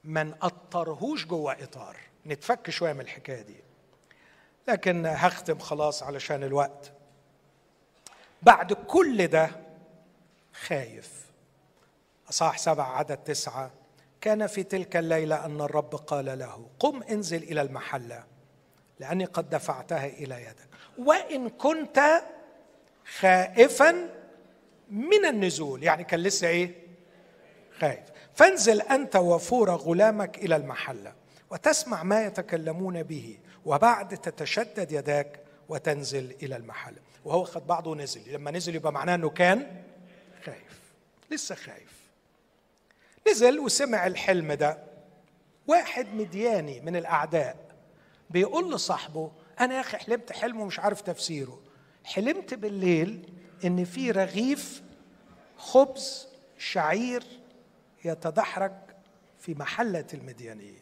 ما 0.03 0.23
نقطرهوش 0.23 1.25
جوه 1.25 1.53
إطار 1.53 1.97
نتفك 2.25 2.69
شوية 2.69 2.93
من 2.93 3.01
الحكاية 3.01 3.41
دي. 3.41 3.55
لكن 4.67 5.05
هختم 5.05 5.59
خلاص 5.59 6.03
علشان 6.03 6.43
الوقت. 6.43 6.91
بعد 8.41 8.73
كل 8.73 9.27
ده 9.27 9.51
خايف. 10.53 11.25
أصح 12.29 12.57
سبعة 12.57 12.97
عدد 12.97 13.17
تسعة 13.17 13.71
كان 14.21 14.47
في 14.47 14.63
تلك 14.63 14.97
الليلة 14.97 15.45
أن 15.45 15.61
الرب 15.61 15.95
قال 15.95 16.39
له 16.39 16.69
قم 16.79 17.03
انزل 17.03 17.43
إلى 17.43 17.61
المحلة 17.61 18.23
لأني 18.99 19.25
قد 19.25 19.49
دفعتها 19.49 20.05
إلى 20.05 20.43
يدك. 20.43 20.67
وإن 20.97 21.49
كنت 21.49 22.21
خائفا 23.19 24.09
من 24.89 25.25
النزول 25.25 25.83
يعني 25.83 26.03
كان 26.03 26.19
لسه 26.19 26.47
إيه؟ 26.47 26.80
خايف 27.81 28.03
فانزل 28.33 28.81
أنت 28.81 29.15
وفور 29.15 29.69
غلامك 29.71 30.37
إلى 30.37 30.55
المحلة 30.55 31.13
وتسمع 31.49 32.03
ما 32.03 32.25
يتكلمون 32.25 33.03
به 33.03 33.37
وبعد 33.65 34.17
تتشدد 34.17 34.91
يداك 34.91 35.39
وتنزل 35.69 36.35
إلى 36.43 36.55
المحل. 36.55 36.95
وهو 37.25 37.43
خد 37.43 37.67
بعضه 37.67 37.91
ونزل 37.91 38.33
لما 38.33 38.51
نزل 38.51 38.75
يبقى 38.75 38.93
معناه 38.93 39.15
إنه 39.15 39.29
كان 39.29 39.83
خايف 40.45 40.79
لسه 41.31 41.55
خايف. 41.55 42.01
نزل 43.29 43.59
وسمع 43.59 44.07
الحلم 44.07 44.53
ده. 44.53 44.77
واحد 45.67 46.13
مدياني 46.13 46.81
من 46.81 46.95
الأعداء 46.95 47.55
بيقول 48.29 48.73
لصاحبه 48.73 49.31
أنا 49.59 49.75
يا 49.75 49.79
أخي 49.79 49.97
حلمت 49.97 50.31
حلم 50.31 50.59
ومش 50.61 50.79
عارف 50.79 51.01
تفسيره. 51.01 51.59
حلمت 52.03 52.53
بالليل 52.53 53.33
إن 53.65 53.85
في 53.85 54.11
رغيف 54.11 54.81
خبز 55.57 56.27
شعير 56.57 57.40
يتدحرج 58.05 58.73
في 59.39 59.53
محلة 59.55 60.05
المديانيين. 60.13 60.81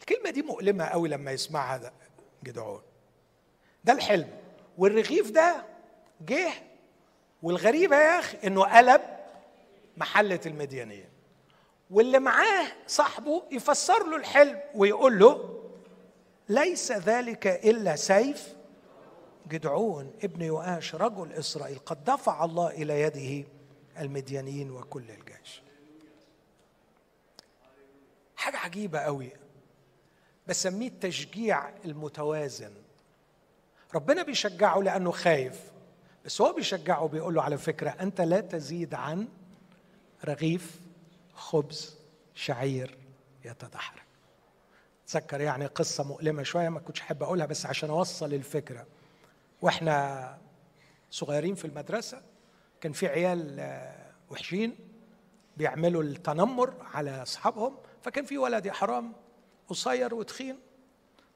الكلمة 0.00 0.30
دي 0.30 0.42
مؤلمة 0.42 0.84
قوي 0.84 1.08
لما 1.08 1.30
يسمعها 1.30 1.92
جدعون. 2.44 2.82
ده 3.84 3.92
الحلم. 3.92 4.28
والرغيف 4.78 5.30
ده 5.30 5.64
جه 6.20 6.52
والغريبة 7.42 7.96
يا 7.96 8.18
أخي 8.18 8.38
إنه 8.46 8.62
قلب 8.76 9.00
محلة 9.96 10.40
المديانية 10.46 11.08
واللي 11.90 12.18
معاه 12.18 12.66
صاحبه 12.86 13.42
يفسر 13.50 14.06
له 14.06 14.16
الحلم 14.16 14.60
ويقول 14.74 15.18
له 15.18 15.60
ليس 16.48 16.92
ذلك 16.92 17.46
إلا 17.46 17.96
سيف؟ 17.96 18.56
جدعون 19.48 20.12
ابن 20.24 20.42
يؤاش 20.42 20.94
رجل 20.94 21.32
إسرائيل 21.32 21.78
قد 21.78 22.04
دفع 22.04 22.44
الله 22.44 22.70
إلى 22.70 23.00
يده 23.00 23.48
المديانيين 23.98 24.70
وكل 24.70 25.10
الجيش. 25.10 25.62
حاجة 28.36 28.56
عجيبة 28.56 28.98
قوي 28.98 29.30
بسميه 30.46 30.88
التشجيع 30.88 31.68
المتوازن. 31.84 32.72
ربنا 33.94 34.22
بيشجعه 34.22 34.78
لأنه 34.78 35.10
خايف 35.10 35.72
بس 36.24 36.40
هو 36.40 36.52
بيشجعه 36.52 37.08
بيقول 37.08 37.34
له 37.34 37.42
على 37.42 37.58
فكرة 37.58 37.90
أنت 37.90 38.20
لا 38.20 38.40
تزيد 38.40 38.94
عن 38.94 39.28
رغيف 40.24 40.80
خبز 41.34 41.96
شعير 42.34 42.98
يتدحرج. 43.44 44.02
تذكر 45.06 45.40
يعني 45.40 45.66
قصة 45.66 46.04
مؤلمة 46.04 46.42
شوية 46.42 46.68
ما 46.68 46.80
كنتش 46.80 47.00
أحب 47.00 47.22
أقولها 47.22 47.46
بس 47.46 47.66
عشان 47.66 47.90
أوصل 47.90 48.34
الفكرة. 48.34 48.86
وإحنا 49.62 50.38
صغيرين 51.10 51.54
في 51.54 51.64
المدرسة 51.64 52.22
كان 52.80 52.92
في 52.92 53.06
عيال 53.06 53.56
آه، 53.60 54.12
وحشين 54.30 54.76
بيعملوا 55.56 56.02
التنمر 56.02 56.74
على 56.94 57.22
أصحابهم 57.22 57.76
فكان 58.02 58.24
في 58.24 58.38
ولد 58.38 58.66
يا 58.66 58.72
حرام 58.72 59.12
قصير 59.68 60.14
وتخين 60.14 60.58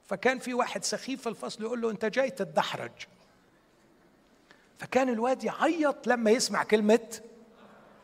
فكان 0.05 0.39
في 0.39 0.53
واحد 0.53 0.83
سخيف 0.83 1.21
في 1.21 1.29
الفصل 1.29 1.63
يقول 1.63 1.81
له 1.81 1.91
أنت 1.91 2.05
جاي 2.05 2.29
تتدحرج. 2.29 2.91
فكان 4.79 5.09
الواد 5.09 5.43
يعيط 5.43 6.07
لما 6.07 6.31
يسمع 6.31 6.63
كلمة 6.63 7.21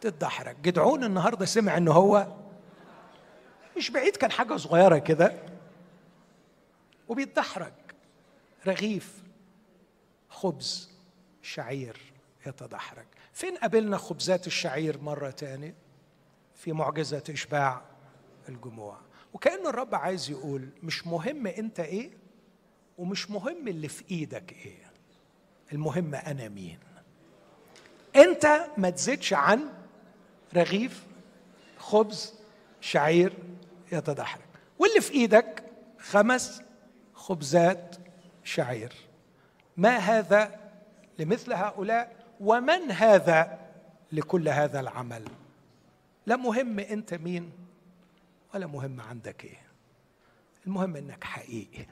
تتدحرج. 0.01 0.55
جدعون 0.61 1.03
النهارده 1.03 1.45
سمع 1.45 1.77
ان 1.77 1.87
هو 1.87 2.27
مش 3.77 3.89
بعيد 3.89 4.15
كان 4.15 4.31
حاجة 4.31 4.57
صغيرة 4.57 4.97
كده 4.97 5.33
وبيتدحرج. 7.07 7.73
رغيف 8.67 9.23
خبز 10.29 10.89
شعير 11.41 11.97
يتدحرج. 12.45 13.05
فين 13.37 13.57
قابلنا 13.57 13.97
خبزات 13.97 14.47
الشعير 14.47 15.01
مرة 15.01 15.29
تاني؟ 15.29 15.73
في 16.55 16.73
معجزة 16.73 17.23
إشباع 17.29 17.81
الجموع. 18.49 18.97
وكأن 19.33 19.67
الرب 19.67 19.95
عايز 19.95 20.29
يقول 20.29 20.69
مش 20.83 21.07
مهم 21.07 21.47
أنت 21.47 21.79
إيه 21.79 22.11
ومش 22.97 23.31
مهم 23.31 23.67
اللي 23.67 23.87
في 23.87 24.03
إيدك 24.11 24.51
إيه. 24.65 24.91
المهم 25.73 26.15
أنا 26.15 26.47
مين. 26.49 26.79
أنت 28.15 28.67
ما 28.77 28.89
تزيدش 28.89 29.33
عن 29.33 29.69
رغيف 30.55 31.03
خبز 31.77 32.33
شعير 32.81 33.33
يتدحرج. 33.91 34.41
واللي 34.79 35.01
في 35.01 35.13
إيدك 35.13 35.63
خمس 35.99 36.61
خبزات 37.13 37.95
شعير. 38.43 38.93
ما 39.77 39.97
هذا 39.97 40.59
لمثل 41.19 41.53
هؤلاء؟ 41.53 42.16
ومن 42.39 42.91
هذا 42.91 43.59
لكل 44.11 44.49
هذا 44.49 44.79
العمل؟ 44.79 45.23
لا 46.25 46.35
مهم 46.35 46.79
أنت 46.79 47.13
مين 47.13 47.51
ولا 48.53 48.67
مهم 48.67 49.01
عندك 49.01 49.45
إيه. 49.45 49.61
المهم 50.67 50.95
إنك 50.95 51.23
حقيقي 51.23 51.85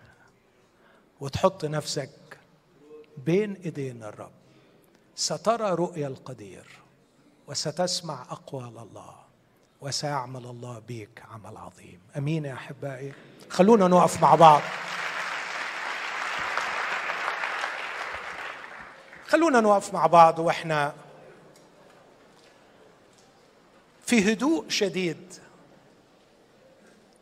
وتحط 1.19 1.65
نفسك 1.65 2.09
بين 3.25 3.53
إيدين 3.53 4.03
الرب. 4.03 4.31
سترى 5.15 5.71
رؤيا 5.71 6.07
القدير 6.07 6.67
وستسمع 7.47 8.21
أقوال 8.21 8.77
الله 8.77 9.15
وسيعمل 9.81 10.45
الله 10.45 10.79
بيك 10.79 11.23
عمل 11.31 11.57
عظيم. 11.57 11.99
أمين 12.17 12.45
يا 12.45 12.53
أحبائي. 12.53 13.13
خلونا 13.49 13.87
نقف 13.87 14.21
مع 14.21 14.35
بعض. 14.35 14.61
خلونا 19.35 19.61
نقف 19.61 19.93
مع 19.93 20.07
بعض 20.07 20.39
وإحنا 20.39 20.93
في 24.05 24.33
هدوء 24.33 24.69
شديد. 24.69 25.33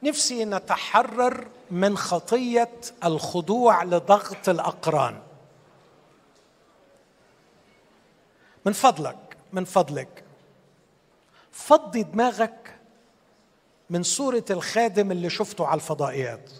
نفسي 0.04 0.46
نتحرر 0.46 1.48
من 1.72 1.98
خطية 1.98 2.72
الخضوع 3.04 3.84
لضغط 3.84 4.50
الأقران. 4.50 5.22
من 8.66 8.74
فضلك 8.74 9.38
من 9.54 9.66
فضلك. 9.66 10.24
فضي 11.52 12.04
دماغك 12.04 12.76
من 13.90 14.04
صورة 14.04 14.46
الخادم 14.50 15.12
اللي 15.12 15.30
شفته 15.30 15.68
على 15.68 15.76
الفضائيات. 15.76 16.52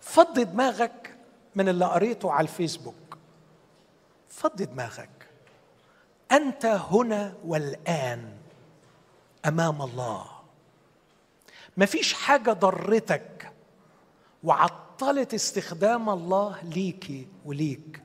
فضي 0.00 0.44
دماغك 0.44 1.14
من 1.54 1.68
اللي 1.68 1.84
قريته 1.84 2.32
على 2.32 2.44
الفيسبوك. 2.44 3.05
فضي 4.36 4.64
دماغك. 4.64 5.26
أنت 6.32 6.66
هنا 6.66 7.34
والآن 7.44 8.36
أمام 9.46 9.82
الله. 9.82 10.26
مفيش 11.76 12.12
حاجة 12.12 12.52
ضرتك 12.52 13.52
وعطلت 14.44 15.34
استخدام 15.34 16.10
الله 16.10 16.62
ليكي 16.62 17.28
وليك 17.44 18.02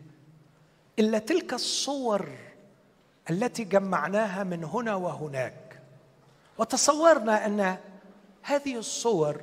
إلا 1.00 1.20
تلك 1.20 1.54
الصور 1.54 2.30
التي 3.30 3.64
جمعناها 3.64 4.44
من 4.44 4.64
هنا 4.64 4.96
وهناك. 4.96 5.82
وتصورنا 6.58 7.46
أن 7.46 7.78
هذه 8.42 8.78
الصور 8.78 9.42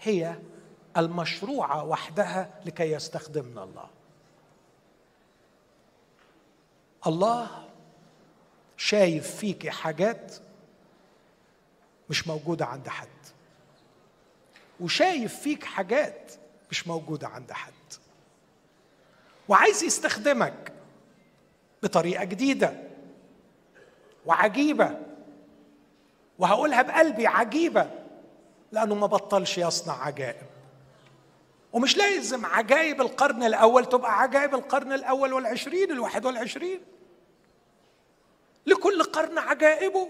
هي 0.00 0.34
المشروعة 0.96 1.84
وحدها 1.84 2.50
لكي 2.64 2.92
يستخدمنا 2.92 3.64
الله. 3.64 3.95
الله 7.06 7.68
شايف 8.76 9.36
فيك 9.36 9.68
حاجات 9.68 10.32
مش 12.10 12.28
موجودة 12.28 12.66
عند 12.66 12.88
حد. 12.88 13.08
وشايف 14.80 15.40
فيك 15.40 15.64
حاجات 15.64 16.32
مش 16.70 16.86
موجودة 16.88 17.28
عند 17.28 17.52
حد. 17.52 17.72
وعايز 19.48 19.82
يستخدمك 19.82 20.72
بطريقة 21.82 22.24
جديدة 22.24 22.74
وعجيبة. 24.26 24.98
وهقولها 26.38 26.82
بقلبي 26.82 27.26
عجيبة 27.26 27.90
لأنه 28.72 28.94
ما 28.94 29.06
بطلش 29.06 29.58
يصنع 29.58 30.04
عجائب. 30.06 30.46
ومش 31.72 31.96
لازم 31.96 32.46
عجائب 32.46 33.00
القرن 33.00 33.42
الأول 33.42 33.86
تبقى 33.86 34.20
عجائب 34.20 34.54
القرن 34.54 34.92
الأول 34.92 35.32
والعشرين 35.32 35.90
الواحد 35.90 36.26
والعشرين. 36.26 36.80
لكل 38.66 39.02
قرن 39.02 39.38
عجائبه 39.38 40.08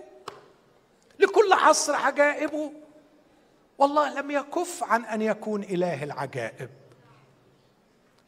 لكل 1.18 1.52
عصر 1.52 1.94
عجائبه. 1.94 2.72
والله 3.78 4.20
لم 4.20 4.30
يكف 4.30 4.84
عن 4.84 5.04
أن 5.04 5.22
يكون 5.22 5.62
إله 5.62 6.04
العجائب. 6.04 6.70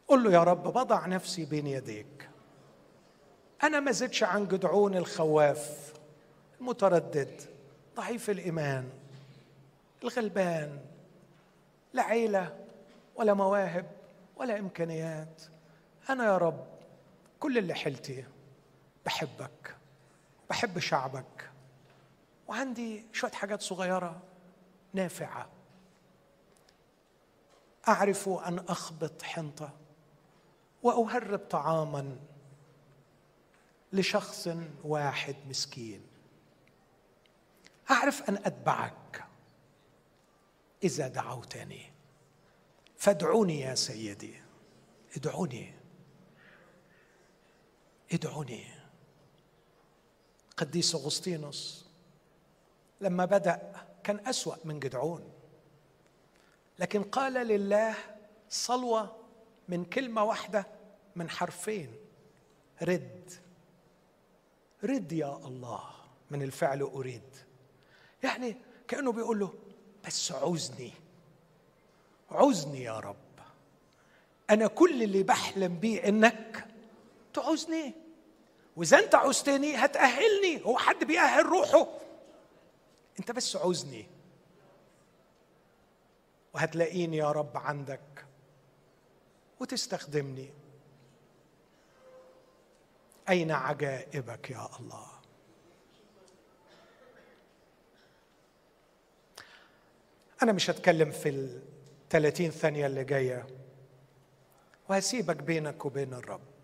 قل 0.07 0.23
له 0.23 0.31
يا 0.31 0.43
رب 0.43 0.63
بضع 0.63 1.05
نفسي 1.05 1.45
بين 1.45 1.67
يديك. 1.67 2.29
أنا 3.63 3.79
ما 3.79 3.91
زدش 3.91 4.23
عن 4.23 4.47
جدعون 4.47 4.95
الخواف 4.95 5.93
المتردد 6.61 7.41
ضعيف 7.95 8.29
الإيمان 8.29 8.89
الغلبان 10.03 10.79
لا 11.93 12.03
عيلة 12.03 12.57
ولا 13.15 13.33
مواهب 13.33 13.85
ولا 14.37 14.59
إمكانيات. 14.59 15.41
أنا 16.09 16.25
يا 16.25 16.37
رب 16.37 16.65
كل 17.39 17.57
اللي 17.57 17.73
حيلتي 17.73 18.25
بحبك. 19.05 19.78
بحب 20.49 20.79
شعبك. 20.79 21.51
وعندي 22.47 23.05
شوية 23.13 23.31
حاجات 23.31 23.61
صغيرة 23.61 24.21
نافعة. 24.93 25.49
أعرف 27.87 28.29
أن 28.29 28.59
أخبط 28.59 29.21
حنطة 29.21 29.73
وأهرب 30.83 31.39
طعاما 31.39 32.17
لشخص 33.93 34.49
واحد 34.83 35.35
مسكين. 35.49 36.07
أعرف 37.91 38.29
أن 38.29 38.35
أتبعك 38.35 39.25
إذا 40.83 41.07
دعوتني. 41.07 41.91
فادعوني 42.97 43.59
يا 43.59 43.75
سيدي. 43.75 44.41
ادعوني. 45.17 45.73
ادعوني. 48.13 48.78
قديس 50.59 50.95
أغسطينوس 50.95 51.85
لما 53.01 53.25
بدأ 53.25 53.73
كان 54.03 54.27
أسوأ 54.27 54.55
من 54.65 54.79
جدعون. 54.79 55.31
لكن 56.79 57.03
قال 57.03 57.33
لله 57.33 57.95
صلوة 58.49 59.15
من 59.67 59.85
كلمة 59.85 60.23
واحدة 60.23 60.67
من 61.15 61.29
حرفين 61.29 61.95
رد. 62.81 63.31
رد 64.83 65.11
يا 65.11 65.37
الله 65.37 65.83
من 66.31 66.41
الفعل 66.41 66.81
أريد. 66.81 67.35
يعني 68.23 68.55
كأنه 68.87 69.11
بيقول 69.11 69.39
له 69.39 69.53
بس 70.07 70.31
عوزني 70.31 70.91
عوزني 72.31 72.83
يا 72.83 72.99
رب. 72.99 73.15
أنا 74.49 74.67
كل 74.67 75.03
اللي 75.03 75.23
بحلم 75.23 75.79
بيه 75.79 76.07
إنك 76.07 76.67
تعوزني. 77.33 77.93
وإذا 78.75 78.99
أنت 78.99 79.15
عوزتني 79.15 79.75
هتأهلني. 79.75 80.65
هو 80.65 80.77
حد 80.77 81.03
بيأهل 81.03 81.45
روحه. 81.45 81.87
أنت 83.19 83.31
بس 83.31 83.55
عوزني 83.55 84.07
وهتلاقيني 86.53 87.17
يا 87.17 87.31
رب 87.31 87.57
عندك. 87.57 88.25
وتستخدمني. 89.59 90.53
أين 93.29 93.51
عجائبك 93.51 94.49
يا 94.49 94.69
الله؟ 94.79 95.07
أنا 100.43 100.51
مش 100.51 100.69
هتكلم 100.69 101.11
في 101.11 101.29
ال 101.29 101.61
30 102.09 102.49
ثانية 102.49 102.85
اللي 102.85 103.03
جاية. 103.03 103.47
وهسيبك 104.89 105.35
بينك 105.35 105.85
وبين 105.85 106.13
الرب. 106.13 106.58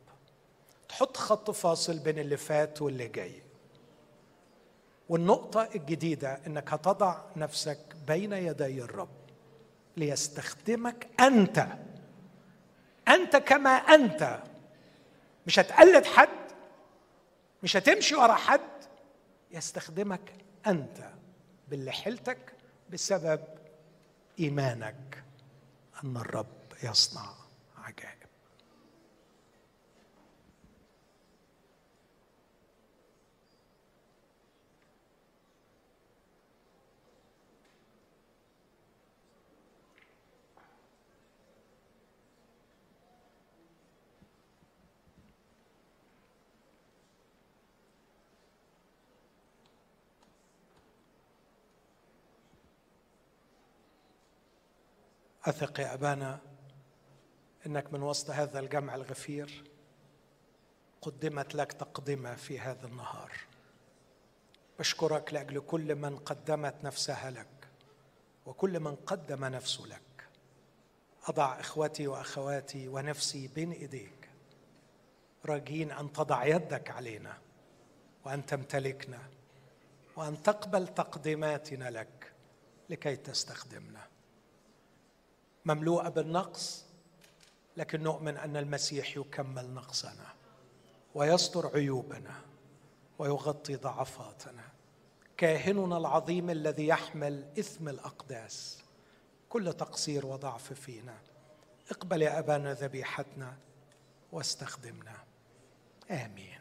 تحط 0.96 1.18
خط 1.18 1.52
فاصل 1.52 2.00
بين 2.00 2.20
اللي 2.20 2.38
فات 2.38 2.82
واللي 2.82 3.08
جاي. 3.08 3.44
والنقطة 5.10 5.70
الجديدة 5.76 6.40
إنك 6.48 6.74
هتضع 6.74 7.22
نفسك 7.36 7.80
بين 8.08 8.34
يدي 8.34 8.82
الرب 8.82 9.10
ليستخدمك 9.98 11.08
أنت. 11.20 11.68
أنت 13.08 13.36
كما 13.36 13.70
أنت. 13.70 14.44
مش 15.48 15.60
هتقلد 15.60 16.06
حد 16.06 16.30
مش 17.64 17.78
هتمشي 17.78 18.16
ورا 18.16 18.34
حد. 18.34 18.86
يستخدمك 19.52 20.34
أنت 20.68 21.10
باللي 21.68 21.92
حيلتك 21.92 22.54
بسبب 22.90 23.44
إيمانك 24.40 25.24
أن 26.04 26.18
الرب 26.18 26.74
يصنع 26.84 27.34
عجائب. 27.78 28.25
أثق 55.46 55.80
يا 55.80 55.94
أبانا 55.94 56.40
إنك 57.66 57.94
من 57.94 58.04
وسط 58.04 58.30
هذا 58.30 58.60
الجمع 58.60 58.96
الغفير 58.96 59.64
قدمت 61.02 61.56
لك 61.56 61.74
تقدمة 61.74 62.36
في 62.36 62.60
هذا 62.60 62.88
النهار. 62.88 63.32
بشكرك 64.80 65.34
لأجل 65.34 65.60
كل 65.60 65.96
من 65.96 66.18
قدمت 66.18 66.76
نفسها 66.84 67.32
لك 67.32 67.68
وكل 68.46 68.80
من 68.80 68.96
قدم 68.96 69.46
نفسه 69.46 69.86
لك. 69.86 70.28
أضع 71.26 71.60
إخوتي 71.60 72.08
وأخواتي 72.08 72.88
ونفسي 72.88 73.48
بين 73.48 73.72
إيديك. 73.72 74.30
راجين 75.46 75.92
أن 75.92 76.14
تضع 76.14 76.46
يدك 76.46 76.90
علينا 76.90 77.38
وأن 78.26 78.46
تمتلكنا 78.46 79.20
وأن 80.16 80.44
تقبل 80.44 80.88
تقديماتنا 80.88 81.90
لك 81.90 82.32
لكي 82.90 83.16
تستخدمنا. 83.16 84.15
مملوءة 85.66 86.10
بالنقص 86.10 86.86
لكن 87.78 88.04
نؤمن 88.04 88.38
أن 88.38 88.58
المسيح 88.58 89.18
يكمل 89.18 89.74
نقصنا 89.74 90.34
ويستر 91.16 91.72
عيوبنا 91.76 92.42
ويغطي 93.20 93.76
ضعفاتنا. 93.76 94.64
كاهننا 95.38 95.98
العظيم 95.98 96.50
الذي 96.50 96.88
يحمل 96.88 97.46
إثم 97.60 97.90
الأقداس 97.90 98.80
كل 99.50 99.74
تقصير 99.74 100.26
وضعف 100.26 100.74
فينا. 100.74 101.18
اقبل 101.92 102.22
يا 102.22 102.40
أبانا 102.40 102.74
ذبيحتنا 102.74 103.58
واستخدمنا. 104.32 105.16
آمين. 106.12 106.55